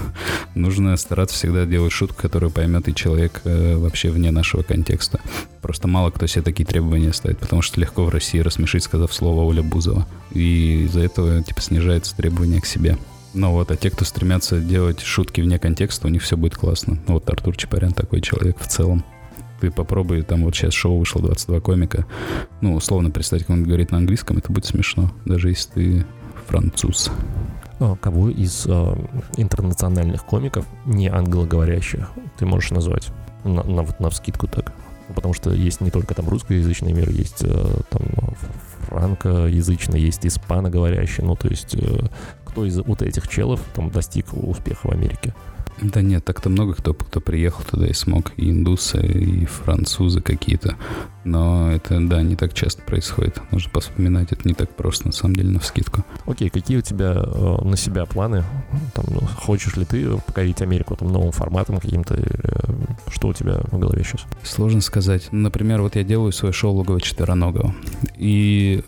Нужно 0.54 0.96
стараться 0.96 1.36
всегда 1.36 1.66
делать 1.66 1.92
шутку, 1.92 2.22
которую 2.22 2.50
поймет 2.50 2.88
и 2.88 2.94
человек 2.94 3.42
э, 3.44 3.76
вообще 3.76 4.10
вне 4.10 4.30
нашего 4.30 4.62
контекста. 4.62 5.20
Просто 5.60 5.86
мало 5.86 6.10
кто 6.10 6.26
себе 6.26 6.42
такие 6.42 6.64
требования 6.64 7.12
ставит, 7.12 7.38
потому 7.38 7.62
что 7.62 7.80
легко 7.82 8.04
в 8.04 8.08
России 8.08 8.38
рассмешить, 8.38 8.84
сказав 8.84 9.12
слово 9.12 9.42
Оля 9.42 9.62
Бузова. 9.62 10.06
И 10.30 10.84
из-за 10.84 11.00
этого 11.00 11.42
типа 11.42 11.60
снижается 11.60 12.16
требования 12.16 12.60
к 12.60 12.66
себе. 12.66 12.96
Ну 13.34 13.50
вот, 13.50 13.70
а 13.70 13.76
те, 13.76 13.90
кто 13.90 14.04
стремятся 14.04 14.60
делать 14.60 15.00
шутки 15.00 15.40
вне 15.40 15.58
контекста, 15.58 16.06
у 16.06 16.10
них 16.10 16.22
все 16.22 16.36
будет 16.36 16.56
классно. 16.56 16.98
Ну 17.06 17.14
вот 17.14 17.28
Артур 17.28 17.56
Чапарян 17.56 17.92
такой 17.92 18.20
человек 18.20 18.58
в 18.60 18.68
целом. 18.68 19.04
Ты 19.60 19.70
попробуй, 19.70 20.22
там 20.22 20.44
вот 20.44 20.54
сейчас 20.54 20.74
шоу 20.74 20.98
вышло 20.98 21.22
22 21.22 21.60
комика. 21.60 22.06
Ну, 22.60 22.74
условно 22.74 23.10
представить, 23.10 23.46
как 23.46 23.54
он 23.54 23.64
говорит 23.64 23.90
на 23.90 23.98
английском, 23.98 24.38
это 24.38 24.52
будет 24.52 24.66
смешно. 24.66 25.12
Даже 25.24 25.48
если 25.50 25.70
ты 25.72 26.06
француз. 26.46 27.10
А 27.78 27.96
кого 27.96 28.28
из 28.28 28.66
э, 28.66 28.96
интернациональных 29.36 30.24
комиков, 30.24 30.66
не 30.84 31.08
англоговорящих, 31.08 32.10
ты 32.38 32.46
можешь 32.46 32.70
назвать? 32.70 33.08
На, 33.44 33.62
на, 33.64 33.82
вот 33.82 33.98
на 33.98 34.10
вскидку 34.10 34.46
так. 34.46 34.72
Потому 35.12 35.34
что 35.34 35.50
есть 35.52 35.80
не 35.80 35.90
только 35.90 36.14
там 36.14 36.28
русскоязычный 36.28 36.92
мир, 36.92 37.10
есть 37.10 37.42
э, 37.44 37.80
там 37.90 38.02
франкоязычный, 38.88 40.00
есть 40.00 40.26
испаноговорящий. 40.26 41.24
Ну, 41.24 41.36
то 41.36 41.48
есть, 41.48 41.74
э, 41.74 42.06
кто 42.44 42.64
из 42.64 42.78
вот 42.78 43.02
этих 43.02 43.28
челов 43.28 43.60
там 43.74 43.90
достиг 43.90 44.26
успеха 44.32 44.88
в 44.88 44.92
Америке? 44.92 45.34
Да 45.80 46.02
нет, 46.02 46.24
так-то 46.24 46.48
много 46.48 46.74
кто, 46.74 46.94
кто 46.94 47.20
приехал 47.20 47.64
туда 47.64 47.86
и 47.86 47.92
смог. 47.92 48.32
И 48.36 48.50
индусы, 48.50 49.00
и 49.00 49.46
французы 49.46 50.20
какие-то. 50.20 50.76
Но 51.24 51.70
это, 51.70 52.00
да, 52.00 52.22
не 52.22 52.36
так 52.36 52.52
часто 52.54 52.82
происходит. 52.82 53.40
Нужно 53.50 53.70
поспоминать, 53.70 54.32
это 54.32 54.46
не 54.46 54.54
так 54.54 54.74
просто, 54.74 55.06
на 55.06 55.12
самом 55.12 55.36
деле, 55.36 55.50
на 55.50 55.60
вскидку. 55.60 56.04
Окей, 56.26 56.50
какие 56.50 56.78
у 56.78 56.82
тебя 56.82 57.14
э, 57.16 57.64
на 57.64 57.76
себя 57.76 58.06
планы? 58.06 58.44
Там, 58.94 59.04
ну, 59.08 59.20
хочешь 59.20 59.76
ли 59.76 59.84
ты 59.84 60.16
покорить 60.18 60.62
Америку 60.62 60.96
там 60.96 61.08
новым 61.12 61.32
форматом 61.32 61.78
каким-то? 61.78 62.14
э, 62.14 62.72
что 63.10 63.28
у 63.28 63.32
тебя 63.32 63.60
в 63.70 63.78
голове 63.78 64.04
сейчас? 64.04 64.24
Сложно 64.42 64.80
сказать. 64.80 65.28
Например, 65.32 65.82
вот 65.82 65.96
я 65.96 66.04
делаю 66.04 66.32
свое 66.32 66.52
шоу 66.52 66.74
«Логово 66.74 67.00
четвероногого». 67.00 67.74
И 68.16 68.82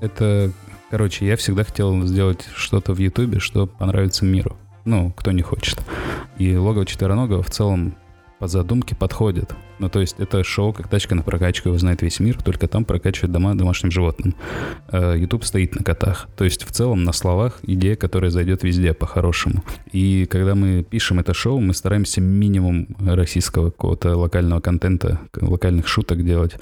это... 0.00 0.50
Короче, 0.90 1.26
я 1.26 1.36
всегда 1.36 1.64
хотел 1.64 2.04
сделать 2.06 2.44
что-то 2.54 2.92
в 2.92 2.98
Ютубе, 2.98 3.38
что 3.38 3.66
понравится 3.66 4.26
миру. 4.26 4.58
Ну, 4.84 5.12
кто 5.16 5.32
не 5.32 5.42
хочет. 5.42 5.80
И 6.38 6.56
«Логово 6.56 6.86
четвероногого» 6.86 7.42
в 7.42 7.50
целом 7.50 7.94
по 8.42 8.48
задумке 8.48 8.96
подходит. 8.96 9.54
Ну, 9.78 9.88
то 9.88 10.00
есть 10.00 10.16
это 10.18 10.42
шоу, 10.42 10.72
как 10.72 10.88
тачка 10.88 11.14
на 11.14 11.22
прокачку, 11.22 11.68
его 11.68 11.78
знает 11.78 12.02
весь 12.02 12.18
мир, 12.18 12.42
только 12.42 12.66
там 12.66 12.84
прокачивают 12.84 13.30
дома 13.30 13.54
домашним 13.54 13.92
животным. 13.92 14.34
Э, 14.90 15.14
YouTube 15.16 15.44
стоит 15.44 15.76
на 15.76 15.84
котах. 15.84 16.26
То 16.36 16.42
есть 16.42 16.64
в 16.64 16.72
целом 16.72 17.04
на 17.04 17.12
словах 17.12 17.60
идея, 17.62 17.94
которая 17.94 18.32
зайдет 18.32 18.64
везде 18.64 18.94
по-хорошему. 18.94 19.62
И 19.92 20.26
когда 20.28 20.56
мы 20.56 20.82
пишем 20.82 21.20
это 21.20 21.34
шоу, 21.34 21.60
мы 21.60 21.72
стараемся 21.72 22.20
минимум 22.20 22.88
российского 22.98 23.70
какого-то 23.70 24.16
локального 24.16 24.58
контента, 24.58 25.20
локальных 25.40 25.86
шуток 25.86 26.24
делать, 26.24 26.56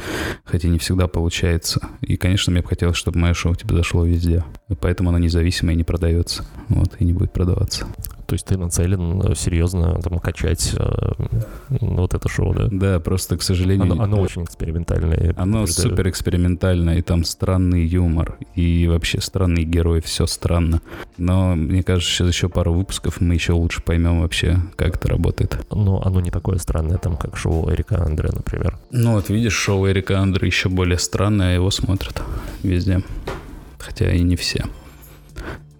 хотя 0.44 0.68
не 0.68 0.78
всегда 0.78 1.08
получается. 1.08 1.80
И, 2.02 2.18
конечно, 2.18 2.50
мне 2.50 2.60
бы 2.60 2.68
хотелось, 2.68 2.98
чтобы 2.98 3.20
мое 3.20 3.32
шоу 3.32 3.54
типа 3.54 3.74
зашло 3.74 4.04
везде. 4.04 4.44
И 4.68 4.74
поэтому 4.74 5.08
оно 5.08 5.18
независимое 5.18 5.74
не 5.74 5.84
продается. 5.84 6.44
Вот, 6.68 6.96
и 6.98 7.06
не 7.06 7.14
будет 7.14 7.32
продаваться. 7.32 7.86
То 8.30 8.34
есть 8.34 8.46
ты 8.46 8.56
нацелен 8.56 9.20
э, 9.22 9.34
серьезно 9.34 10.00
там 10.00 10.20
качать 10.20 10.72
э, 10.78 11.12
вот 11.80 12.14
это 12.14 12.28
шоу, 12.28 12.54
да? 12.54 12.68
Да, 12.70 13.00
просто, 13.00 13.36
к 13.36 13.42
сожалению... 13.42 13.90
Оно, 13.90 14.04
оно 14.04 14.20
очень 14.20 14.44
экспериментальное. 14.44 15.34
Оно 15.36 15.66
супер 15.66 16.08
экспериментальное, 16.08 16.98
и 16.98 17.02
там 17.02 17.24
странный 17.24 17.84
юмор, 17.84 18.38
и 18.54 18.86
вообще 18.86 19.20
странные 19.20 19.64
герои, 19.64 19.98
все 19.98 20.26
странно. 20.26 20.80
Но 21.18 21.56
мне 21.56 21.82
кажется, 21.82 22.08
сейчас 22.08 22.28
еще 22.28 22.48
пару 22.48 22.72
выпусков 22.72 23.20
мы 23.20 23.34
еще 23.34 23.52
лучше 23.52 23.82
поймем 23.82 24.20
вообще, 24.20 24.58
как 24.76 24.94
это 24.94 25.08
работает. 25.08 25.58
Но 25.72 26.00
оно 26.04 26.20
не 26.20 26.30
такое 26.30 26.58
странное, 26.58 26.98
там, 26.98 27.16
как 27.16 27.36
шоу 27.36 27.68
Эрика 27.68 28.00
Андре, 28.00 28.30
например. 28.32 28.78
Ну 28.92 29.14
вот 29.14 29.28
видишь, 29.28 29.54
шоу 29.54 29.88
Эрика 29.88 30.20
Андре 30.20 30.46
еще 30.46 30.68
более 30.68 31.00
странное, 31.00 31.50
а 31.50 31.54
его 31.54 31.72
смотрят 31.72 32.22
везде. 32.62 33.02
Хотя 33.80 34.12
и 34.12 34.22
не 34.22 34.36
все. 34.36 34.66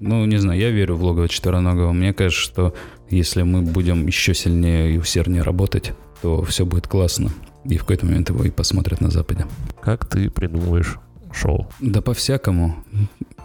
Ну, 0.01 0.25
не 0.25 0.39
знаю, 0.39 0.59
я 0.59 0.71
верю 0.71 0.97
в 0.97 1.05
логово 1.05 1.29
четвероногого. 1.29 1.93
Мне 1.93 2.15
кажется, 2.15 2.43
что 2.43 2.75
если 3.11 3.43
мы 3.43 3.61
будем 3.61 4.07
еще 4.07 4.35
сильнее 4.35 4.95
и 4.95 4.99
усерднее 4.99 5.43
работать, 5.43 5.93
то 6.23 6.43
все 6.43 6.65
будет 6.65 6.89
классно. 6.89 7.31
И 7.67 7.77
в 7.77 7.81
какой-то 7.81 8.07
момент 8.07 8.31
его 8.31 8.43
и 8.45 8.51
посмотрят 8.51 9.03
на 9.03 9.11
Западе. 9.11 9.47
Как 9.83 10.09
ты 10.09 10.31
придумываешь 10.31 10.99
шоу? 11.33 11.69
Да 11.81 12.01
по-всякому. 12.01 12.83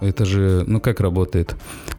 Это 0.01 0.25
же, 0.25 0.63
ну 0.67 0.79
как 0.79 0.99
работает? 0.99 1.55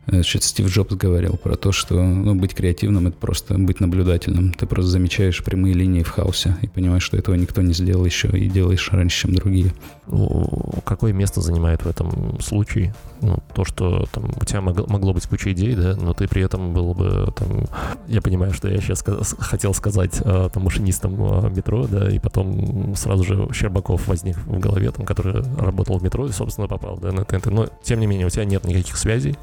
Значит, 0.07 0.45
Стив 0.45 0.69
Джобс 0.69 0.95
говорил 0.95 1.37
про 1.37 1.57
то, 1.57 1.73
что 1.73 2.01
ну, 2.01 2.35
быть 2.35 2.55
креативным— 2.55 3.07
это 3.09 3.17
просто 3.17 3.59
быть 3.59 3.81
наблюдательным. 3.81 4.53
Ты 4.53 4.67
просто 4.67 4.91
замечаешь 4.91 5.43
прямые 5.43 5.75
линии 5.75 6.05
в 6.05 6.11
хаосе 6.11 6.57
и 6.63 6.69
понимаешь, 6.69 7.03
что 7.03 7.17
этого 7.17 7.35
никто 7.35 7.61
не 7.61 7.75
сделал 7.75 8.05
еще, 8.05 8.29
и 8.29 8.49
делаешь 8.49 8.89
раньше, 8.93 9.23
чем 9.23 9.35
другие. 9.35 9.73
Ну, 10.07 10.81
какое 10.85 11.13
место 11.13 11.41
занимает 11.41 11.83
в 11.83 11.89
этом 11.89 12.41
случае? 12.41 12.95
Ну, 13.21 13.39
то, 13.55 13.65
что 13.65 14.07
там 14.13 14.31
у 14.41 14.45
тебя 14.45 14.61
могло, 14.61 14.87
могло 14.87 15.13
быть 15.13 15.27
куча 15.27 15.53
идей, 15.53 15.75
да, 15.75 15.97
но 15.97 16.13
ты 16.13 16.29
при 16.29 16.43
этом 16.43 16.73
был 16.73 16.95
бы 16.95 17.33
там... 17.35 17.65
Я 18.07 18.23
понимаю, 18.23 18.53
что 18.53 18.69
я 18.69 18.81
сейчас 18.81 19.05
хотел 19.39 19.75
сказать 19.75 20.20
э, 20.23 20.49
там 20.53 20.62
машинистом 20.62 21.16
э, 21.18 21.51
метро, 21.51 21.87
да, 21.87 22.09
и 22.11 22.18
потом 22.18 22.95
сразу 22.95 23.25
же 23.25 23.49
Щербаков 23.53 24.07
возник 24.07 24.37
в 24.37 24.59
голове, 24.61 24.91
там, 24.93 25.05
который 25.07 25.43
работал 25.59 25.99
в 25.99 26.03
метро 26.03 26.27
и, 26.27 26.33
собственно, 26.33 26.68
попал, 26.68 26.99
да, 26.99 27.11
на 27.11 27.25
ТНТ. 27.25 27.47
Но, 27.47 27.68
тем 27.87 28.01
не 28.01 28.07
менее, 28.07 28.26
у 28.26 28.30
тебя 28.30 28.45
нет 28.45 28.64
никаких 28.64 28.97
связей, 28.97 29.37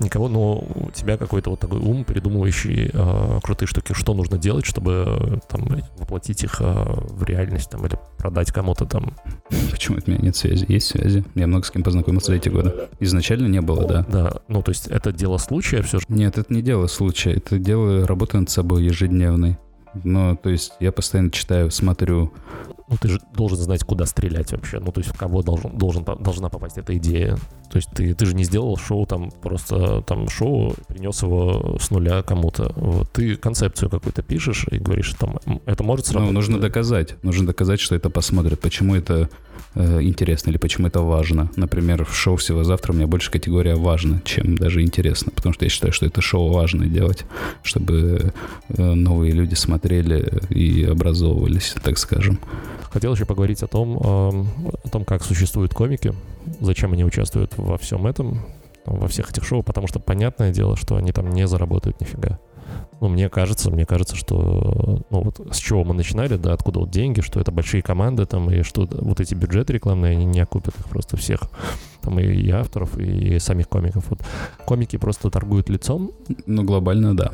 никого, 0.00 0.28
но 0.28 0.54
у 0.58 0.90
тебя 0.92 1.16
какой-то 1.16 1.50
вот 1.50 1.60
такой 1.60 1.78
ум, 1.78 2.04
придумывающий 2.04 2.90
э, 2.92 3.40
крутые 3.42 3.68
штуки, 3.68 3.92
что 3.92 4.14
нужно 4.14 4.38
делать, 4.38 4.64
чтобы 4.64 5.04
э, 5.06 5.38
там 5.48 5.68
воплотить 5.98 6.42
их 6.42 6.60
э, 6.60 6.64
в 6.64 7.22
реальность 7.24 7.70
там 7.70 7.84
или 7.86 7.98
продать 8.16 8.50
кому-то 8.52 8.86
там. 8.86 9.14
Почему 9.70 9.98
от 9.98 10.06
меня 10.06 10.18
нет 10.18 10.34
связи? 10.34 10.64
Есть 10.66 10.88
связи. 10.88 11.24
Я 11.34 11.46
много 11.46 11.64
с 11.64 11.70
кем 11.70 11.82
познакомился 11.82 12.28
за 12.28 12.36
эти 12.36 12.48
годы. 12.48 12.72
Изначально 13.00 13.46
не 13.48 13.60
было, 13.60 13.86
да. 13.86 14.06
Да, 14.08 14.40
ну 14.48 14.62
то 14.62 14.70
есть 14.70 14.86
это 14.88 15.12
дело 15.12 15.36
случая 15.36 15.82
все 15.82 15.98
же? 15.98 16.06
Нет, 16.08 16.38
это 16.38 16.52
не 16.52 16.62
дело 16.62 16.86
случая, 16.86 17.34
это 17.34 17.58
дело 17.58 18.06
работы 18.06 18.38
над 18.38 18.48
собой 18.48 18.84
ежедневной. 18.84 19.58
Но, 20.02 20.34
то 20.34 20.50
есть, 20.50 20.72
я 20.80 20.90
постоянно 20.90 21.30
читаю, 21.30 21.70
смотрю. 21.70 22.32
Ну, 22.86 22.96
ты 23.00 23.08
же 23.08 23.20
должен 23.34 23.56
знать, 23.56 23.82
куда 23.82 24.04
стрелять 24.04 24.52
вообще. 24.52 24.78
Ну, 24.78 24.92
то 24.92 25.00
есть, 25.00 25.10
в 25.10 25.16
кого 25.16 25.42
должен, 25.42 25.76
должен, 25.76 26.04
должна 26.04 26.50
попасть 26.50 26.76
эта 26.76 26.96
идея. 26.98 27.36
То 27.70 27.76
есть, 27.76 27.88
ты, 27.90 28.14
ты 28.14 28.26
же 28.26 28.34
не 28.34 28.44
сделал 28.44 28.76
шоу 28.76 29.06
там, 29.06 29.30
просто 29.30 30.02
там 30.02 30.28
шоу, 30.28 30.74
принес 30.86 31.22
его 31.22 31.78
с 31.80 31.90
нуля 31.90 32.22
кому-то. 32.22 32.72
Вот. 32.76 33.10
Ты 33.10 33.36
концепцию 33.36 33.88
какую-то 33.88 34.22
пишешь 34.22 34.66
и 34.70 34.78
говоришь, 34.78 35.14
там, 35.18 35.38
это 35.64 35.82
может 35.82 36.06
сработать. 36.06 36.32
Ну, 36.32 36.34
нужно 36.34 36.58
доказать. 36.58 37.22
Нужно 37.22 37.46
доказать, 37.46 37.80
что 37.80 37.94
это 37.94 38.10
посмотрят. 38.10 38.60
Почему 38.60 38.94
это 38.94 39.30
э, 39.74 40.02
интересно 40.02 40.50
или 40.50 40.58
почему 40.58 40.88
это 40.88 41.00
важно. 41.00 41.50
Например, 41.56 42.04
в 42.04 42.14
шоу 42.14 42.36
«Всего 42.36 42.64
завтра» 42.64 42.92
у 42.92 42.96
меня 42.96 43.06
больше 43.06 43.30
категория 43.30 43.76
«важно», 43.76 44.20
чем 44.24 44.56
даже 44.56 44.82
интересно. 44.82 45.32
Потому 45.34 45.54
что 45.54 45.64
я 45.64 45.70
считаю, 45.70 45.92
что 45.92 46.04
это 46.04 46.20
шоу 46.20 46.52
важно 46.52 46.86
делать, 46.86 47.24
чтобы 47.62 48.34
э, 48.68 48.82
новые 48.82 49.32
люди 49.32 49.54
смотрели 49.54 50.42
и 50.50 50.84
образовывались, 50.84 51.74
так 51.82 51.98
скажем. 51.98 52.38
Хотел 52.94 53.12
еще 53.12 53.24
поговорить 53.24 53.60
о 53.64 53.66
том, 53.66 53.98
о 53.98 54.88
том, 54.88 55.04
как 55.04 55.24
существуют 55.24 55.74
комики, 55.74 56.14
зачем 56.60 56.92
они 56.92 57.04
участвуют 57.04 57.52
во 57.56 57.76
всем 57.76 58.06
этом, 58.06 58.46
во 58.86 59.08
всех 59.08 59.32
этих 59.32 59.44
шоу, 59.44 59.64
потому 59.64 59.88
что 59.88 59.98
понятное 59.98 60.52
дело, 60.52 60.76
что 60.76 60.94
они 60.94 61.10
там 61.10 61.28
не 61.30 61.48
заработают 61.48 62.00
нифига. 62.00 62.38
Ну, 63.00 63.08
мне 63.08 63.28
кажется, 63.28 63.72
мне 63.72 63.84
кажется, 63.84 64.14
что, 64.14 65.02
ну, 65.10 65.22
вот 65.22 65.40
с 65.50 65.56
чего 65.56 65.82
мы 65.82 65.92
начинали, 65.92 66.36
да, 66.36 66.52
откуда 66.52 66.78
вот 66.78 66.92
деньги, 66.92 67.20
что 67.20 67.40
это 67.40 67.50
большие 67.50 67.82
команды 67.82 68.26
там, 68.26 68.48
и 68.48 68.62
что 68.62 68.86
вот 68.88 69.18
эти 69.18 69.34
бюджеты 69.34 69.72
рекламные, 69.72 70.12
они 70.12 70.24
не 70.24 70.38
окупят 70.38 70.78
их 70.78 70.84
просто 70.84 71.16
всех, 71.16 71.40
там, 72.00 72.20
и, 72.20 72.22
и 72.22 72.48
авторов, 72.50 72.96
и, 72.96 73.34
и 73.34 73.38
самих 73.40 73.68
комиков. 73.68 74.04
Вот 74.08 74.20
комики 74.66 74.98
просто 74.98 75.30
торгуют 75.30 75.68
лицом. 75.68 76.12
Ну, 76.46 76.62
глобально, 76.62 77.16
да 77.16 77.32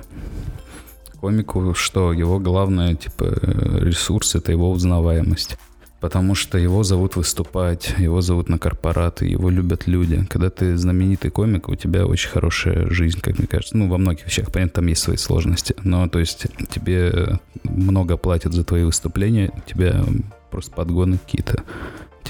комику, 1.21 1.75
что 1.75 2.13
его 2.13 2.39
главное, 2.39 2.95
типа, 2.95 3.25
ресурс— 3.25 4.35
это 4.37 4.53
его 4.53 4.71
узнаваемость. 4.71 5.59
Потому 6.01 6.35
что 6.35 6.57
его 6.57 6.83
зовут 6.83 7.17
выступать, 7.17 7.95
его 7.99 8.23
зовут 8.23 8.49
на 8.49 8.59
корпораты, 8.59 9.27
его 9.27 9.51
любят 9.51 9.87
люди. 9.87 10.25
Когда 10.31 10.49
ты 10.49 10.75
знаменитый 10.79 11.31
комик, 11.31 11.69
у 11.69 11.77
тебя 11.77 12.07
очень 12.07 12.31
хорошая 12.31 12.89
жизнь, 12.89 13.21
как 13.21 13.39
мне 13.39 13.47
кажется. 13.47 13.77
Ну, 13.77 13.87
во 13.87 13.99
многих 13.99 14.25
вещах, 14.27 14.51
понятно, 14.51 14.77
там 14.77 14.87
есть 14.87 15.03
свои 15.03 15.19
сложности. 15.19 15.75
Но, 15.85 16.09
то 16.09 16.19
есть, 16.19 16.47
тебе 16.71 17.39
много 17.65 18.17
платят 18.17 18.55
за 18.55 18.65
твои 18.65 18.85
выступления, 18.85 19.53
тебя 19.67 20.03
просто 20.51 20.71
подгоны 20.73 21.19
какие-то 21.19 21.65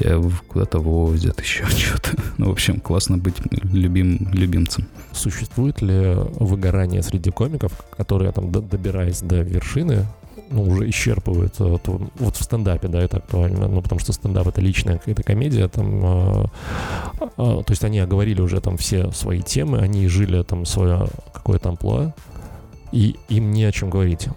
тебя 0.00 0.20
куда-то 0.48 0.78
возят, 0.78 1.40
еще 1.40 1.66
что-то. 1.68 2.10
Ну, 2.38 2.48
в 2.48 2.52
общем, 2.52 2.80
классно 2.80 3.18
быть 3.18 3.36
любим, 3.50 4.28
любимцем. 4.32 4.86
Существует 5.12 5.82
ли 5.82 6.14
выгорание 6.38 7.02
среди 7.02 7.30
комиков, 7.30 7.72
которые, 7.96 8.32
там, 8.32 8.50
добираясь 8.50 9.20
до 9.20 9.42
вершины, 9.42 10.06
ну, 10.50 10.62
уже 10.64 10.88
исчерпывают, 10.90 11.54
э, 11.60 11.78
то, 11.82 12.00
вот 12.18 12.36
в 12.36 12.42
стендапе, 12.42 12.88
да, 12.88 13.00
это 13.00 13.18
актуально, 13.18 13.68
ну, 13.68 13.82
потому 13.82 14.00
что 14.00 14.12
стендап— 14.12 14.46
это 14.48 14.60
личная 14.60 14.98
какая-то 14.98 15.22
комедия, 15.22 15.68
там, 15.68 16.00
а, 16.02 16.44
а, 17.36 17.62
то 17.62 17.70
есть 17.70 17.84
они 17.84 18.00
оговорили 18.00 18.40
уже 18.40 18.60
там 18.60 18.76
все 18.76 19.12
свои 19.12 19.42
темы, 19.42 19.78
они 19.78 20.08
жили 20.08 20.42
там 20.42 20.64
свое 20.64 21.06
какое-то 21.32 21.68
амплуа, 21.68 22.14
и 22.92 23.16
им 23.28 23.52
не 23.52 23.64
о 23.64 23.72
чем 23.72 23.90
говорить. 23.90 24.28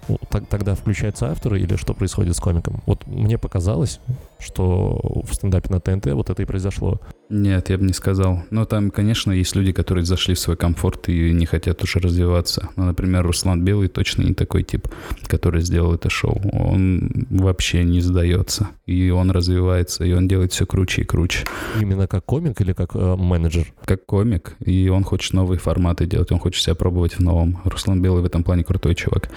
Тогда 0.50 0.76
включаются 0.76 1.32
авторы 1.32 1.60
или 1.60 1.76
что 1.76 1.94
происходит 1.94 2.36
с 2.36 2.40
комиком? 2.40 2.84
Вот 2.86 3.08
мне 3.08 3.40
показалось, 3.40 4.00
что 4.44 5.24
в 5.24 5.34
стендапе 5.34 5.74
на 5.74 5.80
ТНТ 5.80 6.08
вот 6.14 6.30
это 6.30 6.42
и 6.42 6.46
произошло. 6.46 7.00
Нет, 7.30 7.70
я 7.70 7.78
бы 7.78 7.86
не 7.86 7.94
сказал. 7.94 8.44
Но 8.52 8.66
там, 8.66 8.92
конечно, 8.92 9.32
есть 9.32 9.56
люди, 9.56 9.72
которые 9.72 10.06
зашли 10.06 10.36
в 10.36 10.40
свой 10.40 10.56
комфорт 10.56 11.10
и 11.10 11.32
не 11.32 11.46
хотят 11.46 11.82
уже 11.84 12.00
развиваться. 12.00 12.70
Ну, 12.76 12.86
например, 12.86 13.26
Руслан 13.26 13.64
Белый 13.64 13.88
точно 13.88 14.24
не 14.24 14.34
такой 14.34 14.64
тип, 14.64 14.88
который 15.28 15.62
сделал 15.62 15.96
это 15.96 16.10
шоу. 16.10 16.40
Он 16.52 17.26
вообще 17.30 17.84
не 17.84 18.02
сдается. 18.02 18.70
И 18.86 19.10
он 19.10 19.32
развивается, 19.32 20.04
и 20.04 20.14
он 20.14 20.28
делает 20.28 20.52
все 20.52 20.66
круче 20.66 21.02
и 21.02 21.06
круче. 21.06 21.46
Именно 21.80 22.08
как 22.08 22.26
комик 22.26 22.62
или 22.62 22.74
как 22.74 22.96
э, 22.96 23.16
менеджер? 23.16 23.74
Как 23.86 24.06
комик. 24.06 24.56
И 24.60 24.90
он 24.90 25.04
хочет 25.04 25.34
новые 25.34 25.58
форматы 25.60 26.06
делать, 26.06 26.32
он 26.32 26.40
хочет 26.40 26.62
себя 26.62 26.76
пробовать 26.76 27.14
в 27.14 27.20
новом. 27.20 27.60
Руслан 27.64 28.02
Белый 28.02 28.22
в 28.22 28.26
этом 28.26 28.44
плане 28.44 28.64
крутой 28.64 28.96
чувак. 28.96 29.30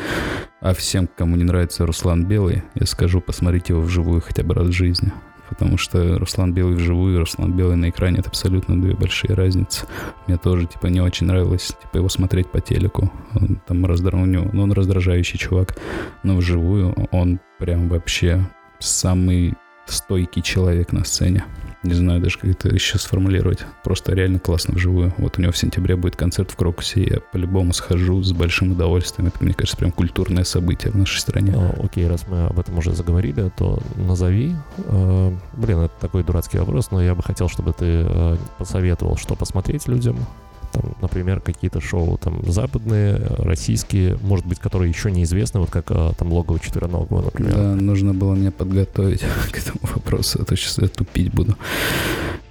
А 0.60 0.72
всем, 0.72 1.06
кому 1.06 1.36
не 1.36 1.44
нравится 1.44 1.86
Руслан 1.86 2.24
Белый, 2.24 2.62
я 2.74 2.86
скажу, 2.86 3.20
посмотрите 3.20 3.74
его 3.74 3.82
вживую 3.82 4.20
хотя 4.20 4.42
бы 4.42 4.54
раз 4.54 4.68
в 4.68 4.72
жизни. 4.72 5.12
Потому 5.48 5.76
что 5.76 6.18
Руслан 6.18 6.52
Белый 6.52 6.76
вживую 6.76 7.14
и 7.14 7.18
Руслан 7.18 7.52
Белый 7.52 7.76
на 7.76 7.90
экране— 7.90 8.18
это 8.18 8.30
абсолютно 8.30 8.80
две 8.80 8.94
большие 8.94 9.34
разницы. 9.34 9.86
Мне 10.26 10.38
тоже, 10.38 10.66
типа, 10.66 10.86
не 10.86 11.00
очень 11.00 11.26
нравилось, 11.26 11.68
типа, 11.80 11.98
его 11.98 12.08
смотреть 12.08 12.50
по 12.50 12.60
телеку. 12.60 13.12
Он 13.34 13.60
там 13.66 13.86
раздра... 13.86 14.16
ну, 14.18 14.50
он 14.60 14.72
раздражающий 14.72 15.38
чувак. 15.38 15.78
Но 16.24 16.36
вживую 16.36 16.94
он 17.12 17.38
прям 17.58 17.88
вообще 17.88 18.44
самый 18.80 19.54
стойкий 19.86 20.42
человек 20.42 20.92
на 20.92 21.04
сцене. 21.04 21.44
Не 21.86 21.94
знаю 21.94 22.20
даже, 22.20 22.38
как 22.38 22.50
это 22.50 22.68
еще 22.68 22.98
сформулировать. 22.98 23.60
Просто 23.84 24.12
реально 24.12 24.40
классно 24.40 24.74
вживую. 24.74 25.14
Вот 25.18 25.38
у 25.38 25.42
него 25.42 25.52
в 25.52 25.56
сентябре 25.56 25.94
будет 25.94 26.16
концерт 26.16 26.50
в 26.50 26.56
Крокусе. 26.56 27.04
Я 27.04 27.20
по-любому 27.20 27.72
схожу 27.72 28.22
с 28.24 28.32
большим 28.32 28.72
удовольствием. 28.72 29.28
Это, 29.28 29.44
мне 29.44 29.54
кажется, 29.54 29.76
прям 29.76 29.92
культурное 29.92 30.42
событие 30.42 30.90
в 30.90 30.96
нашей 30.96 31.20
стране. 31.20 31.54
А, 31.56 31.78
окей, 31.82 32.08
раз 32.08 32.26
мы 32.26 32.46
об 32.46 32.58
этом 32.58 32.76
уже 32.76 32.92
заговорили, 32.92 33.52
то 33.56 33.80
назови. 33.94 34.56
Э, 34.78 35.32
блин, 35.56 35.78
это 35.78 35.94
такой 36.00 36.24
дурацкий 36.24 36.58
вопрос, 36.58 36.90
но 36.90 37.00
я 37.00 37.14
бы 37.14 37.22
хотел, 37.22 37.48
чтобы 37.48 37.72
ты 37.72 37.84
э, 37.86 38.36
посоветовал, 38.58 39.16
что 39.16 39.36
посмотреть 39.36 39.86
людям 39.86 40.16
там, 40.76 40.96
например, 41.00 41.40
какие-то 41.40 41.80
шоу 41.80 42.18
там 42.18 42.42
западные, 42.50 43.16
российские, 43.38 44.18
может 44.22 44.46
быть, 44.46 44.58
которые 44.58 44.90
еще 44.90 45.10
неизвестны, 45.10 45.60
вот 45.60 45.70
как 45.70 45.86
а, 45.90 46.12
там 46.14 46.32
логово 46.32 46.60
четвероногого, 46.60 47.22
например. 47.22 47.54
Да, 47.54 47.74
нужно 47.74 48.12
было 48.12 48.34
мне 48.34 48.50
подготовить 48.50 49.20
к 49.52 49.58
этому 49.58 49.80
вопросу, 49.82 50.40
а 50.42 50.44
то 50.44 50.56
сейчас 50.56 50.78
я 50.78 50.88
тупить 50.88 51.32
буду. 51.32 51.56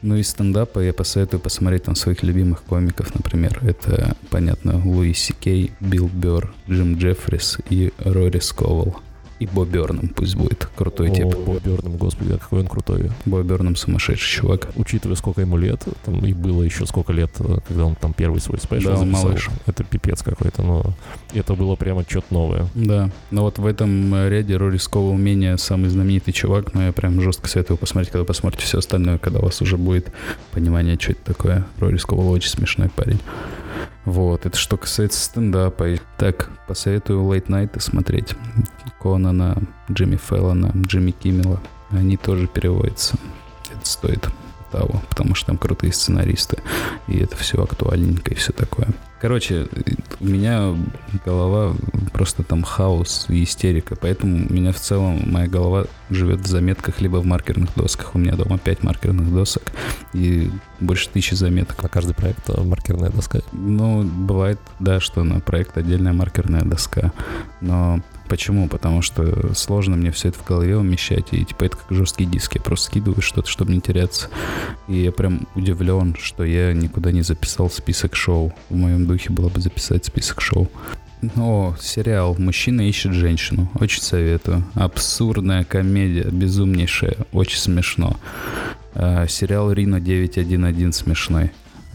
Ну, 0.01 0.15
из 0.15 0.29
стендапа 0.29 0.79
я 0.79 0.93
посоветую 0.93 1.39
посмотреть 1.39 1.83
там 1.83 1.95
своих 1.95 2.23
любимых 2.23 2.63
комиков, 2.63 3.13
например. 3.15 3.59
Это, 3.63 4.15
понятно, 4.29 4.81
Луи 4.83 5.13
Си 5.13 5.33
Кей, 5.39 5.71
Билл 5.79 6.07
Берр, 6.07 6.53
Джим 6.69 6.97
Джеффрис 6.97 7.59
и 7.69 7.91
Рори 7.99 8.39
Сковал. 8.39 9.01
И 9.45 9.49
Бо 9.51 9.63
Берном 9.65 10.07
пусть 10.09 10.35
будет. 10.35 10.67
Крутой 10.75 11.11
О, 11.11 11.15
тип. 11.15 11.25
Бо 11.45 11.59
Берном, 11.59 11.97
господи, 11.97 12.33
а 12.33 12.37
какой 12.37 12.61
он 12.61 12.67
крутой. 12.67 13.11
Бо 13.25 13.43
Берном 13.43 13.75
сумасшедший 13.75 14.41
чувак. 14.41 14.69
Учитывая, 14.75 15.15
сколько 15.15 15.41
ему 15.41 15.57
лет, 15.57 15.83
там 16.03 16.25
и 16.25 16.33
было 16.33 16.63
еще 16.63 16.85
сколько 16.85 17.13
лет, 17.13 17.31
когда 17.67 17.85
он 17.85 17.95
там 17.95 18.13
первый 18.13 18.41
свой 18.41 18.59
спешл 18.59 18.89
да, 18.89 18.97
записал. 18.97 19.23
малыш. 19.23 19.49
Это 19.67 19.83
пипец 19.83 20.23
какой-то, 20.23 20.63
но 20.63 20.93
это 21.33 21.53
было 21.53 21.75
прямо 21.75 22.03
что-то 22.07 22.33
новое. 22.33 22.67
Да, 22.73 23.11
но 23.29 23.43
вот 23.43 23.59
в 23.59 23.65
этом 23.65 24.15
ряде 24.27 24.57
Рори 24.57 24.77
Скова 24.77 25.11
умения 25.11 25.57
самый 25.57 25.89
знаменитый 25.89 26.33
чувак, 26.33 26.73
но 26.73 26.87
я 26.87 26.91
прям 26.91 27.21
жестко 27.21 27.47
советую 27.47 27.77
посмотреть, 27.77 28.11
когда 28.11 28.25
посмотрите 28.25 28.65
все 28.65 28.79
остальное, 28.79 29.19
когда 29.19 29.39
у 29.39 29.43
вас 29.43 29.61
уже 29.61 29.77
будет 29.77 30.11
понимание, 30.51 30.97
что 30.99 31.11
это 31.11 31.21
такое. 31.23 31.65
Рори 31.79 31.97
Скова 31.97 32.27
очень 32.31 32.49
смешной 32.49 32.89
парень. 32.89 33.19
Вот, 34.05 34.45
это 34.45 34.57
что 34.57 34.77
касается 34.77 35.19
стендапа. 35.19 35.87
Так, 36.17 36.49
посоветую 36.67 37.21
Late 37.23 37.47
Night 37.47 37.79
смотреть. 37.79 38.35
Конана, 39.01 39.61
Джимми 39.91 40.17
Феллона, 40.17 40.71
Джимми 40.75 41.11
Киммела. 41.11 41.59
Они 41.91 42.17
тоже 42.17 42.47
переводятся. 42.47 43.17
Это 43.71 43.85
стоит 43.85 44.27
того, 44.71 45.01
потому 45.09 45.35
что 45.35 45.47
там 45.47 45.57
крутые 45.57 45.93
сценаристы, 45.93 46.57
и 47.07 47.17
это 47.19 47.35
все 47.37 47.61
актуальненько 47.63 48.31
и 48.31 48.35
все 48.35 48.51
такое. 48.51 48.89
Короче, 49.25 49.65
у 50.19 50.25
меня 50.25 50.75
голова 51.25 51.75
просто 52.13 52.43
там 52.43 52.61
хаос 52.61 53.25
и 53.27 53.43
истерика, 53.43 53.95
поэтому 53.95 54.45
у 54.47 54.53
меня 54.53 54.71
в 54.71 54.79
целом 54.79 55.19
моя 55.25 55.47
голова 55.47 55.85
живет 56.11 56.41
в 56.41 56.45
заметках 56.45 57.01
либо 57.01 57.17
в 57.17 57.25
маркерных 57.25 57.73
досках. 57.75 58.13
У 58.13 58.19
меня 58.19 58.35
дома 58.35 58.59
5 58.59 58.83
маркерных 58.83 59.33
досок 59.33 59.63
и 60.13 60.51
больше 60.79 61.09
тысячи 61.09 61.33
заметок. 61.33 61.81
На 61.81 61.89
каждый 61.89 62.13
проект 62.13 62.47
маркерная 62.49 63.09
доска? 63.09 63.39
Ну, 63.51 64.03
бывает, 64.03 64.59
да, 64.79 64.99
что 64.99 65.23
на 65.23 65.39
проект 65.39 65.75
отдельная 65.75 66.13
маркерная 66.13 66.61
доска, 66.61 67.11
но 67.61 68.01
Почему? 68.27 68.67
Потому 68.67 69.01
что 69.01 69.53
сложно 69.53 69.95
мне 69.95 70.11
все 70.11 70.29
это 70.29 70.39
в 70.39 70.45
голове 70.45 70.77
умещать, 70.77 71.27
и 71.31 71.45
типа 71.45 71.65
это 71.65 71.77
как 71.77 71.85
жесткий 71.89 72.25
диск, 72.25 72.55
я 72.55 72.61
просто 72.61 72.87
скидываю 72.87 73.21
что-то, 73.21 73.49
чтобы 73.49 73.71
не 73.71 73.81
теряться. 73.81 74.29
И 74.87 74.97
я 74.97 75.11
прям 75.11 75.47
удивлен, 75.55 76.15
что 76.19 76.43
я 76.43 76.73
никуда 76.73 77.11
не 77.11 77.21
записал 77.21 77.69
список 77.69 78.15
шоу. 78.15 78.53
В 78.69 78.75
моем 78.75 79.05
духе 79.05 79.29
было 79.31 79.49
бы 79.49 79.61
записать 79.61 80.05
список 80.05 80.41
шоу. 80.41 80.69
О, 81.35 81.75
сериал 81.79 82.35
«Мужчина 82.37 82.87
ищет 82.87 83.13
женщину». 83.13 83.69
Очень 83.79 84.01
советую. 84.01 84.63
Абсурдная 84.75 85.63
комедия, 85.63 86.29
безумнейшая, 86.29 87.17
очень 87.31 87.57
смешно. 87.57 88.17
А, 88.93 89.27
сериал 89.27 89.71
«Рино 89.71 89.97
911» 89.97 90.91
смешной. 90.93 91.51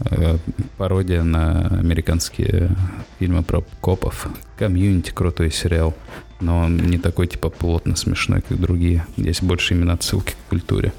Э, 0.09 0.37
пародия 0.77 1.23
на 1.23 1.67
американские 1.79 2.75
фильмы 3.19 3.43
про 3.43 3.63
копов. 3.81 4.27
Community 4.57 5.11
крутой 5.11 5.51
сериал, 5.51 5.93
но 6.39 6.59
он 6.59 6.77
не 6.77 6.97
такой 6.97 7.27
типа 7.27 7.49
плотно 7.49 7.95
смешной, 7.95 8.41
как 8.41 8.59
другие. 8.59 9.05
Здесь 9.17 9.41
больше 9.41 9.73
именно 9.73 9.93
отсылки 9.93 10.31
к 10.33 10.49
культуре. 10.49 10.93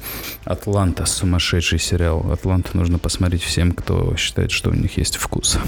Атланта 0.45 1.07
сумасшедший 1.07 1.79
сериал. 1.79 2.31
Атланта 2.31 2.77
нужно 2.77 2.99
посмотреть 2.99 3.43
всем, 3.43 3.73
кто 3.73 4.17
считает, 4.17 4.51
что 4.51 4.71
у 4.71 4.75
них 4.75 4.97
есть 4.97 5.17
вкус. 5.17 5.59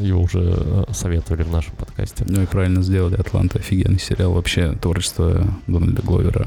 Его 0.00 0.22
уже 0.22 0.40
э, 0.40 0.84
советовали 0.92 1.42
в 1.42 1.50
нашем 1.50 1.74
подкасте. 1.76 2.24
Ну 2.28 2.42
и 2.42 2.46
правильно 2.46 2.82
сделали. 2.82 3.14
Атланта 3.14 3.58
офигенный 3.58 3.98
сериал. 3.98 4.32
Вообще 4.32 4.72
творчество 4.80 5.46
Дональда 5.66 6.02
Гловера. 6.02 6.46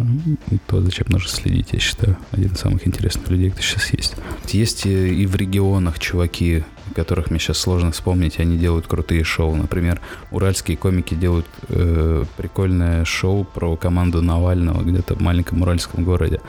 То, 0.68 0.82
зачем 0.82 1.08
нужно 1.10 1.30
следить, 1.30 1.70
я 1.72 1.80
считаю. 1.80 2.18
Один 2.32 2.52
из 2.52 2.60
самых 2.60 2.88
интересных 2.88 3.30
людей, 3.30 3.50
кто 3.52 3.62
сейчас 3.62 3.94
есть. 3.94 4.16
Есть 4.50 4.86
и 4.86 5.26
в 5.26 5.36
регионах 5.36 6.00
чуваки, 6.00 6.64
которых 6.92 7.30
мне 7.30 7.40
сейчас 7.40 7.58
сложно 7.58 7.92
вспомнить, 7.92 8.40
они 8.40 8.58
делают 8.58 8.88
крутые 8.88 9.24
шоу. 9.24 9.56
Например, 9.56 10.00
уральские 10.32 10.78
комики 10.78 11.14
делают 11.14 11.46
э, 11.70 12.26
прикольное 12.38 13.06
шоу 13.06 13.44
про 13.44 13.76
команду 13.76 14.22
Навального 14.22 14.82
где-то 14.82 15.16
в 15.16 15.22
маленьком 15.22 15.62
уральском 15.62 16.04
городе. 16.04 16.42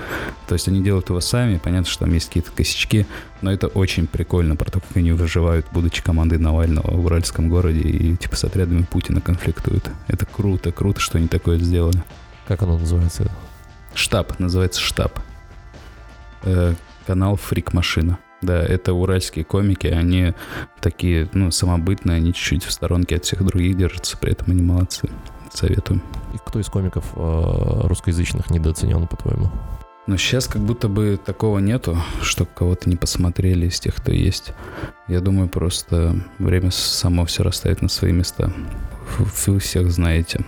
То 0.46 0.54
есть 0.54 0.68
они 0.68 0.82
делают 0.82 1.08
его 1.08 1.20
сами, 1.20 1.58
понятно, 1.62 1.90
что 1.90 2.04
там 2.04 2.14
есть 2.14 2.28
какие-то 2.28 2.50
косячки, 2.52 3.06
но 3.40 3.52
это 3.52 3.68
очень 3.68 4.06
прикольно 4.06 4.56
про 4.56 4.70
то, 4.70 4.80
как 4.80 4.96
они 4.96 5.12
выживают, 5.12 5.66
будучи 5.72 6.02
командой 6.02 6.38
Навального 6.38 6.90
в 6.90 7.06
уральском 7.06 7.48
городе 7.48 7.80
и 7.80 8.16
типа 8.16 8.36
с 8.36 8.44
отрядами 8.44 8.82
Путина 8.82 9.20
конфликтуют. 9.20 9.90
Это 10.08 10.26
круто, 10.26 10.72
круто, 10.72 11.00
что 11.00 11.18
они 11.18 11.28
такое 11.28 11.58
сделали. 11.58 12.02
Как 12.46 12.62
оно 12.62 12.78
называется? 12.78 13.30
Штаб, 13.94 14.38
называется 14.38 14.80
штаб. 14.80 15.18
Э, 16.42 16.74
канал 17.06 17.36
Фрик 17.36 17.72
Машина. 17.72 18.18
Да, 18.42 18.60
это 18.60 18.92
уральские 18.92 19.44
комики, 19.44 19.86
они 19.86 20.34
такие, 20.80 21.28
ну, 21.32 21.50
самобытные, 21.50 22.16
они 22.16 22.34
чуть-чуть 22.34 22.64
в 22.64 22.72
сторонке 22.72 23.16
от 23.16 23.24
всех 23.24 23.44
других 23.44 23.76
держатся, 23.76 24.18
при 24.18 24.32
этом 24.32 24.50
они 24.50 24.62
молодцы. 24.62 25.08
Советую. 25.52 26.02
И 26.34 26.38
кто 26.38 26.58
из 26.58 26.66
комиков 26.66 27.04
э, 27.14 27.80
русскоязычных 27.84 28.50
недооценен, 28.50 29.06
по-твоему? 29.06 29.50
Но 30.08 30.16
сейчас 30.16 30.48
как 30.48 30.62
будто 30.62 30.88
бы 30.88 31.18
такого 31.24 31.60
нету, 31.60 31.96
что 32.22 32.44
кого-то 32.44 32.88
не 32.90 32.96
посмотрели 32.96 33.66
из 33.66 33.78
тех, 33.78 33.94
кто 33.94 34.10
есть. 34.10 34.52
Я 35.06 35.20
думаю, 35.20 35.48
просто 35.48 36.16
время 36.38 36.72
само 36.72 37.24
все 37.26 37.44
расставит 37.44 37.82
на 37.82 37.88
свои 37.88 38.12
места. 38.12 38.52
Вы 39.46 39.60
всех 39.60 39.92
знаете. 39.92 40.40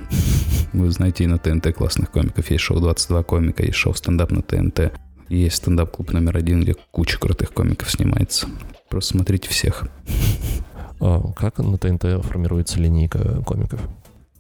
Вы 0.73 0.91
знаете 0.91 1.25
и 1.25 1.27
на 1.29 1.39
ТНТ 1.39 1.73
классных 1.73 2.11
комиков. 2.11 2.51
Есть 2.51 2.65
шоу 2.65 2.81
22 2.81 3.23
комика, 3.23 3.63
есть 3.63 3.77
шоу 3.77 3.95
стендап 3.95 4.33
на 4.33 4.43
ТНТ. 4.43 4.93
Есть 5.29 5.57
стендап-клуб 5.57 6.13
номер 6.13 6.37
один, 6.37 6.63
где 6.63 6.75
куча 6.91 7.19
крутых 7.19 7.53
комиков 7.53 7.91
снимается. 7.91 8.49
Просто 8.89 9.17
смотрите 9.17 9.49
всех. 9.49 9.87
А 11.01 11.33
как 11.33 11.59
на 11.59 11.77
ТНТ 11.79 12.25
формируется 12.25 12.79
линейка 12.79 13.43
комиков? 13.43 13.81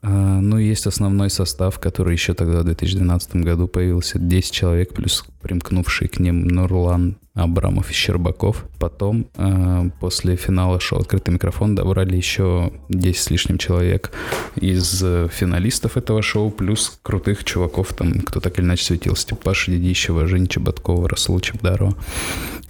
А, 0.06 0.40
ну, 0.40 0.58
есть 0.58 0.86
основной 0.86 1.30
состав, 1.30 1.78
который 1.78 2.12
еще 2.12 2.34
тогда 2.34 2.60
в 2.60 2.64
2012 2.64 3.36
году 3.36 3.68
появился. 3.68 4.18
10 4.18 4.50
человек, 4.52 4.92
плюс 4.92 5.24
примкнувший 5.40 6.08
к 6.08 6.18
ним 6.18 6.46
Нурлан 6.46 7.16
Абрамов 7.32 7.90
и 7.90 7.94
Щербаков. 7.94 8.66
Потом, 8.78 9.26
э, 9.36 9.88
после 10.00 10.36
финала 10.36 10.78
шоу 10.78 11.00
«Открытый 11.00 11.32
микрофон» 11.32 11.74
добрали 11.74 12.16
еще 12.16 12.70
10 12.90 13.16
с 13.18 13.30
лишним 13.30 13.56
человек 13.56 14.12
из 14.56 15.02
э, 15.02 15.28
финалистов 15.32 15.96
этого 15.96 16.20
шоу, 16.20 16.50
плюс 16.50 16.98
крутых 17.02 17.42
чуваков, 17.42 17.94
там, 17.94 18.20
кто 18.20 18.40
так 18.40 18.58
или 18.58 18.66
иначе 18.66 18.84
светился, 18.84 19.28
типа 19.28 19.40
Паша 19.42 19.70
Дедищева, 19.70 20.26
Женя 20.26 20.48
Чеботкова, 20.48 21.08
Расул 21.08 21.40
Чебдарова. 21.40 21.94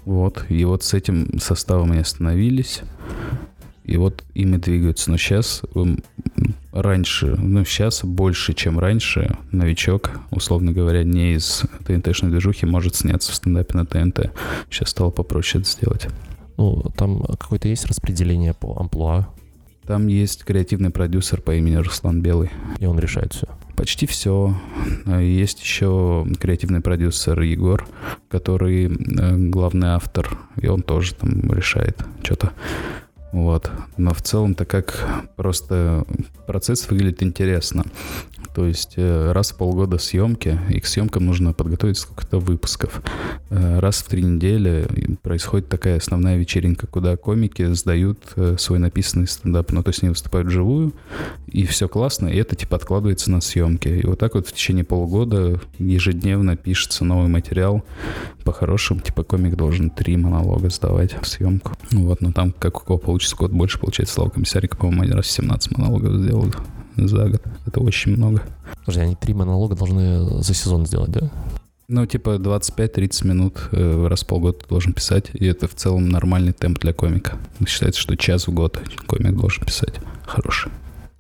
Вот, 0.05 0.47
и 0.49 0.65
вот 0.65 0.85
с 0.85 0.95
этим 0.95 1.41
составом 1.41 1.91
они 1.91 2.01
остановились. 2.01 2.83
И 3.85 3.97
вот 3.97 4.23
ими 4.35 4.57
двигаются. 4.57 5.11
Но 5.11 5.17
сейчас 5.19 5.63
раньше, 6.75 7.37
ну, 7.39 7.65
сейчас 7.65 8.05
больше, 8.05 8.53
чем 8.53 8.79
раньше, 8.79 9.39
новичок, 9.53 10.11
условно 10.31 10.73
говоря, 10.73 11.05
не 11.05 11.35
из 11.35 11.63
ТНТ-шной 11.87 12.31
движухи, 12.31 12.67
может 12.67 12.97
сняться 12.97 13.33
в 13.33 13.35
стендапе 13.37 13.79
на 13.79 13.87
ТНТ. 13.87 14.33
Сейчас 14.71 14.91
стало 14.91 15.11
попроще 15.11 15.63
это 15.63 15.71
сделать. 15.71 16.09
Ну, 16.57 16.85
там 16.97 17.23
какое-то 17.23 17.69
есть 17.69 17.87
распределение 17.87 18.55
по 18.55 18.77
амплуа? 18.79 19.29
Там 19.87 20.07
есть 20.07 20.45
креативный 20.45 20.91
продюсер 20.91 21.41
по 21.41 21.55
имени 21.55 21.77
Руслан 21.77 22.23
Белый. 22.23 22.51
И 22.79 22.87
он 22.87 22.99
решает 22.99 23.35
все? 23.35 23.47
Почти 23.77 24.07
все. 24.07 24.57
Есть 25.07 25.61
еще 25.61 26.27
креативный 26.41 26.81
продюсер 26.81 27.41
Егор, 27.43 27.87
который 28.31 28.87
э, 28.87 29.37
главный 29.51 29.89
автор, 29.89 30.39
и 30.57 30.69
он 30.69 30.83
тоже 30.83 31.15
там 31.15 31.53
решает 31.53 32.03
что-то. 32.23 32.53
Вот. 33.35 33.69
Но 33.97 34.15
в 34.15 34.23
целом-то 34.23 34.65
как 34.65 35.05
просто 35.35 36.05
процесс 36.47 36.89
выглядит 36.89 37.21
интересно. 37.21 37.85
То 38.55 38.67
есть 38.67 38.95
э, 38.97 39.33
раз 39.33 39.51
в 39.51 39.57
полгода 39.57 39.99
съемки, 39.99 40.61
и 40.71 40.79
к 40.79 40.87
съемкам 40.87 41.27
нужно 41.27 41.53
подготовить 41.53 41.99
сколько-то 41.99 42.39
выпусков. 42.39 43.03
Э, 43.51 43.81
раз 43.81 43.97
в 43.97 44.07
три 44.07 44.23
недели 44.23 44.87
происходит 45.23 45.69
такая 45.69 45.97
основная 45.97 46.37
вечеринка, 46.37 46.87
куда 46.87 47.17
комики 47.17 47.75
сдают 47.75 48.21
э, 48.37 48.55
свой 48.57 48.79
написанный 48.79 49.27
стендап. 49.27 49.73
Ну, 49.73 49.83
то 49.83 49.89
есть 49.89 50.05
они 50.05 50.11
выступают 50.11 50.47
вживую, 50.47 50.93
и 51.49 51.67
все 51.67 51.89
классно, 51.89 52.29
и 52.29 52.37
это 52.37 52.55
типа 52.55 52.77
откладывается 52.77 53.33
на 53.33 53.41
съемки. 53.41 53.89
И 53.89 54.07
вот 54.07 54.21
так 54.21 54.35
вот 54.35 54.47
в 54.47 54.53
течение 54.53 54.85
полугода 54.85 55.61
ежедневно 55.79 56.57
пишется 56.57 57.05
новый 57.05 57.29
материал. 57.29 57.83
По-хорошему, 58.45 59.01
типа 59.01 59.25
комик 59.25 59.57
должен 59.57 59.91
три 59.91 60.17
монолога 60.17 60.71
сдавать 60.71 61.21
в 61.21 61.27
съемку. 61.27 61.73
Вот, 61.91 62.21
но 62.21 62.31
там 62.31 62.53
как 62.53 62.81
у 62.81 62.85
кого 62.85 62.99
получится 62.99 63.35
год 63.35 63.51
больше, 63.51 63.81
получается, 63.81 64.15
Слава 64.15 64.31
Комиссарик, 64.31 64.77
по-моему, 64.77 65.03
один 65.03 65.17
раз 65.17 65.27
17 65.27 65.77
монологов 65.77 66.21
сделал 66.21 66.53
за 66.97 67.29
год. 67.29 67.43
Это 67.67 67.81
очень 67.81 68.17
много. 68.17 68.43
Подожди, 68.81 69.01
они 69.01 69.17
три 69.17 69.35
монолога 69.35 69.75
должны 69.75 70.43
за 70.43 70.55
сезон 70.55 70.87
сделать, 70.87 71.11
да? 71.11 71.31
Ну, 71.87 72.07
типа 72.07 72.37
25-30 72.37 73.27
минут 73.27 73.69
э, 73.73 74.07
раз 74.07 74.23
в 74.23 74.27
полгода 74.27 74.59
ты 74.59 74.69
должен 74.69 74.95
писать, 74.95 75.27
и 75.35 75.45
это 75.45 75.69
в 75.69 75.75
целом 75.75 76.09
нормальный 76.09 76.53
темп 76.53 76.79
для 76.79 76.95
комика. 76.95 77.37
Считается, 77.67 78.01
что 78.01 78.17
час 78.17 78.49
в 78.49 78.55
год 78.55 78.81
комик 79.07 79.37
должен 79.37 79.65
писать. 79.65 80.01
Хороший. 80.27 80.73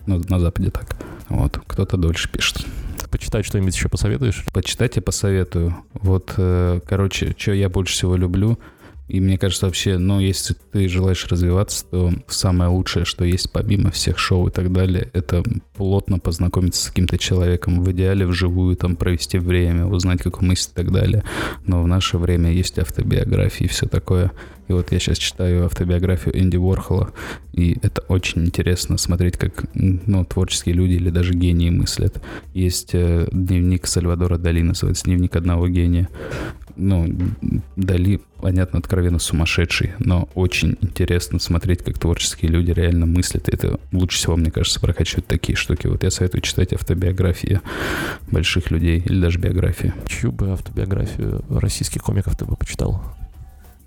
На, 0.06 0.18
на 0.28 0.40
Западе 0.40 0.70
так. 0.70 0.96
Вот. 1.28 1.60
Кто-то 1.66 1.96
дольше 1.98 2.30
пишет. 2.30 2.64
Почитать 3.10 3.44
что-нибудь 3.44 3.74
еще 3.76 3.88
посоветуешь? 3.88 4.44
Почитать 4.52 4.96
я 4.96 5.02
посоветую. 5.02 5.76
Вот, 5.92 6.32
э, 6.38 6.80
короче, 6.86 7.34
что 7.38 7.52
я 7.52 7.68
больше 7.68 7.92
всего 7.92 8.16
люблю— 8.16 8.58
и 9.06 9.20
мне 9.20 9.36
кажется, 9.36 9.66
вообще, 9.66 9.98
ну, 9.98 10.18
если 10.18 10.54
ты 10.72 10.88
желаешь 10.88 11.26
развиваться, 11.26 11.84
то 11.90 12.12
самое 12.26 12.70
лучшее, 12.70 13.04
что 13.04 13.24
есть 13.24 13.52
помимо 13.52 13.90
всех 13.90 14.18
шоу 14.18 14.48
и 14.48 14.50
так 14.50 14.72
далее, 14.72 15.10
это 15.12 15.42
плотно 15.76 16.18
познакомиться 16.18 16.84
с 16.84 16.88
каким-то 16.88 17.18
человеком. 17.18 17.84
В 17.84 17.92
идеале 17.92 18.26
вживую 18.26 18.76
там 18.76 18.96
провести 18.96 19.38
время, 19.38 19.84
узнать, 19.86 20.22
как 20.22 20.40
он 20.40 20.48
мыслит 20.48 20.70
и 20.70 20.74
так 20.74 20.90
далее. 20.90 21.22
Но 21.66 21.82
в 21.82 21.86
наше 21.86 22.16
время 22.16 22.50
есть 22.50 22.78
автобиографии 22.78 23.64
и 23.64 23.68
все 23.68 23.86
такое. 23.86 24.32
И 24.68 24.72
вот 24.72 24.92
я 24.92 24.98
сейчас 24.98 25.18
читаю 25.18 25.66
автобиографию 25.66 26.40
Энди 26.40 26.56
Уорхола, 26.56 27.12
и 27.52 27.76
это 27.82 28.02
очень 28.08 28.46
интересно 28.46 28.96
смотреть, 28.96 29.36
как 29.36 29.66
ну, 29.74 30.24
творческие 30.24 30.74
люди 30.74 30.94
или 30.94 31.10
даже 31.10 31.34
гении 31.34 31.68
мыслят. 31.68 32.22
Есть 32.54 32.94
э, 32.94 33.28
дневник 33.30 33.86
Сальвадора 33.86 34.38
Дали, 34.38 34.62
называется 34.62 35.04
«Дневник 35.04 35.36
одного 35.36 35.68
гения». 35.68 36.08
Ну, 36.76 37.06
Дали, 37.76 38.20
понятно, 38.38 38.78
откровенно 38.78 39.18
сумасшедший, 39.18 39.92
но 39.98 40.28
очень 40.34 40.76
интересно 40.80 41.38
смотреть, 41.38 41.82
как 41.82 41.98
творческие 41.98 42.50
люди 42.50 42.70
реально 42.72 43.06
мыслят. 43.06 43.48
Это 43.48 43.78
лучше 43.92 44.18
всего, 44.18 44.36
мне 44.36 44.50
кажется, 44.50 44.80
прокачивают 44.80 45.26
такие 45.26 45.56
штуки. 45.56 45.86
Вот 45.86 46.02
я 46.02 46.10
советую 46.10 46.42
читать 46.42 46.72
автобиографии 46.72 47.60
больших 48.30 48.70
людей 48.70 49.00
или 49.04 49.20
даже 49.20 49.38
биографии. 49.38 49.92
Чью 50.06 50.32
бы 50.32 50.50
автобиографию 50.50 51.44
российских 51.48 52.02
комиков 52.02 52.36
ты 52.36 52.44
бы 52.44 52.56
почитал? 52.56 53.02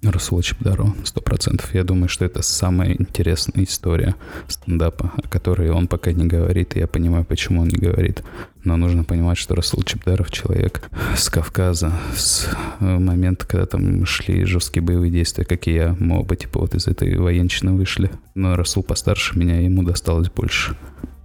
Расула 0.03 0.43
Чебдарова, 0.43 0.95
сто 1.03 1.21
процентов. 1.21 1.73
Я 1.73 1.83
думаю, 1.83 2.07
что 2.07 2.23
это 2.23 2.41
самая 2.41 2.93
интересная 2.93 3.63
история 3.63 4.15
стендапа, 4.47 5.11
о 5.17 5.27
которой 5.27 5.71
он 5.71 5.87
пока 5.87 6.11
не 6.11 6.25
говорит, 6.25 6.75
и 6.75 6.79
я 6.79 6.87
понимаю, 6.87 7.25
почему 7.25 7.61
он 7.61 7.67
не 7.67 7.77
говорит. 7.77 8.23
Но 8.63 8.77
нужно 8.77 9.03
понимать, 9.03 9.37
что 9.37 9.55
Расул 9.55 9.83
Чебдаров 9.83 10.29
человек 10.31 10.89
с 11.15 11.29
Кавказа, 11.29 11.93
с 12.15 12.47
э, 12.79 12.85
момента, 12.85 13.47
когда 13.47 13.65
там 13.65 14.05
шли 14.05 14.45
жесткие 14.45 14.83
боевые 14.83 15.11
действия, 15.11 15.45
как 15.45 15.67
и 15.67 15.73
я. 15.73 15.95
Мы 15.99 16.19
оба 16.19 16.35
типа 16.35 16.59
вот 16.59 16.75
из 16.75 16.87
этой 16.87 17.17
военщины 17.17 17.73
вышли. 17.73 18.11
Но 18.35 18.55
Расул 18.55 18.83
постарше 18.83 19.37
меня, 19.39 19.61
ему 19.61 19.83
досталось 19.83 20.29
больше. 20.29 20.75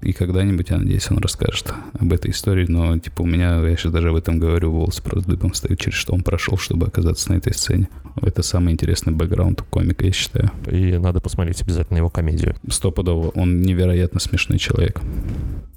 И 0.02 0.12
когда-нибудь, 0.12 0.70
я 0.70 0.78
надеюсь, 0.78 1.10
он 1.10 1.18
расскажет 1.18 1.72
об 1.98 2.12
этой 2.12 2.32
истории. 2.32 2.66
Но, 2.68 2.98
типа, 2.98 3.22
у 3.22 3.26
меня, 3.26 3.60
я 3.60 3.76
сейчас 3.76 3.92
даже 3.92 4.10
об 4.10 4.16
этом 4.16 4.38
говорю, 4.38 4.72
волос 4.72 5.00
просто 5.00 5.30
дыбом 5.30 5.54
стоит, 5.54 5.78
через 5.78 5.96
что 5.96 6.12
он 6.12 6.22
прошел, 6.22 6.58
чтобы 6.58 6.86
оказаться 6.86 7.30
на 7.32 7.36
этой 7.36 7.54
сцене. 7.54 7.88
Это 8.20 8.42
самый 8.42 8.72
интересный 8.72 9.12
бэкграунд 9.12 9.60
у 9.60 9.64
комика, 9.64 10.04
я 10.04 10.12
считаю. 10.12 10.50
И 10.70 10.98
надо 10.98 11.20
посмотреть 11.20 11.62
обязательно 11.62 11.98
его 11.98 12.10
комедию. 12.10 12.56
Стопудово. 12.68 13.28
Он 13.30 13.62
невероятно 13.62 14.18
смешной 14.18 14.58
человек. 14.58 15.00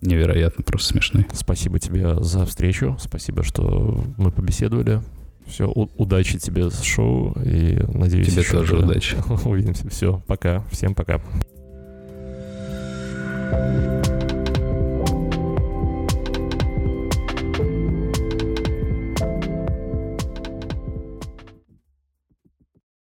Невероятно 0.02 0.64
просто 0.64 0.94
смешной. 0.94 1.28
Спасибо 1.34 1.80
тебе 1.80 2.22
за 2.24 2.46
встречу. 2.46 2.98
Спасибо, 3.00 3.44
что 3.44 4.04
мы 4.18 4.32
побеседовали. 4.32 5.02
Все, 5.48 5.68
удачи 5.68 6.40
тебе 6.40 6.72
с 6.72 6.82
шоу 6.82 7.34
и 7.44 7.80
надеюсь... 7.94 8.34
Тебе 8.34 8.44
тоже 8.44 8.78
удачи. 8.78 9.16
Увидимся. 9.46 9.88
Все, 9.90 10.22
пока. 10.26 10.64
Всем 10.72 10.96
пока. 10.96 11.22